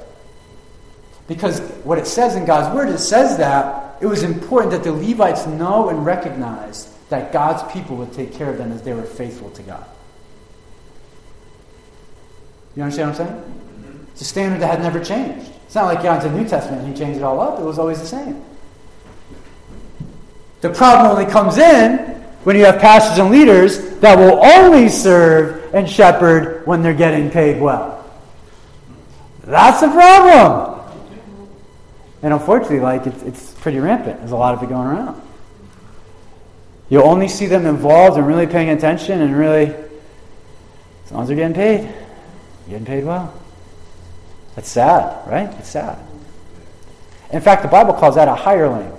Because 1.27 1.59
what 1.83 1.99
it 1.99 2.07
says 2.07 2.35
in 2.35 2.45
God's 2.45 2.73
Word, 2.75 2.89
it 2.89 2.97
says 2.97 3.37
that 3.37 3.97
it 4.01 4.07
was 4.07 4.23
important 4.23 4.71
that 4.71 4.83
the 4.83 4.91
Levites 4.91 5.45
know 5.45 5.89
and 5.89 6.03
recognize 6.03 6.91
that 7.09 7.31
God's 7.31 7.71
people 7.71 7.95
would 7.97 8.13
take 8.13 8.33
care 8.33 8.49
of 8.49 8.57
them 8.57 8.71
as 8.71 8.81
they 8.81 8.93
were 8.93 9.03
faithful 9.03 9.51
to 9.51 9.61
God. 9.61 9.85
You 12.75 12.83
understand 12.83 13.11
what 13.11 13.19
I'm 13.19 13.27
saying? 13.27 14.07
It's 14.11 14.21
a 14.21 14.25
standard 14.25 14.61
that 14.61 14.71
had 14.71 14.81
never 14.81 15.03
changed. 15.03 15.51
It's 15.65 15.75
not 15.75 15.85
like 15.85 16.01
God's 16.01 16.25
the 16.25 16.31
New 16.31 16.47
Testament 16.47 16.83
and 16.83 16.95
he 16.95 16.99
changed 16.99 17.19
it 17.19 17.23
all 17.23 17.39
up. 17.39 17.59
It 17.59 17.63
was 17.63 17.77
always 17.77 17.99
the 17.99 18.07
same. 18.07 18.43
The 20.61 20.69
problem 20.69 21.11
only 21.11 21.25
comes 21.31 21.57
in 21.57 21.97
when 22.43 22.55
you 22.55 22.65
have 22.65 22.79
pastors 22.79 23.17
and 23.17 23.31
leaders 23.31 23.99
that 23.99 24.17
will 24.17 24.43
only 24.43 24.89
serve 24.89 25.73
and 25.73 25.89
shepherd 25.89 26.65
when 26.65 26.81
they're 26.81 26.93
getting 26.93 27.29
paid 27.29 27.61
well. 27.61 28.05
That's 29.43 29.81
the 29.81 29.87
problem. 29.87 30.79
And 32.21 32.33
unfortunately, 32.33 32.79
like 32.79 33.07
it's, 33.07 33.23
it's 33.23 33.53
pretty 33.55 33.79
rampant. 33.79 34.19
There's 34.19 34.31
a 34.31 34.37
lot 34.37 34.53
of 34.53 34.63
it 34.63 34.69
going 34.69 34.87
around. 34.87 35.21
You'll 36.89 37.07
only 37.07 37.27
see 37.27 37.45
them 37.45 37.65
involved 37.65 38.17
and 38.17 38.27
really 38.27 38.47
paying 38.47 38.69
attention 38.69 39.21
and 39.21 39.37
really, 39.37 39.67
as 41.05 41.11
long 41.11 41.21
as 41.21 41.27
they're 41.27 41.37
getting 41.37 41.55
paid, 41.55 41.93
getting 42.67 42.85
paid 42.85 43.05
well. 43.05 43.33
That's 44.55 44.69
sad, 44.69 45.27
right? 45.29 45.49
It's 45.59 45.69
sad. 45.69 45.99
In 47.31 47.41
fact, 47.41 47.61
the 47.61 47.69
Bible 47.69 47.93
calls 47.93 48.15
that 48.15 48.27
a 48.27 48.35
hireling. 48.35 48.91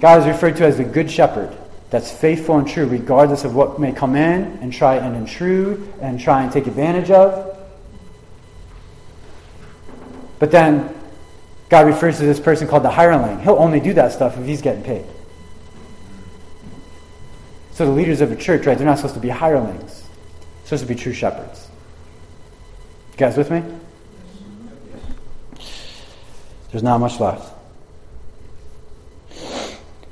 God 0.00 0.20
is 0.20 0.26
referred 0.26 0.56
to 0.56 0.66
as 0.66 0.76
the 0.76 0.84
good 0.84 1.10
shepherd 1.10 1.56
that's 1.90 2.10
faithful 2.10 2.58
and 2.58 2.68
true, 2.68 2.86
regardless 2.86 3.44
of 3.44 3.54
what 3.54 3.80
may 3.80 3.92
come 3.92 4.14
in 4.14 4.58
and 4.60 4.72
try 4.72 4.96
and 4.96 5.16
intrude 5.16 5.92
and 6.00 6.20
try 6.20 6.42
and 6.42 6.52
take 6.52 6.66
advantage 6.66 7.10
of. 7.10 7.56
But 10.38 10.50
then 10.50 10.94
God 11.68 11.86
refers 11.86 12.18
to 12.18 12.24
this 12.24 12.38
person 12.38 12.68
called 12.68 12.82
the 12.82 12.90
hireling. 12.90 13.40
He'll 13.40 13.56
only 13.56 13.80
do 13.80 13.94
that 13.94 14.12
stuff 14.12 14.36
if 14.36 14.44
he's 14.44 14.62
getting 14.62 14.82
paid. 14.84 15.06
So 17.72 17.86
the 17.86 17.92
leaders 17.92 18.20
of 18.20 18.30
a 18.30 18.36
church, 18.36 18.66
right, 18.66 18.76
they're 18.76 18.86
not 18.86 18.98
supposed 18.98 19.14
to 19.14 19.20
be 19.20 19.28
hirelings. 19.28 20.02
They're 20.02 20.78
supposed 20.78 20.82
to 20.82 20.88
be 20.88 20.94
true 20.94 21.12
shepherds. 21.12 21.68
You 23.12 23.18
guys 23.18 23.36
with 23.36 23.50
me? 23.50 23.62
There's 26.70 26.82
not 26.82 26.98
much 26.98 27.18
left 27.18 27.57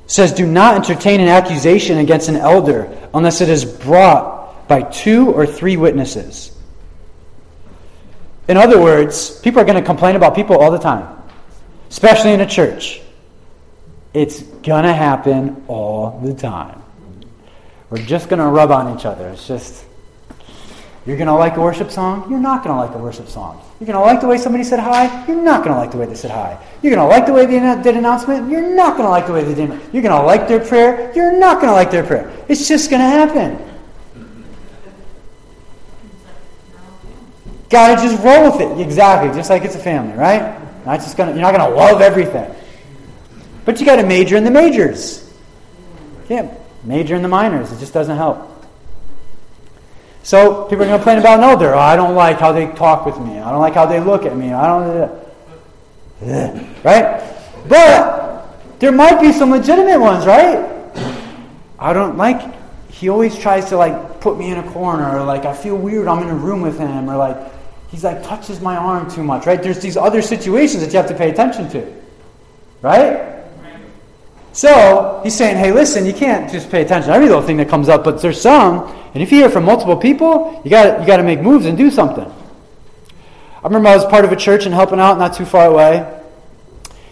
says, 0.07 0.33
Do 0.33 0.47
not 0.47 0.75
entertain 0.75 1.19
an 1.19 1.27
accusation 1.27 1.99
against 1.99 2.29
an 2.29 2.37
elder 2.37 2.97
unless 3.13 3.41
it 3.41 3.49
is 3.49 3.63
brought 3.63 4.67
by 4.67 4.81
two 4.81 5.31
or 5.31 5.45
three 5.45 5.77
witnesses. 5.77 6.51
In 8.47 8.57
other 8.57 8.81
words, 8.81 9.39
people 9.41 9.61
are 9.61 9.65
going 9.65 9.77
to 9.77 9.85
complain 9.85 10.15
about 10.15 10.33
people 10.33 10.57
all 10.57 10.71
the 10.71 10.79
time, 10.79 11.21
especially 11.89 12.31
in 12.31 12.41
a 12.41 12.47
church. 12.47 13.01
It's 14.13 14.41
going 14.41 14.83
to 14.83 14.93
happen 14.93 15.63
all 15.67 16.19
the 16.23 16.33
time. 16.33 16.81
We're 17.89 18.03
just 18.03 18.29
going 18.29 18.39
to 18.39 18.47
rub 18.47 18.71
on 18.71 18.97
each 18.97 19.05
other. 19.05 19.27
It's 19.29 19.47
just, 19.47 19.85
you're 21.07 21.15
going 21.15 21.27
to 21.27 21.33
like 21.33 21.55
a 21.55 21.61
worship 21.61 21.89
song? 21.89 22.29
You're 22.29 22.37
not 22.37 22.65
going 22.65 22.75
to 22.75 22.81
like 22.81 22.93
a 22.93 22.97
worship 22.97 23.29
song. 23.29 23.63
You're 23.79 23.87
going 23.87 23.97
to 23.97 24.01
like 24.01 24.19
the 24.19 24.27
way 24.27 24.37
somebody 24.37 24.65
said 24.65 24.79
hi? 24.79 25.25
You're 25.25 25.41
not 25.41 25.63
going 25.63 25.73
to 25.73 25.79
like 25.79 25.91
the 25.91 25.97
way 25.97 26.05
they 26.05 26.15
said 26.15 26.31
hi. 26.31 26.61
You're 26.81 26.93
going 26.93 27.07
to 27.07 27.09
like 27.09 27.25
the 27.25 27.31
way 27.31 27.45
they 27.45 27.59
did 27.81 27.95
announcement? 27.95 28.51
You're 28.51 28.75
not 28.75 28.97
going 28.97 29.05
to 29.05 29.09
like 29.09 29.25
the 29.25 29.31
way 29.31 29.45
they 29.45 29.55
did 29.55 29.69
You're 29.93 30.03
going 30.03 30.11
to 30.11 30.21
like 30.21 30.49
their 30.49 30.59
prayer? 30.59 31.13
You're 31.15 31.39
not 31.39 31.61
going 31.61 31.69
to 31.69 31.73
like 31.73 31.91
their 31.91 32.03
prayer. 32.03 32.29
It's 32.49 32.67
just 32.67 32.89
going 32.89 33.01
to 33.01 33.07
happen. 33.07 33.57
Gotta 37.69 38.01
just 38.01 38.21
roll 38.23 38.51
with 38.51 38.61
it. 38.61 38.81
Exactly, 38.81 39.29
just 39.37 39.49
like 39.49 39.63
it's 39.63 39.75
a 39.75 39.79
family, 39.79 40.17
right? 40.17 40.57
Not 40.85 40.99
just 40.99 41.17
gonna, 41.17 41.31
you're 41.31 41.41
not 41.41 41.53
going 41.53 41.69
to 41.69 41.75
love 41.75 42.01
everything. 42.01 42.53
But 43.65 43.79
you 43.79 43.85
got 43.85 43.97
to 43.97 44.05
major 44.05 44.37
in 44.37 44.43
the 44.43 44.51
majors. 44.51 45.33
Yeah, 46.29 46.53
major 46.83 47.15
in 47.15 47.21
the 47.21 47.27
minors. 47.27 47.71
It 47.71 47.79
just 47.79 47.93
doesn't 47.93 48.15
help. 48.15 48.56
So 50.27 50.65
people 50.65 50.83
are 50.83 50.87
going 50.87 50.89
to 50.89 50.95
complain 50.97 51.19
about 51.19 51.39
an 51.39 51.45
elder. 51.45 51.73
Oh, 51.73 51.79
I 51.79 51.95
don't 51.95 52.13
like 52.13 52.37
how 52.37 52.51
they 52.51 52.67
talk 52.73 53.05
with 53.05 53.17
me. 53.17 53.39
I 53.39 53.49
don't 53.49 53.61
like 53.61 53.75
how 53.75 53.85
they 53.85 54.01
look 54.01 54.25
at 54.25 54.35
me. 54.35 54.51
I 54.51 54.67
don't. 54.67 54.83
Uh, 56.21 56.73
right? 56.83 57.23
But 57.69 58.79
there 58.79 58.91
might 58.91 59.21
be 59.21 59.31
some 59.31 59.51
legitimate 59.51 60.01
ones, 60.01 60.25
right? 60.25 60.91
I 61.79 61.93
don't 61.93 62.17
like. 62.17 62.41
He 62.91 63.07
always 63.07 63.39
tries 63.39 63.69
to 63.69 63.77
like 63.77 64.19
put 64.19 64.37
me 64.37 64.51
in 64.51 64.57
a 64.57 64.69
corner, 64.71 65.17
or 65.17 65.23
like 65.23 65.45
I 65.45 65.53
feel 65.53 65.77
weird. 65.77 66.09
I'm 66.09 66.21
in 66.21 66.27
a 66.29 66.35
room 66.35 66.61
with 66.61 66.77
him, 66.77 67.09
or 67.09 67.15
like 67.15 67.37
he's 67.87 68.03
like 68.03 68.21
touches 68.21 68.59
my 68.59 68.75
arm 68.75 69.09
too 69.09 69.23
much. 69.23 69.45
Right? 69.45 69.63
There's 69.63 69.79
these 69.79 69.95
other 69.95 70.21
situations 70.21 70.83
that 70.83 70.91
you 70.91 70.97
have 70.97 71.07
to 71.07 71.15
pay 71.15 71.31
attention 71.31 71.69
to. 71.69 72.03
Right? 72.81 73.36
So 74.57 75.21
he's 75.23 75.37
saying, 75.37 75.57
hey, 75.57 75.71
listen, 75.71 76.03
you 76.07 76.13
can't 76.13 76.51
just 76.51 76.71
pay 76.71 76.81
attention 76.81 77.09
to 77.09 77.15
every 77.15 77.27
little 77.27 77.43
thing 77.43 77.57
that 77.57 77.69
comes 77.69 77.89
up, 77.89 78.03
but 78.03 78.19
there's 78.23 78.41
some, 78.41 78.87
and 79.13 79.21
if 79.21 79.31
you 79.31 79.37
hear 79.37 79.51
from 79.51 79.65
multiple 79.65 79.95
people, 79.95 80.59
you 80.63 80.71
got 80.71 80.99
you 80.99 81.05
got 81.05 81.17
to 81.17 81.23
make 81.23 81.41
moves 81.41 81.67
and 81.67 81.77
do 81.77 81.91
something. 81.91 82.25
I 82.25 83.63
remember 83.63 83.89
I 83.89 83.95
was 83.95 84.03
part 84.05 84.25
of 84.25 84.31
a 84.31 84.35
church 84.35 84.65
and 84.65 84.73
helping 84.73 84.99
out 84.99 85.19
not 85.19 85.35
too 85.35 85.45
far 85.45 85.67
away, 85.67 86.21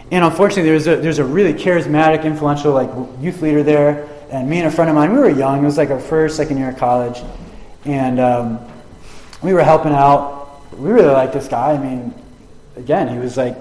and 0.09 0.25
unfortunately, 0.25 0.71
there's 0.71 0.87
a 0.87 0.95
there's 0.95 1.19
a 1.19 1.23
really 1.23 1.53
charismatic, 1.53 2.23
influential 2.23 2.73
like 2.73 2.89
youth 3.21 3.43
leader 3.43 3.61
there, 3.61 4.09
and 4.31 4.49
me 4.49 4.57
and 4.57 4.65
a 4.65 4.71
friend 4.71 4.89
of 4.89 4.95
mine, 4.95 5.13
we 5.13 5.19
were 5.19 5.29
young. 5.29 5.61
It 5.61 5.65
was 5.65 5.77
like 5.77 5.91
our 5.91 5.99
first, 5.99 6.37
second 6.37 6.57
year 6.57 6.69
of 6.69 6.77
college, 6.77 7.21
and 7.85 8.19
um, 8.19 8.59
we 9.43 9.53
were 9.53 9.63
helping 9.63 9.91
out. 9.91 10.73
We 10.79 10.89
really 10.89 11.13
liked 11.13 11.33
this 11.33 11.47
guy. 11.47 11.73
I 11.73 11.77
mean, 11.77 12.11
again, 12.75 13.07
he 13.07 13.19
was 13.19 13.37
like 13.37 13.55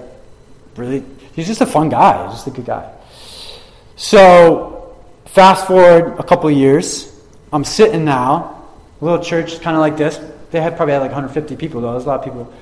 really, 0.75 1.05
he's 1.35 1.45
just 1.45 1.61
a 1.61 1.67
fun 1.67 1.89
guy, 1.89 2.25
just 2.31 2.47
a 2.47 2.49
good 2.49 2.65
guy. 2.65 2.94
So, 3.97 4.97
fast 5.25 5.67
forward 5.67 6.19
a 6.19 6.23
couple 6.23 6.51
years, 6.51 7.17
I'm 7.53 7.63
sitting 7.63 8.03
now, 8.03 8.65
a 8.99 9.05
little 9.05 9.23
church 9.23 9.61
kind 9.61 9.77
of 9.77 9.79
like 9.79 9.95
this. 9.95 10.19
They 10.51 10.61
had 10.61 10.75
probably 10.75 10.93
had 10.93 11.01
like 11.01 11.11
150 11.11 11.55
people 11.55 11.79
though, 11.79 11.91
there's 11.91 12.03
a 12.03 12.07
lot 12.07 12.19
of 12.19 12.25
people. 12.25 12.53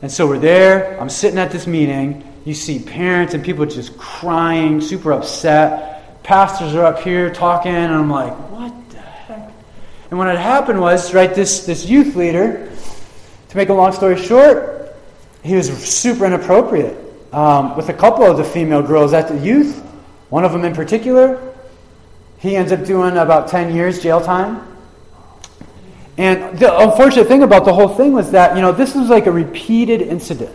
And 0.00 0.10
so 0.10 0.26
we're 0.26 0.38
there, 0.38 0.98
I'm 0.98 1.10
sitting 1.10 1.38
at 1.38 1.50
this 1.50 1.66
meeting, 1.66 2.24
you 2.46 2.54
see 2.54 2.78
parents 2.78 3.34
and 3.34 3.44
people 3.44 3.66
just 3.66 3.98
crying, 3.98 4.80
super 4.80 5.12
upset. 5.12 6.22
Pastors 6.22 6.74
are 6.74 6.86
up 6.86 7.00
here 7.00 7.32
talking, 7.32 7.74
and 7.74 7.92
I'm 7.92 8.08
like, 8.08 8.32
what 8.50 8.72
the 8.90 8.98
heck? 8.98 9.52
And 10.10 10.18
what 10.18 10.28
had 10.28 10.38
happened 10.38 10.80
was, 10.80 11.12
right, 11.12 11.34
this, 11.34 11.66
this 11.66 11.84
youth 11.84 12.16
leader, 12.16 12.72
to 13.50 13.56
make 13.56 13.68
a 13.68 13.74
long 13.74 13.92
story 13.92 14.16
short, 14.16 14.94
he 15.42 15.54
was 15.54 15.68
super 15.68 16.24
inappropriate 16.24 16.96
um, 17.32 17.76
with 17.76 17.90
a 17.90 17.94
couple 17.94 18.24
of 18.24 18.38
the 18.38 18.44
female 18.44 18.82
girls 18.82 19.12
at 19.12 19.28
the 19.28 19.36
youth. 19.36 19.84
One 20.30 20.44
of 20.44 20.52
them 20.52 20.64
in 20.64 20.74
particular, 20.74 21.54
he 22.38 22.56
ends 22.56 22.72
up 22.72 22.84
doing 22.84 23.16
about 23.16 23.48
10 23.48 23.74
years 23.74 24.02
jail 24.02 24.20
time. 24.20 24.66
And 26.16 26.58
the 26.58 26.76
unfortunate 26.78 27.28
thing 27.28 27.42
about 27.42 27.64
the 27.64 27.72
whole 27.72 27.88
thing 27.88 28.12
was 28.12 28.32
that, 28.32 28.56
you 28.56 28.62
know, 28.62 28.72
this 28.72 28.94
was 28.94 29.08
like 29.08 29.26
a 29.26 29.32
repeated 29.32 30.02
incident. 30.02 30.54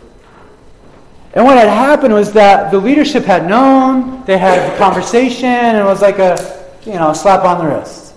And 1.34 1.45
what 1.45 1.57
had 1.57 1.69
happened 1.69 2.13
was 2.13 2.34
that 2.34 2.69
the 2.71 2.78
leadership 2.78 3.24
had 3.24 3.47
known, 3.47 4.24
they 4.26 4.38
had 4.38 4.71
a 4.71 4.78
conversation, 4.78 5.45
and 5.45 5.78
it 5.78 5.84
was 5.84 6.01
like 6.01 6.19
a, 6.19 6.67
you 6.86 6.93
know, 6.93 7.11
slap 7.13 7.43
on 7.43 7.57
the 7.57 7.74
wrist. 7.74 8.13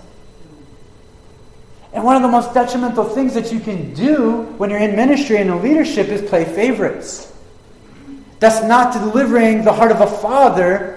And 1.93 2.03
one 2.03 2.15
of 2.15 2.21
the 2.21 2.27
most 2.27 2.53
detrimental 2.53 3.05
things 3.05 3.33
that 3.33 3.51
you 3.51 3.59
can 3.59 3.93
do 3.95 4.43
when 4.57 4.69
you're 4.69 4.79
in 4.79 4.95
ministry 4.95 5.37
and 5.37 5.49
in 5.49 5.63
leadership 5.63 6.09
is 6.09 6.21
play 6.29 6.45
favorites. 6.45 7.33
That's 8.39 8.63
not 8.63 8.93
delivering 8.93 9.63
the 9.63 9.73
heart 9.73 9.91
of 9.91 10.01
a 10.01 10.07
father 10.07 10.96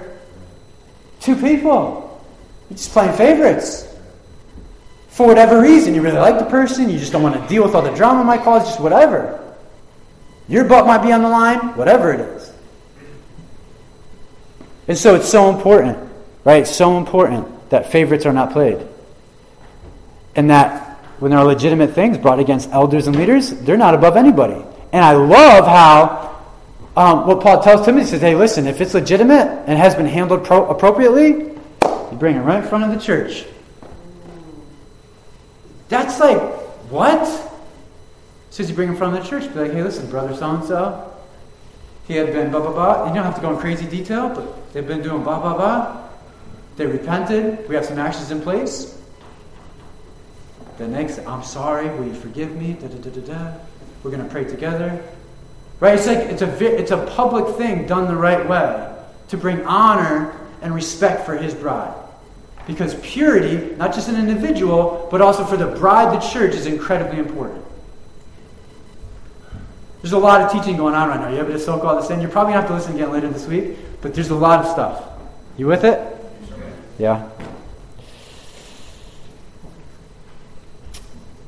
to 1.21 1.35
people. 1.37 2.25
You're 2.69 2.77
just 2.77 2.91
playing 2.91 3.17
favorites. 3.17 3.87
For 5.09 5.27
whatever 5.27 5.61
reason, 5.61 5.95
you 5.95 6.03
really 6.03 6.19
like 6.19 6.39
the 6.39 6.47
person, 6.47 6.89
you 6.89 6.99
just 6.99 7.13
don't 7.13 7.23
want 7.23 7.41
to 7.41 7.49
deal 7.49 7.63
with 7.63 7.75
all 7.75 7.83
the 7.83 7.95
drama 7.95 8.25
might 8.25 8.43
cause, 8.43 8.65
just 8.65 8.81
whatever. 8.81 9.37
Your 10.49 10.65
butt 10.65 10.87
might 10.87 11.03
be 11.03 11.13
on 11.13 11.23
the 11.23 11.29
line, 11.29 11.59
whatever 11.77 12.13
it 12.13 12.21
is. 12.21 12.53
And 14.89 14.97
so 14.97 15.15
it's 15.15 15.29
so 15.29 15.51
important, 15.51 15.99
right? 16.45 16.63
It's 16.63 16.75
so 16.75 16.97
important 16.97 17.71
that 17.71 17.93
favorites 17.93 18.27
are 18.27 18.33
not 18.33 18.53
played. 18.53 18.85
And 20.35 20.51
that 20.51 20.99
when 21.19 21.31
there 21.31 21.41
are 21.41 21.45
legitimate 21.45 21.95
things 21.95 22.19
brought 22.19 22.41
against 22.41 22.71
elders 22.71 23.07
and 23.07 23.15
leaders, 23.15 23.51
they're 23.51 23.77
not 23.77 23.95
above 23.95 24.17
anybody. 24.17 24.65
And 24.93 25.05
I 25.05 25.13
love 25.13 25.67
how 25.67 26.30
um, 26.97 27.27
what 27.27 27.41
Paul 27.41 27.63
tells 27.63 27.85
Timothy 27.85 28.07
says, 28.07 28.21
hey, 28.21 28.35
listen, 28.35 28.67
if 28.67 28.81
it's 28.81 28.95
legitimate 28.95 29.65
and 29.67 29.79
has 29.79 29.95
been 29.95 30.07
handled 30.07 30.45
pro- 30.45 30.69
appropriately, 30.69 31.29
you 31.31 32.17
bring 32.19 32.37
it 32.37 32.41
right 32.41 32.63
in 32.63 32.69
front 32.69 32.85
of 32.85 32.91
the 32.91 33.05
church. 33.05 33.47
That's 35.89 36.19
like, 36.21 36.41
what? 36.91 37.27
Says 38.51 38.69
you 38.69 38.75
bring 38.75 38.89
him 38.89 38.97
from 38.97 39.13
the 39.13 39.21
church, 39.21 39.53
be 39.55 39.61
like, 39.61 39.73
hey, 39.73 39.83
listen, 39.83 40.11
brother 40.11 40.35
so 40.35 40.51
and 40.51 40.65
so, 40.65 41.13
he 42.09 42.17
had 42.17 42.33
been 42.33 42.51
blah 42.51 42.61
blah 42.61 42.73
blah. 42.73 43.09
You 43.09 43.15
don't 43.15 43.25
have 43.25 43.37
to 43.37 43.41
go 43.41 43.53
in 43.53 43.59
crazy 43.59 43.87
detail, 43.87 44.29
but 44.29 44.73
they've 44.73 44.87
been 44.87 45.03
doing 45.03 45.23
blah 45.23 45.39
blah 45.41 45.55
blah. 45.55 46.09
They 46.77 46.87
repented. 46.87 47.69
We 47.69 47.77
have 47.77 47.85
some 47.85 47.99
actions 47.99 48.33
in 48.33 48.41
place. 48.41 48.99
The 50.79 50.89
next, 50.89 51.19
I'm 51.21 51.45
sorry. 51.45 51.89
Will 51.91 52.07
you 52.07 52.15
forgive 52.15 52.57
me? 52.57 52.73
Da 52.73 52.89
da 52.89 52.97
da 52.97 53.11
da 53.11 53.21
da. 53.21 53.53
We're 54.03 54.11
gonna 54.11 54.29
pray 54.29 54.43
together. 54.43 55.01
Right? 55.81 55.99
It's 55.99 56.07
like 56.07 56.19
it's 56.19 56.43
a 56.43 56.79
it's 56.79 56.91
a 56.91 57.07
public 57.07 57.57
thing 57.57 57.87
done 57.87 58.07
the 58.07 58.17
right 58.17 58.47
way 58.47 58.95
to 59.29 59.37
bring 59.37 59.65
honor 59.65 60.37
and 60.61 60.75
respect 60.75 61.25
for 61.25 61.37
his 61.37 61.55
bride. 61.55 61.95
Because 62.67 62.95
purity, 62.97 63.75
not 63.77 63.95
just 63.95 64.09
an 64.09 64.17
individual, 64.17 65.09
but 65.11 65.23
also 65.23 65.45
for 65.45 65.57
the 65.57 65.67
bride, 65.67 66.15
the 66.15 66.21
church, 66.21 66.55
is 66.55 66.67
incredibly 66.67 67.19
important. 67.19 67.65
There's 70.03 70.13
a 70.13 70.19
lot 70.19 70.43
of 70.43 70.53
teaching 70.53 70.77
going 70.77 70.95
on 70.95 71.09
right 71.09 71.21
now. 71.21 71.31
You 71.31 71.37
have 71.37 71.49
to 71.49 71.59
soak 71.59 71.85
all 71.85 72.01
this 72.01 72.11
in. 72.11 72.21
You're 72.21 72.31
probably 72.31 72.53
going 72.53 72.63
to 72.65 72.69
have 72.69 72.71
to 72.71 72.75
listen 72.75 72.95
again 72.95 73.13
later 73.13 73.29
this 73.29 73.47
week, 73.47 73.77
but 74.03 74.15
there's 74.15 74.31
a 74.31 74.35
lot 74.35 74.65
of 74.65 74.71
stuff. 74.71 75.05
You 75.57 75.67
with 75.67 75.85
it? 75.85 76.17
Yeah. 76.99 77.30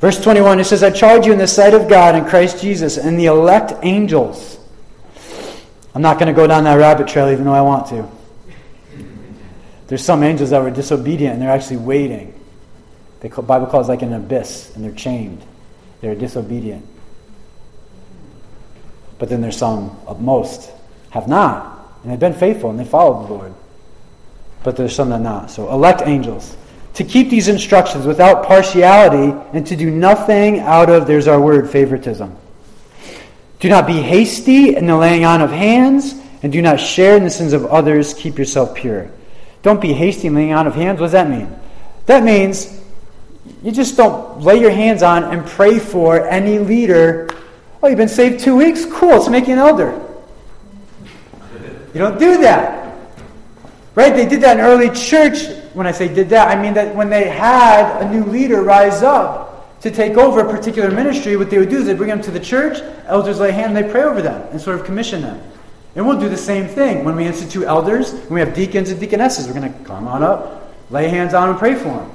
Verse 0.02 0.20
21, 0.20 0.58
it 0.58 0.64
says, 0.64 0.82
I 0.82 0.90
charge 0.90 1.26
you 1.26 1.32
in 1.32 1.38
the 1.38 1.46
sight 1.46 1.74
of 1.74 1.88
God 1.88 2.16
and 2.16 2.26
Christ 2.26 2.60
Jesus 2.60 2.98
and 2.98 3.16
the 3.16 3.26
elect 3.26 3.72
angels. 3.84 4.58
I'm 5.94 6.02
not 6.02 6.18
going 6.18 6.26
to 6.26 6.32
go 6.32 6.48
down 6.48 6.64
that 6.64 6.74
rabbit 6.74 7.06
trail 7.06 7.28
even 7.28 7.44
though 7.44 7.54
I 7.54 7.60
want 7.60 7.86
to. 7.90 8.08
There's 9.86 10.04
some 10.04 10.24
angels 10.24 10.50
that 10.50 10.60
were 10.60 10.72
disobedient 10.72 11.34
and 11.34 11.40
they're 11.40 11.52
actually 11.52 11.76
waiting. 11.76 12.34
The 13.20 13.28
Bible 13.28 13.68
calls 13.68 13.88
like 13.88 14.02
an 14.02 14.12
abyss 14.12 14.74
and 14.74 14.84
they're 14.84 14.90
chained. 14.90 15.40
They're 16.00 16.16
disobedient. 16.16 16.84
But 19.20 19.28
then 19.28 19.40
there's 19.40 19.56
some, 19.56 19.96
of 20.08 20.20
most, 20.20 20.72
have 21.10 21.28
not. 21.28 22.00
And 22.02 22.10
they've 22.10 22.18
been 22.18 22.34
faithful 22.34 22.70
and 22.70 22.80
they 22.80 22.84
followed 22.84 23.28
the 23.28 23.34
Lord. 23.34 23.54
But 24.64 24.74
there's 24.76 24.96
some 24.96 25.10
that 25.10 25.20
not. 25.20 25.52
So 25.52 25.70
elect 25.70 26.02
angels. 26.04 26.56
To 26.94 27.04
keep 27.04 27.30
these 27.30 27.48
instructions 27.48 28.06
without 28.06 28.44
partiality 28.44 29.36
and 29.52 29.66
to 29.66 29.76
do 29.76 29.90
nothing 29.90 30.60
out 30.60 30.90
of, 30.90 31.06
there's 31.06 31.26
our 31.26 31.40
word, 31.40 31.70
favoritism. 31.70 32.36
Do 33.60 33.68
not 33.68 33.86
be 33.86 34.00
hasty 34.02 34.76
in 34.76 34.86
the 34.86 34.96
laying 34.96 35.24
on 35.24 35.40
of 35.40 35.50
hands, 35.50 36.14
and 36.42 36.52
do 36.52 36.60
not 36.60 36.80
share 36.80 37.16
in 37.16 37.24
the 37.24 37.30
sins 37.30 37.52
of 37.52 37.64
others. 37.66 38.12
Keep 38.14 38.38
yourself 38.38 38.74
pure. 38.74 39.10
Don't 39.62 39.80
be 39.80 39.92
hasty 39.92 40.26
in 40.26 40.34
laying 40.34 40.52
on 40.52 40.66
of 40.66 40.74
hands. 40.74 41.00
What 41.00 41.06
does 41.06 41.12
that 41.12 41.30
mean? 41.30 41.48
That 42.06 42.24
means 42.24 42.80
you 43.62 43.70
just 43.70 43.96
don't 43.96 44.40
lay 44.40 44.60
your 44.60 44.72
hands 44.72 45.02
on 45.02 45.24
and 45.24 45.46
pray 45.46 45.78
for 45.78 46.26
any 46.28 46.58
leader 46.58 47.28
Oh, 47.82 47.88
you've 47.88 47.98
been 47.98 48.08
saved 48.08 48.38
two 48.40 48.54
weeks? 48.54 48.86
Cool, 48.86 49.28
make 49.28 49.48
you 49.48 49.54
an 49.54 49.58
elder. 49.58 50.00
You 51.92 51.98
don't 51.98 52.18
do 52.18 52.40
that. 52.42 52.96
Right? 53.96 54.14
They 54.14 54.26
did 54.26 54.40
that 54.42 54.58
in 54.58 54.64
early 54.64 54.88
church. 54.90 55.61
When 55.74 55.86
I 55.86 55.92
say 55.92 56.12
did 56.12 56.28
that, 56.30 56.48
I 56.48 56.60
mean 56.60 56.74
that 56.74 56.94
when 56.94 57.08
they 57.08 57.28
had 57.28 58.02
a 58.02 58.10
new 58.10 58.24
leader 58.24 58.62
rise 58.62 59.02
up 59.02 59.80
to 59.80 59.90
take 59.90 60.16
over 60.16 60.40
a 60.40 60.50
particular 60.50 60.90
ministry, 60.90 61.36
what 61.36 61.50
they 61.50 61.58
would 61.58 61.70
do 61.70 61.78
is 61.78 61.86
they 61.86 61.94
bring 61.94 62.10
them 62.10 62.22
to 62.22 62.30
the 62.30 62.40
church, 62.40 62.78
elders 63.06 63.40
lay 63.40 63.52
hand, 63.52 63.76
they 63.76 63.82
pray 63.82 64.02
over 64.02 64.22
them 64.22 64.46
and 64.50 64.60
sort 64.60 64.78
of 64.78 64.84
commission 64.84 65.22
them. 65.22 65.42
And 65.94 66.06
we'll 66.06 66.20
do 66.20 66.28
the 66.28 66.36
same 66.36 66.68
thing 66.68 67.04
when 67.04 67.16
we 67.16 67.26
institute 67.26 67.64
elders, 67.64 68.12
when 68.12 68.34
we 68.34 68.40
have 68.40 68.54
deacons 68.54 68.90
and 68.90 68.98
deaconesses. 68.98 69.46
We're 69.46 69.54
going 69.60 69.72
to 69.72 69.84
come 69.84 70.06
on 70.08 70.22
up, 70.22 70.72
lay 70.90 71.08
hands 71.08 71.34
on 71.34 71.42
them, 71.42 71.50
and 71.50 71.58
pray 71.58 71.74
for 71.74 71.84
them. 71.84 72.10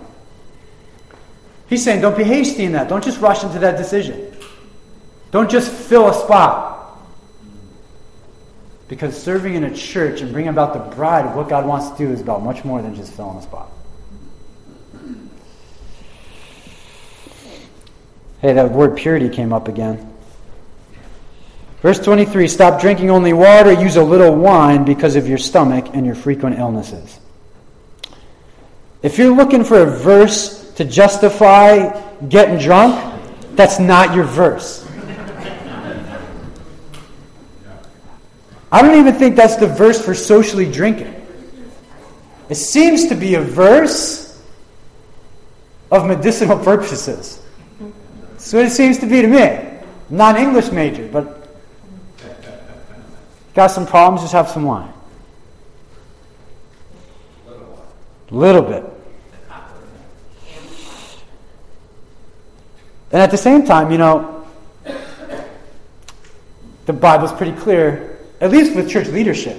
He's 1.68 1.84
saying, 1.84 2.02
don't 2.02 2.18
be 2.18 2.24
hasty 2.24 2.64
in 2.64 2.72
that. 2.72 2.88
Don't 2.88 3.04
just 3.04 3.20
rush 3.20 3.44
into 3.44 3.60
that 3.60 3.78
decision. 3.78 4.34
Don't 5.32 5.52
just 5.52 5.72
fill 5.72 6.10
a 6.10 6.14
spot. 6.14 6.77
Because 8.88 9.22
serving 9.22 9.56
in 9.56 9.64
a 9.66 9.76
church 9.76 10.22
and 10.22 10.32
bringing 10.32 10.50
about 10.50 10.74
the 10.74 10.96
bride 10.96 11.26
of 11.26 11.36
what 11.36 11.50
God 11.50 11.66
wants 11.66 11.90
to 11.90 11.98
do 11.98 12.12
is 12.12 12.22
about 12.22 12.42
much 12.42 12.64
more 12.64 12.82
than 12.82 12.96
just 12.96 13.14
filling 13.14 13.38
a 13.38 13.42
spot. 13.42 13.70
Hey, 18.40 18.54
that 18.54 18.72
word 18.72 18.96
purity 18.96 19.30
came 19.30 19.52
up 19.52 19.68
again. 19.68 20.14
Verse 21.82 22.00
23 22.00 22.48
Stop 22.48 22.80
drinking 22.80 23.10
only 23.10 23.34
water, 23.34 23.72
use 23.72 23.98
a 23.98 24.04
little 24.04 24.36
wine 24.36 24.86
because 24.86 25.16
of 25.16 25.28
your 25.28 25.38
stomach 25.38 25.88
and 25.94 26.06
your 26.06 26.16
frequent 26.16 26.58
illnesses. 26.60 27.20
If 29.02 29.18
you're 29.18 29.36
looking 29.36 29.64
for 29.64 29.82
a 29.82 29.86
verse 29.86 30.72
to 30.74 30.86
justify 30.86 32.02
getting 32.28 32.58
drunk, 32.58 33.16
that's 33.56 33.80
not 33.80 34.16
your 34.16 34.24
verse. 34.24 34.88
I 38.72 38.82
don't 38.82 39.00
even 39.00 39.14
think 39.16 39.36
that's 39.36 39.56
the 39.56 39.68
verse 39.68 40.04
for 40.04 40.14
socially 40.14 40.70
drinking. 40.70 41.14
It 42.50 42.56
seems 42.56 43.08
to 43.08 43.16
be 43.16 43.36
a 43.36 43.42
verse 43.42 44.42
of 45.92 46.06
medicinal 46.06 46.58
purposes. 46.64 47.42
That's 48.32 48.54
what 48.54 48.66
it 48.66 48.72
seems 48.72 48.98
to 49.00 49.06
be 49.06 49.22
to 49.22 49.28
me. 49.28 49.80
Not 50.10 50.38
English 50.38 50.72
major, 50.72 51.08
but 51.08 51.50
got 53.54 53.68
some 53.68 53.86
problems, 53.86 54.22
just 54.22 54.34
have 54.34 54.50
some 54.50 54.64
wine. 54.64 54.94
A 57.50 58.36
little 58.36 58.62
bit. 58.62 58.84
And 63.12 63.22
at 63.22 63.32
the 63.32 63.38
same 63.38 63.66
time, 63.66 63.92
you 63.92 63.98
know, 63.98 64.46
the 66.86 66.94
Bible's 66.94 67.32
pretty 67.32 67.54
clear 67.54 68.17
at 68.42 68.52
least 68.52 68.76
with 68.76 68.90
church 68.90 69.08
leadership. 69.08 69.58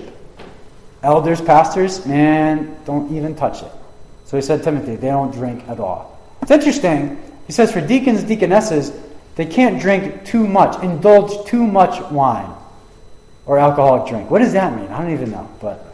Elders, 1.03 1.41
pastors, 1.41 2.05
man, 2.07 2.77
don't 2.85 3.15
even 3.17 3.35
touch 3.35 3.63
it. 3.63 3.73
So 4.25 4.37
he 4.37 4.43
said, 4.43 4.63
Timothy, 4.63 4.97
they 4.97 5.09
don't 5.09 5.31
drink 5.31 5.67
at 5.69 5.81
all. 5.81 6.19
It's 6.43 6.51
interesting. 6.51 7.23
He 7.47 7.53
says 7.53 7.73
for 7.73 7.81
deacons, 7.81 8.23
deaconesses, 8.25 8.93
they 9.37 9.47
can't 9.47 9.81
drink 9.81 10.25
too 10.25 10.47
much, 10.47 10.83
indulge 10.83 11.47
too 11.47 11.67
much 11.67 12.01
wine. 12.11 12.53
or 13.49 13.59
alcoholic 13.59 14.07
drink. 14.09 14.31
What 14.31 14.41
does 14.41 14.53
that 14.53 14.77
mean? 14.77 14.89
I 14.89 15.01
don't 15.01 15.13
even 15.13 15.31
know. 15.31 15.49
But 15.61 15.85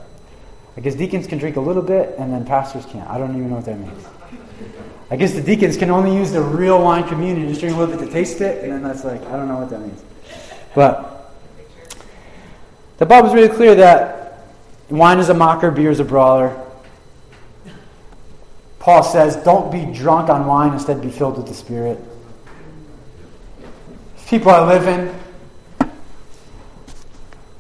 I 0.77 0.81
guess 0.81 0.97
deacons 0.97 1.29
can 1.29 1.39
drink 1.39 1.57
a 1.57 1.61
little 1.61 1.83
bit 1.83 2.17
and 2.19 2.33
then 2.33 2.45
pastors 2.45 2.85
can't. 2.87 3.09
I 3.09 3.17
don't 3.17 3.31
even 3.31 3.49
know 3.49 3.57
what 3.57 3.65
that 3.67 3.79
means. 3.79 4.05
I 5.09 5.17
guess 5.17 5.33
the 5.33 5.41
deacons 5.41 5.77
can 5.77 5.91
only 5.91 6.17
use 6.17 6.33
the 6.33 6.43
real 6.43 6.83
wine 6.83 7.07
communion, 7.07 7.49
just 7.49 7.61
drink 7.61 7.77
a 7.77 7.79
little 7.79 7.97
bit 7.97 8.05
to 8.05 8.13
taste 8.13 8.41
it, 8.41 8.65
and 8.65 8.73
then 8.73 8.83
that's 8.83 9.05
like, 9.05 9.23
I 9.27 9.37
don't 9.37 9.47
know 9.47 9.59
what 9.59 9.71
that 9.71 9.81
means. 9.81 10.03
But 10.75 11.14
the 13.05 13.09
Bible's 13.09 13.35
really 13.35 13.55
clear 13.55 13.75
that 13.75 14.47
wine 14.89 15.19
is 15.19 15.29
a 15.29 15.35
mocker, 15.35 15.71
beer 15.71 15.91
is 15.91 16.01
a 16.01 16.05
brawler. 16.05 16.59
Paul 18.79 19.03
says, 19.03 19.37
don't 19.45 19.71
be 19.71 19.85
drunk 19.95 20.31
on 20.31 20.47
wine, 20.47 20.73
instead 20.73 21.03
be 21.03 21.11
filled 21.11 21.37
with 21.37 21.47
the 21.47 21.53
Spirit. 21.53 21.99
People 24.27 24.53
are 24.53 24.67
living 24.67 25.15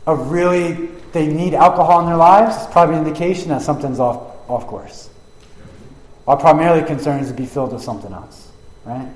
a 0.06 0.16
really, 0.16 0.86
they 1.12 1.26
need 1.26 1.52
alcohol 1.52 2.00
in 2.00 2.06
their 2.06 2.16
lives, 2.16 2.56
it's 2.56 2.72
probably 2.72 2.96
an 2.96 3.06
indication 3.06 3.50
that 3.50 3.60
something's 3.60 4.00
off, 4.00 4.48
off 4.48 4.66
course. 4.66 5.10
Our 6.26 6.38
primary 6.38 6.86
concern 6.86 7.20
is 7.20 7.28
to 7.28 7.34
be 7.34 7.44
filled 7.44 7.74
with 7.74 7.82
something 7.82 8.14
else, 8.14 8.50
right? 8.86 9.08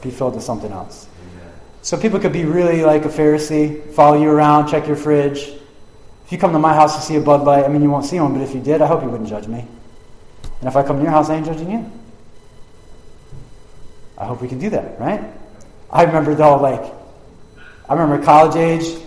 Be 0.00 0.12
filled 0.12 0.36
with 0.36 0.44
something 0.44 0.70
else. 0.70 1.08
So 1.82 1.98
people 1.98 2.20
could 2.20 2.32
be 2.32 2.44
really 2.44 2.82
like 2.82 3.04
a 3.04 3.08
Pharisee, 3.08 3.92
follow 3.92 4.20
you 4.20 4.28
around, 4.28 4.68
check 4.68 4.86
your 4.86 4.96
fridge. 4.96 5.38
If 5.38 6.32
you 6.32 6.38
come 6.38 6.52
to 6.52 6.58
my 6.58 6.74
house 6.74 6.96
to 6.96 7.02
see 7.02 7.16
a 7.16 7.20
Bud 7.20 7.42
Light, 7.42 7.64
I 7.64 7.68
mean, 7.68 7.82
you 7.82 7.90
won't 7.90 8.04
see 8.04 8.20
one, 8.20 8.32
but 8.34 8.42
if 8.42 8.54
you 8.54 8.60
did, 8.60 8.82
I 8.82 8.86
hope 8.86 9.02
you 9.02 9.08
wouldn't 9.08 9.28
judge 9.28 9.48
me. 9.48 9.66
And 10.60 10.68
if 10.68 10.76
I 10.76 10.82
come 10.82 10.98
to 10.98 11.02
your 11.02 11.10
house, 11.10 11.30
I 11.30 11.36
ain't 11.36 11.46
judging 11.46 11.70
you. 11.70 11.90
I 14.18 14.26
hope 14.26 14.42
we 14.42 14.48
can 14.48 14.58
do 14.58 14.68
that, 14.70 15.00
right? 15.00 15.24
I 15.90 16.04
remember 16.04 16.34
though, 16.34 16.56
like, 16.56 16.92
I 17.88 17.94
remember 17.94 18.24
college 18.24 18.56
age, 18.56 19.00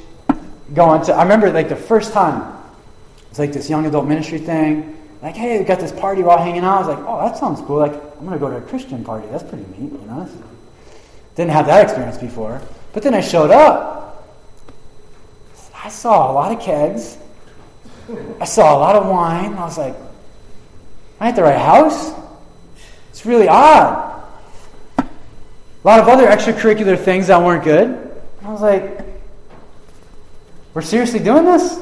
going 0.73 1.03
to, 1.05 1.13
I 1.13 1.23
remember 1.23 1.51
like 1.51 1.69
the 1.69 1.75
first 1.75 2.11
time, 2.11 2.57
it's 3.29 3.39
like 3.39 3.53
this 3.53 3.69
young 3.69 3.85
adult 3.85 4.07
ministry 4.07 4.39
thing. 4.39 4.97
Like, 5.21 5.35
hey, 5.35 5.57
we 5.57 5.63
got 5.63 5.79
this 5.79 5.91
party, 5.91 6.21
we're 6.21 6.31
all 6.31 6.37
hanging 6.37 6.63
out. 6.63 6.83
I 6.83 6.87
was 6.87 6.97
like, 6.97 7.05
oh, 7.07 7.25
that 7.25 7.37
sounds 7.37 7.61
cool. 7.61 7.77
Like, 7.77 7.93
I'm 7.93 8.25
going 8.25 8.33
to 8.33 8.39
go 8.39 8.49
to 8.49 8.57
a 8.57 8.61
Christian 8.61 9.05
party. 9.05 9.25
That's 9.31 9.43
pretty 9.43 9.63
neat, 9.77 9.91
you 9.93 10.05
know? 10.05 10.29
Didn't 11.35 11.51
have 11.51 11.65
that 11.65 11.83
experience 11.83 12.17
before. 12.17 12.61
But 12.93 13.03
then 13.03 13.13
I 13.13 13.21
showed 13.21 13.51
up. 13.51 14.01
I 15.83 15.89
saw 15.89 16.31
a 16.31 16.33
lot 16.33 16.51
of 16.51 16.61
kegs. 16.61 17.17
I 18.39 18.45
saw 18.45 18.75
a 18.75 18.79
lot 18.79 18.95
of 18.95 19.07
wine. 19.07 19.53
I 19.53 19.63
was 19.63 19.77
like, 19.77 19.95
am 19.95 20.01
I 21.19 21.29
at 21.29 21.35
the 21.35 21.43
right 21.43 21.57
house? 21.57 22.13
It's 23.09 23.25
really 23.25 23.47
odd. 23.47 24.23
A 24.97 25.03
lot 25.83 25.99
of 25.99 26.07
other 26.07 26.27
extracurricular 26.27 26.97
things 26.97 27.27
that 27.27 27.41
weren't 27.41 27.63
good. 27.63 28.11
I 28.43 28.51
was 28.51 28.61
like, 28.61 29.01
we're 30.73 30.81
seriously 30.81 31.19
doing 31.19 31.45
this? 31.45 31.79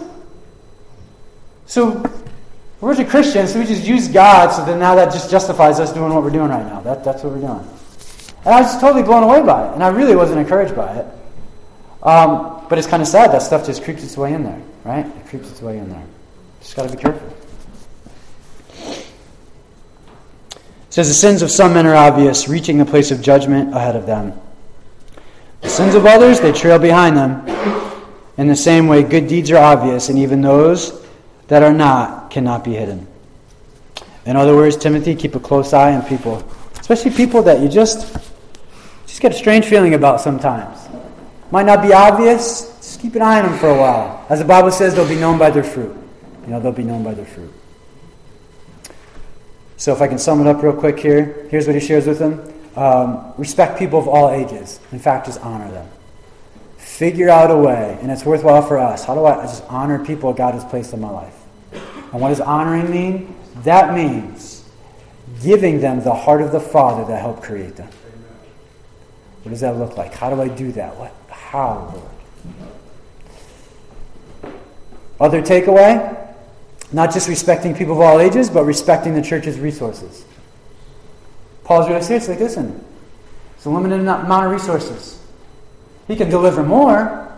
So 1.66 2.04
we're 2.82 2.96
just 2.96 3.10
Christians, 3.10 3.54
so 3.54 3.60
we 3.60 3.66
just 3.66 3.86
use 3.86 4.08
God, 4.08 4.50
so 4.50 4.66
then 4.66 4.80
now 4.80 4.96
that 4.96 5.14
just 5.14 5.30
justifies 5.30 5.80
us 5.80 5.94
doing 5.94 6.14
what 6.14 6.24
we're 6.24 6.32
doing 6.32 6.50
right 6.50 6.66
now. 6.66 6.82
That, 6.82 7.04
that's 7.04 7.24
what 7.24 7.34
we're 7.34 7.48
doing. 7.48 7.66
And 8.44 8.56
I 8.56 8.62
was 8.62 8.80
totally 8.80 9.04
blown 9.04 9.24
away 9.24 9.42
by 9.44 9.68
it, 9.68 9.74
and 9.74 9.84
I 9.84 9.90
really 9.90 10.16
wasn't 10.16 10.40
encouraged 10.40 10.76
by 10.76 10.96
it. 10.96 11.06
Um, 12.04 12.66
but 12.68 12.80
it's 12.80 12.88
kind 12.88 13.02
of 13.02 13.08
sad 13.08 13.32
that 13.32 13.44
stuff 13.44 13.66
just 13.66 13.84
creeps 13.84 14.04
its 14.04 14.18
way 14.18 14.34
in 14.34 14.44
there, 14.44 14.62
right? 14.84 15.06
It 15.06 15.28
creeps 15.28 15.52
its 15.52 15.62
way 15.62 15.78
in 15.78 15.90
there. 15.90 16.04
Just 16.60 16.76
got 16.76 16.90
to 16.90 16.96
be 16.96 17.02
careful. 17.02 17.28
It 20.92 20.96
says 20.96 21.08
the 21.08 21.14
sins 21.14 21.42
of 21.42 21.52
some 21.52 21.74
men 21.74 21.86
are 21.86 21.96
obvious, 21.96 22.50
reaching 22.50 22.78
the 22.78 22.86
place 22.86 23.12
of 23.12 23.22
judgment 23.22 23.76
ahead 23.76 23.96
of 23.96 24.06
them. 24.06 24.34
The 25.62 25.70
sins 25.70 25.94
of 25.94 26.06
others, 26.06 26.40
they 26.40 26.52
trail 26.52 26.80
behind 26.80 27.16
them. 27.16 27.48
In 28.38 28.48
the 28.48 28.56
same 28.56 28.88
way, 28.88 29.04
good 29.04 29.28
deeds 29.28 29.52
are 29.52 29.58
obvious, 29.58 30.10
and 30.10 30.18
even 30.18 30.42
those 30.42 31.06
that 31.48 31.62
are 31.62 31.74
not 31.74 32.32
cannot 32.32 32.64
be 32.64 32.74
hidden. 32.74 33.06
In 34.26 34.36
other 34.36 34.56
words, 34.56 34.76
Timothy, 34.76 35.16
keep 35.16 35.36
a 35.36 35.40
close 35.40 35.74
eye 35.74 35.94
on 35.94 36.04
people, 36.04 36.44
especially 36.80 37.12
people 37.12 37.44
that 37.44 37.60
you 37.60 37.70
just 37.70 38.31
just 39.12 39.22
get 39.22 39.34
a 39.34 39.36
strange 39.36 39.66
feeling 39.66 39.94
about 39.94 40.22
sometimes. 40.22 40.88
Might 41.52 41.66
not 41.66 41.82
be 41.82 41.92
obvious, 41.92 42.78
just 42.78 43.02
keep 43.02 43.14
an 43.16 43.22
eye 43.22 43.42
on 43.42 43.50
them 43.50 43.60
for 43.60 43.70
a 43.70 43.78
while. 43.78 44.26
As 44.30 44.40
the 44.40 44.46
Bible 44.46 44.72
says, 44.72 44.96
they'll 44.96 45.08
be 45.08 45.20
known 45.20 45.38
by 45.38 45.52
their 45.52 45.66
fruit. 45.66 45.96
You 46.46 46.52
know, 46.52 46.60
they'll 46.62 46.72
be 46.72 46.84
known 46.84 47.04
by 47.04 47.14
their 47.14 47.26
fruit. 47.26 47.54
So, 49.76 49.92
if 49.94 50.02
I 50.02 50.08
can 50.08 50.18
sum 50.18 50.40
it 50.40 50.48
up 50.48 50.64
real 50.64 50.74
quick 50.74 50.98
here, 50.98 51.48
here's 51.50 51.68
what 51.68 51.76
he 51.76 51.82
shares 51.82 52.08
with 52.08 52.20
them 52.20 52.54
um, 52.78 53.34
respect 53.38 53.78
people 53.78 54.00
of 54.00 54.08
all 54.08 54.30
ages. 54.32 54.80
In 54.94 55.00
fact, 55.00 55.26
just 55.26 55.42
honor 55.42 55.70
them 55.70 55.90
figure 57.02 57.30
out 57.30 57.50
a 57.50 57.58
way, 57.58 57.98
and 58.04 58.12
it's 58.12 58.24
worthwhile 58.26 58.62
for 58.62 58.78
us. 58.78 59.06
How 59.06 59.16
do 59.16 59.26
I 59.26 59.34
just 59.42 59.64
honor 59.70 60.06
people 60.06 60.34
God 60.34 60.54
has 60.54 60.64
placed 60.66 60.94
in 60.94 61.02
my 61.02 61.10
life? 61.10 61.36
And 61.74 62.22
what 62.22 62.30
does 62.30 62.40
honoring 62.40 62.92
mean? 62.92 63.36
That 63.64 63.96
means 63.96 64.64
giving 65.42 65.82
them 65.82 66.04
the 66.04 66.14
heart 66.14 66.44
of 66.44 66.52
the 66.52 66.60
Father 66.60 67.04
that 67.06 67.20
helped 67.20 67.42
create 67.42 67.76
them. 67.76 67.90
What 69.44 69.50
does 69.50 69.62
that 69.62 69.78
look 69.78 69.98
like? 69.98 70.14
How 70.14 70.30
do 70.30 70.42
I 70.42 70.48
do 70.48 70.72
that? 70.74 70.96
What? 70.98 71.14
How, 71.30 72.02
Lord? 74.44 74.56
Other 75.20 75.42
takeaway? 75.42 76.18
Not 76.92 77.14
just 77.14 77.30
respecting 77.30 77.76
people 77.76 77.94
of 77.94 78.02
all 78.02 78.20
ages, 78.20 78.50
but 78.50 78.66
respecting 78.66 79.16
the 79.16 79.22
church's 79.22 79.60
resources. 79.60 80.26
Paul's 81.64 81.88
really 81.88 82.02
serious. 82.02 82.28
Like, 82.28 82.40
listen, 82.40 82.84
it's 83.56 83.66
a 83.66 83.70
limited 83.70 84.02
amount 84.02 84.46
of 84.46 84.52
resources. 84.52 85.20
He 86.08 86.16
can 86.16 86.30
deliver 86.30 86.64
more, 86.64 87.32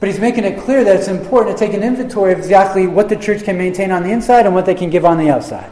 but 0.00 0.08
he's 0.08 0.18
making 0.18 0.44
it 0.44 0.60
clear 0.60 0.84
that 0.84 0.96
it's 0.96 1.08
important 1.08 1.56
to 1.56 1.64
take 1.64 1.74
an 1.74 1.82
inventory 1.82 2.32
of 2.32 2.38
exactly 2.38 2.86
what 2.86 3.08
the 3.08 3.16
church 3.16 3.44
can 3.44 3.56
maintain 3.56 3.90
on 3.90 4.02
the 4.02 4.10
inside 4.10 4.46
and 4.46 4.54
what 4.54 4.66
they 4.66 4.74
can 4.74 4.90
give 4.90 5.04
on 5.04 5.18
the 5.18 5.30
outside. 5.30 5.70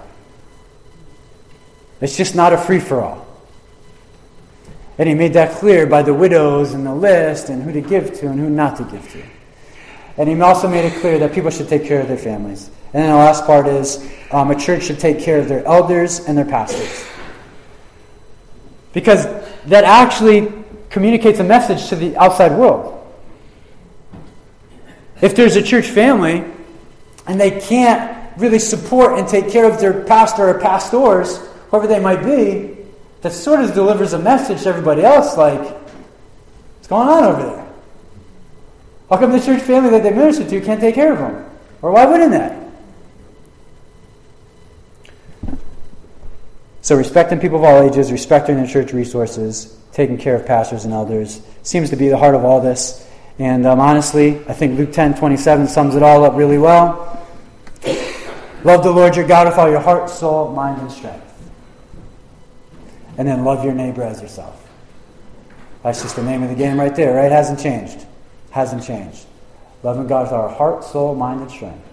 It's 2.01 2.17
just 2.17 2.37
not 2.37 2.53
a 2.53 2.59
free 2.59 2.81
for 2.81 3.03
all. 3.03 3.26
And 4.99 5.09
he 5.09 5.15
made 5.15 5.35
that 5.35 5.57
clear 5.59 5.87
by 5.87 6.03
the 6.03 6.15
widows 6.15 6.73
and 6.73 6.87
the 6.87 6.95
list 6.95 7.51
and 7.51 7.63
who 7.63 7.73
to 7.73 7.81
give 7.81 8.19
to 8.21 8.29
and 8.29 8.41
who 8.41 8.49
not 8.49 8.77
to 8.77 8.85
give 8.85 9.11
to. 9.13 9.23
And 10.19 10.29
he 10.29 10.41
also 10.41 10.69
made 10.69 10.87
it 10.87 10.99
clear 11.01 11.19
that 11.19 11.33
people 11.33 11.51
should 11.51 11.69
take 11.69 11.85
care 11.85 12.01
of 12.01 12.09
their 12.09 12.17
families. 12.17 12.71
And 12.95 13.03
then 13.03 13.11
the 13.11 13.17
last 13.17 13.45
part 13.45 13.67
is 13.67 14.11
um, 14.31 14.51
a 14.51 14.55
church 14.55 14.85
should 14.85 14.99
take 14.99 15.21
care 15.21 15.39
of 15.39 15.49
their 15.49 15.65
elders 15.67 16.21
and 16.21 16.37
their 16.37 16.47
pastors. 16.47 17.07
Because 18.95 19.27
that 19.67 19.85
actually 19.85 20.51
communicates 20.89 21.41
a 21.41 21.45
message 21.45 21.89
to 21.91 21.97
the 21.97 22.17
outside 22.17 22.57
world. 22.57 22.95
If 25.21 25.37
there's 25.37 25.57
a 25.57 25.63
church 25.63 25.89
family 25.89 26.45
and 27.27 27.39
they 27.39 27.61
can't 27.61 28.17
really 28.39 28.59
support 28.59 29.19
and 29.19 29.29
take 29.29 29.51
care 29.51 29.71
of 29.71 29.81
their 29.81 30.05
pastor 30.05 30.49
or 30.49 30.59
pastors, 30.59 31.39
whoever 31.71 31.87
they 31.87 32.01
might 32.01 32.23
be, 32.23 32.76
that 33.27 33.33
sort 33.33 33.59
of 33.59 33.75
delivers 33.75 34.13
a 34.13 34.19
message 34.21 34.63
to 34.63 34.69
everybody 34.69 35.03
else 35.03 35.37
like, 35.37 35.61
what's 35.61 36.87
going 36.87 37.09
on 37.09 37.25
over 37.25 37.43
there? 37.43 37.67
How 39.11 39.17
come 39.17 39.33
the 39.33 39.41
church 39.41 39.63
family 39.63 39.91
that 39.91 40.05
they 40.05 40.11
minister 40.11 40.49
to 40.49 40.61
can't 40.61 40.81
take 40.81 40.95
care 40.95 41.13
of 41.13 41.19
them? 41.19 41.45
Or 41.83 41.91
why 41.91 42.07
wouldn't 42.07 42.31
they? 42.31 42.57
So, 46.83 46.95
respecting 46.95 47.41
people 47.41 47.59
of 47.59 47.65
all 47.65 47.83
ages, 47.83 48.13
respecting 48.13 48.63
the 48.63 48.69
church 48.69 48.93
resources, 48.93 49.77
taking 49.91 50.19
care 50.19 50.37
of 50.37 50.47
pastors 50.47 50.85
and 50.85 50.95
elders 50.95 51.43
seems 51.65 51.91
to 51.91 51.97
be 51.97 52.09
the 52.09 52.17
heart 52.17 52.37
of 52.37 52.45
all 52.45 52.61
this. 52.61 53.11
And 53.41 53.67
um, 53.67 53.81
honestly, 53.81 54.39
I 54.47 54.53
think 54.53 54.79
Luke 54.79 54.93
10 54.93 55.17
27 55.17 55.67
sums 55.67 55.97
it 55.97 56.05
all 56.05 56.25
up 56.25 56.37
really 56.37 56.59
well. 56.59 57.27
Love 58.63 58.85
the 58.85 58.93
Lord 58.93 59.17
your 59.17 59.27
God 59.27 59.49
with 59.49 59.59
all 59.59 59.69
your 59.69 59.81
heart, 59.81 60.11
soul, 60.11 60.53
mind, 60.53 60.81
and 60.81 60.93
strength. 60.93 61.26
And 63.19 63.27
then 63.27 63.45
love 63.45 63.65
your 63.65 63.75
neighbor 63.75 64.03
as 64.03 64.21
yourself. 64.21 64.63
That's 65.83 66.03
just 66.03 66.17
the 66.17 66.23
name 66.23 66.43
of 66.43 66.49
the 66.49 66.55
game 66.55 66.79
right 66.79 66.95
there, 66.95 67.15
right? 67.15 67.31
Hasn't 67.31 67.61
changed. 67.61 68.07
Hasn't 68.51 68.85
changed. 68.85 69.27
Loving 69.83 70.07
God 70.07 70.23
with 70.23 70.33
our 70.33 70.49
heart, 70.49 70.85
soul, 70.85 71.15
mind, 71.15 71.43
and 71.43 71.51
strength. 71.51 71.87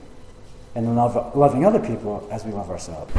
And 0.76 0.96
love, 0.96 1.36
loving 1.36 1.66
other 1.66 1.80
people 1.80 2.28
as 2.32 2.44
we 2.44 2.52
love 2.52 2.70
ourselves. 2.70 3.14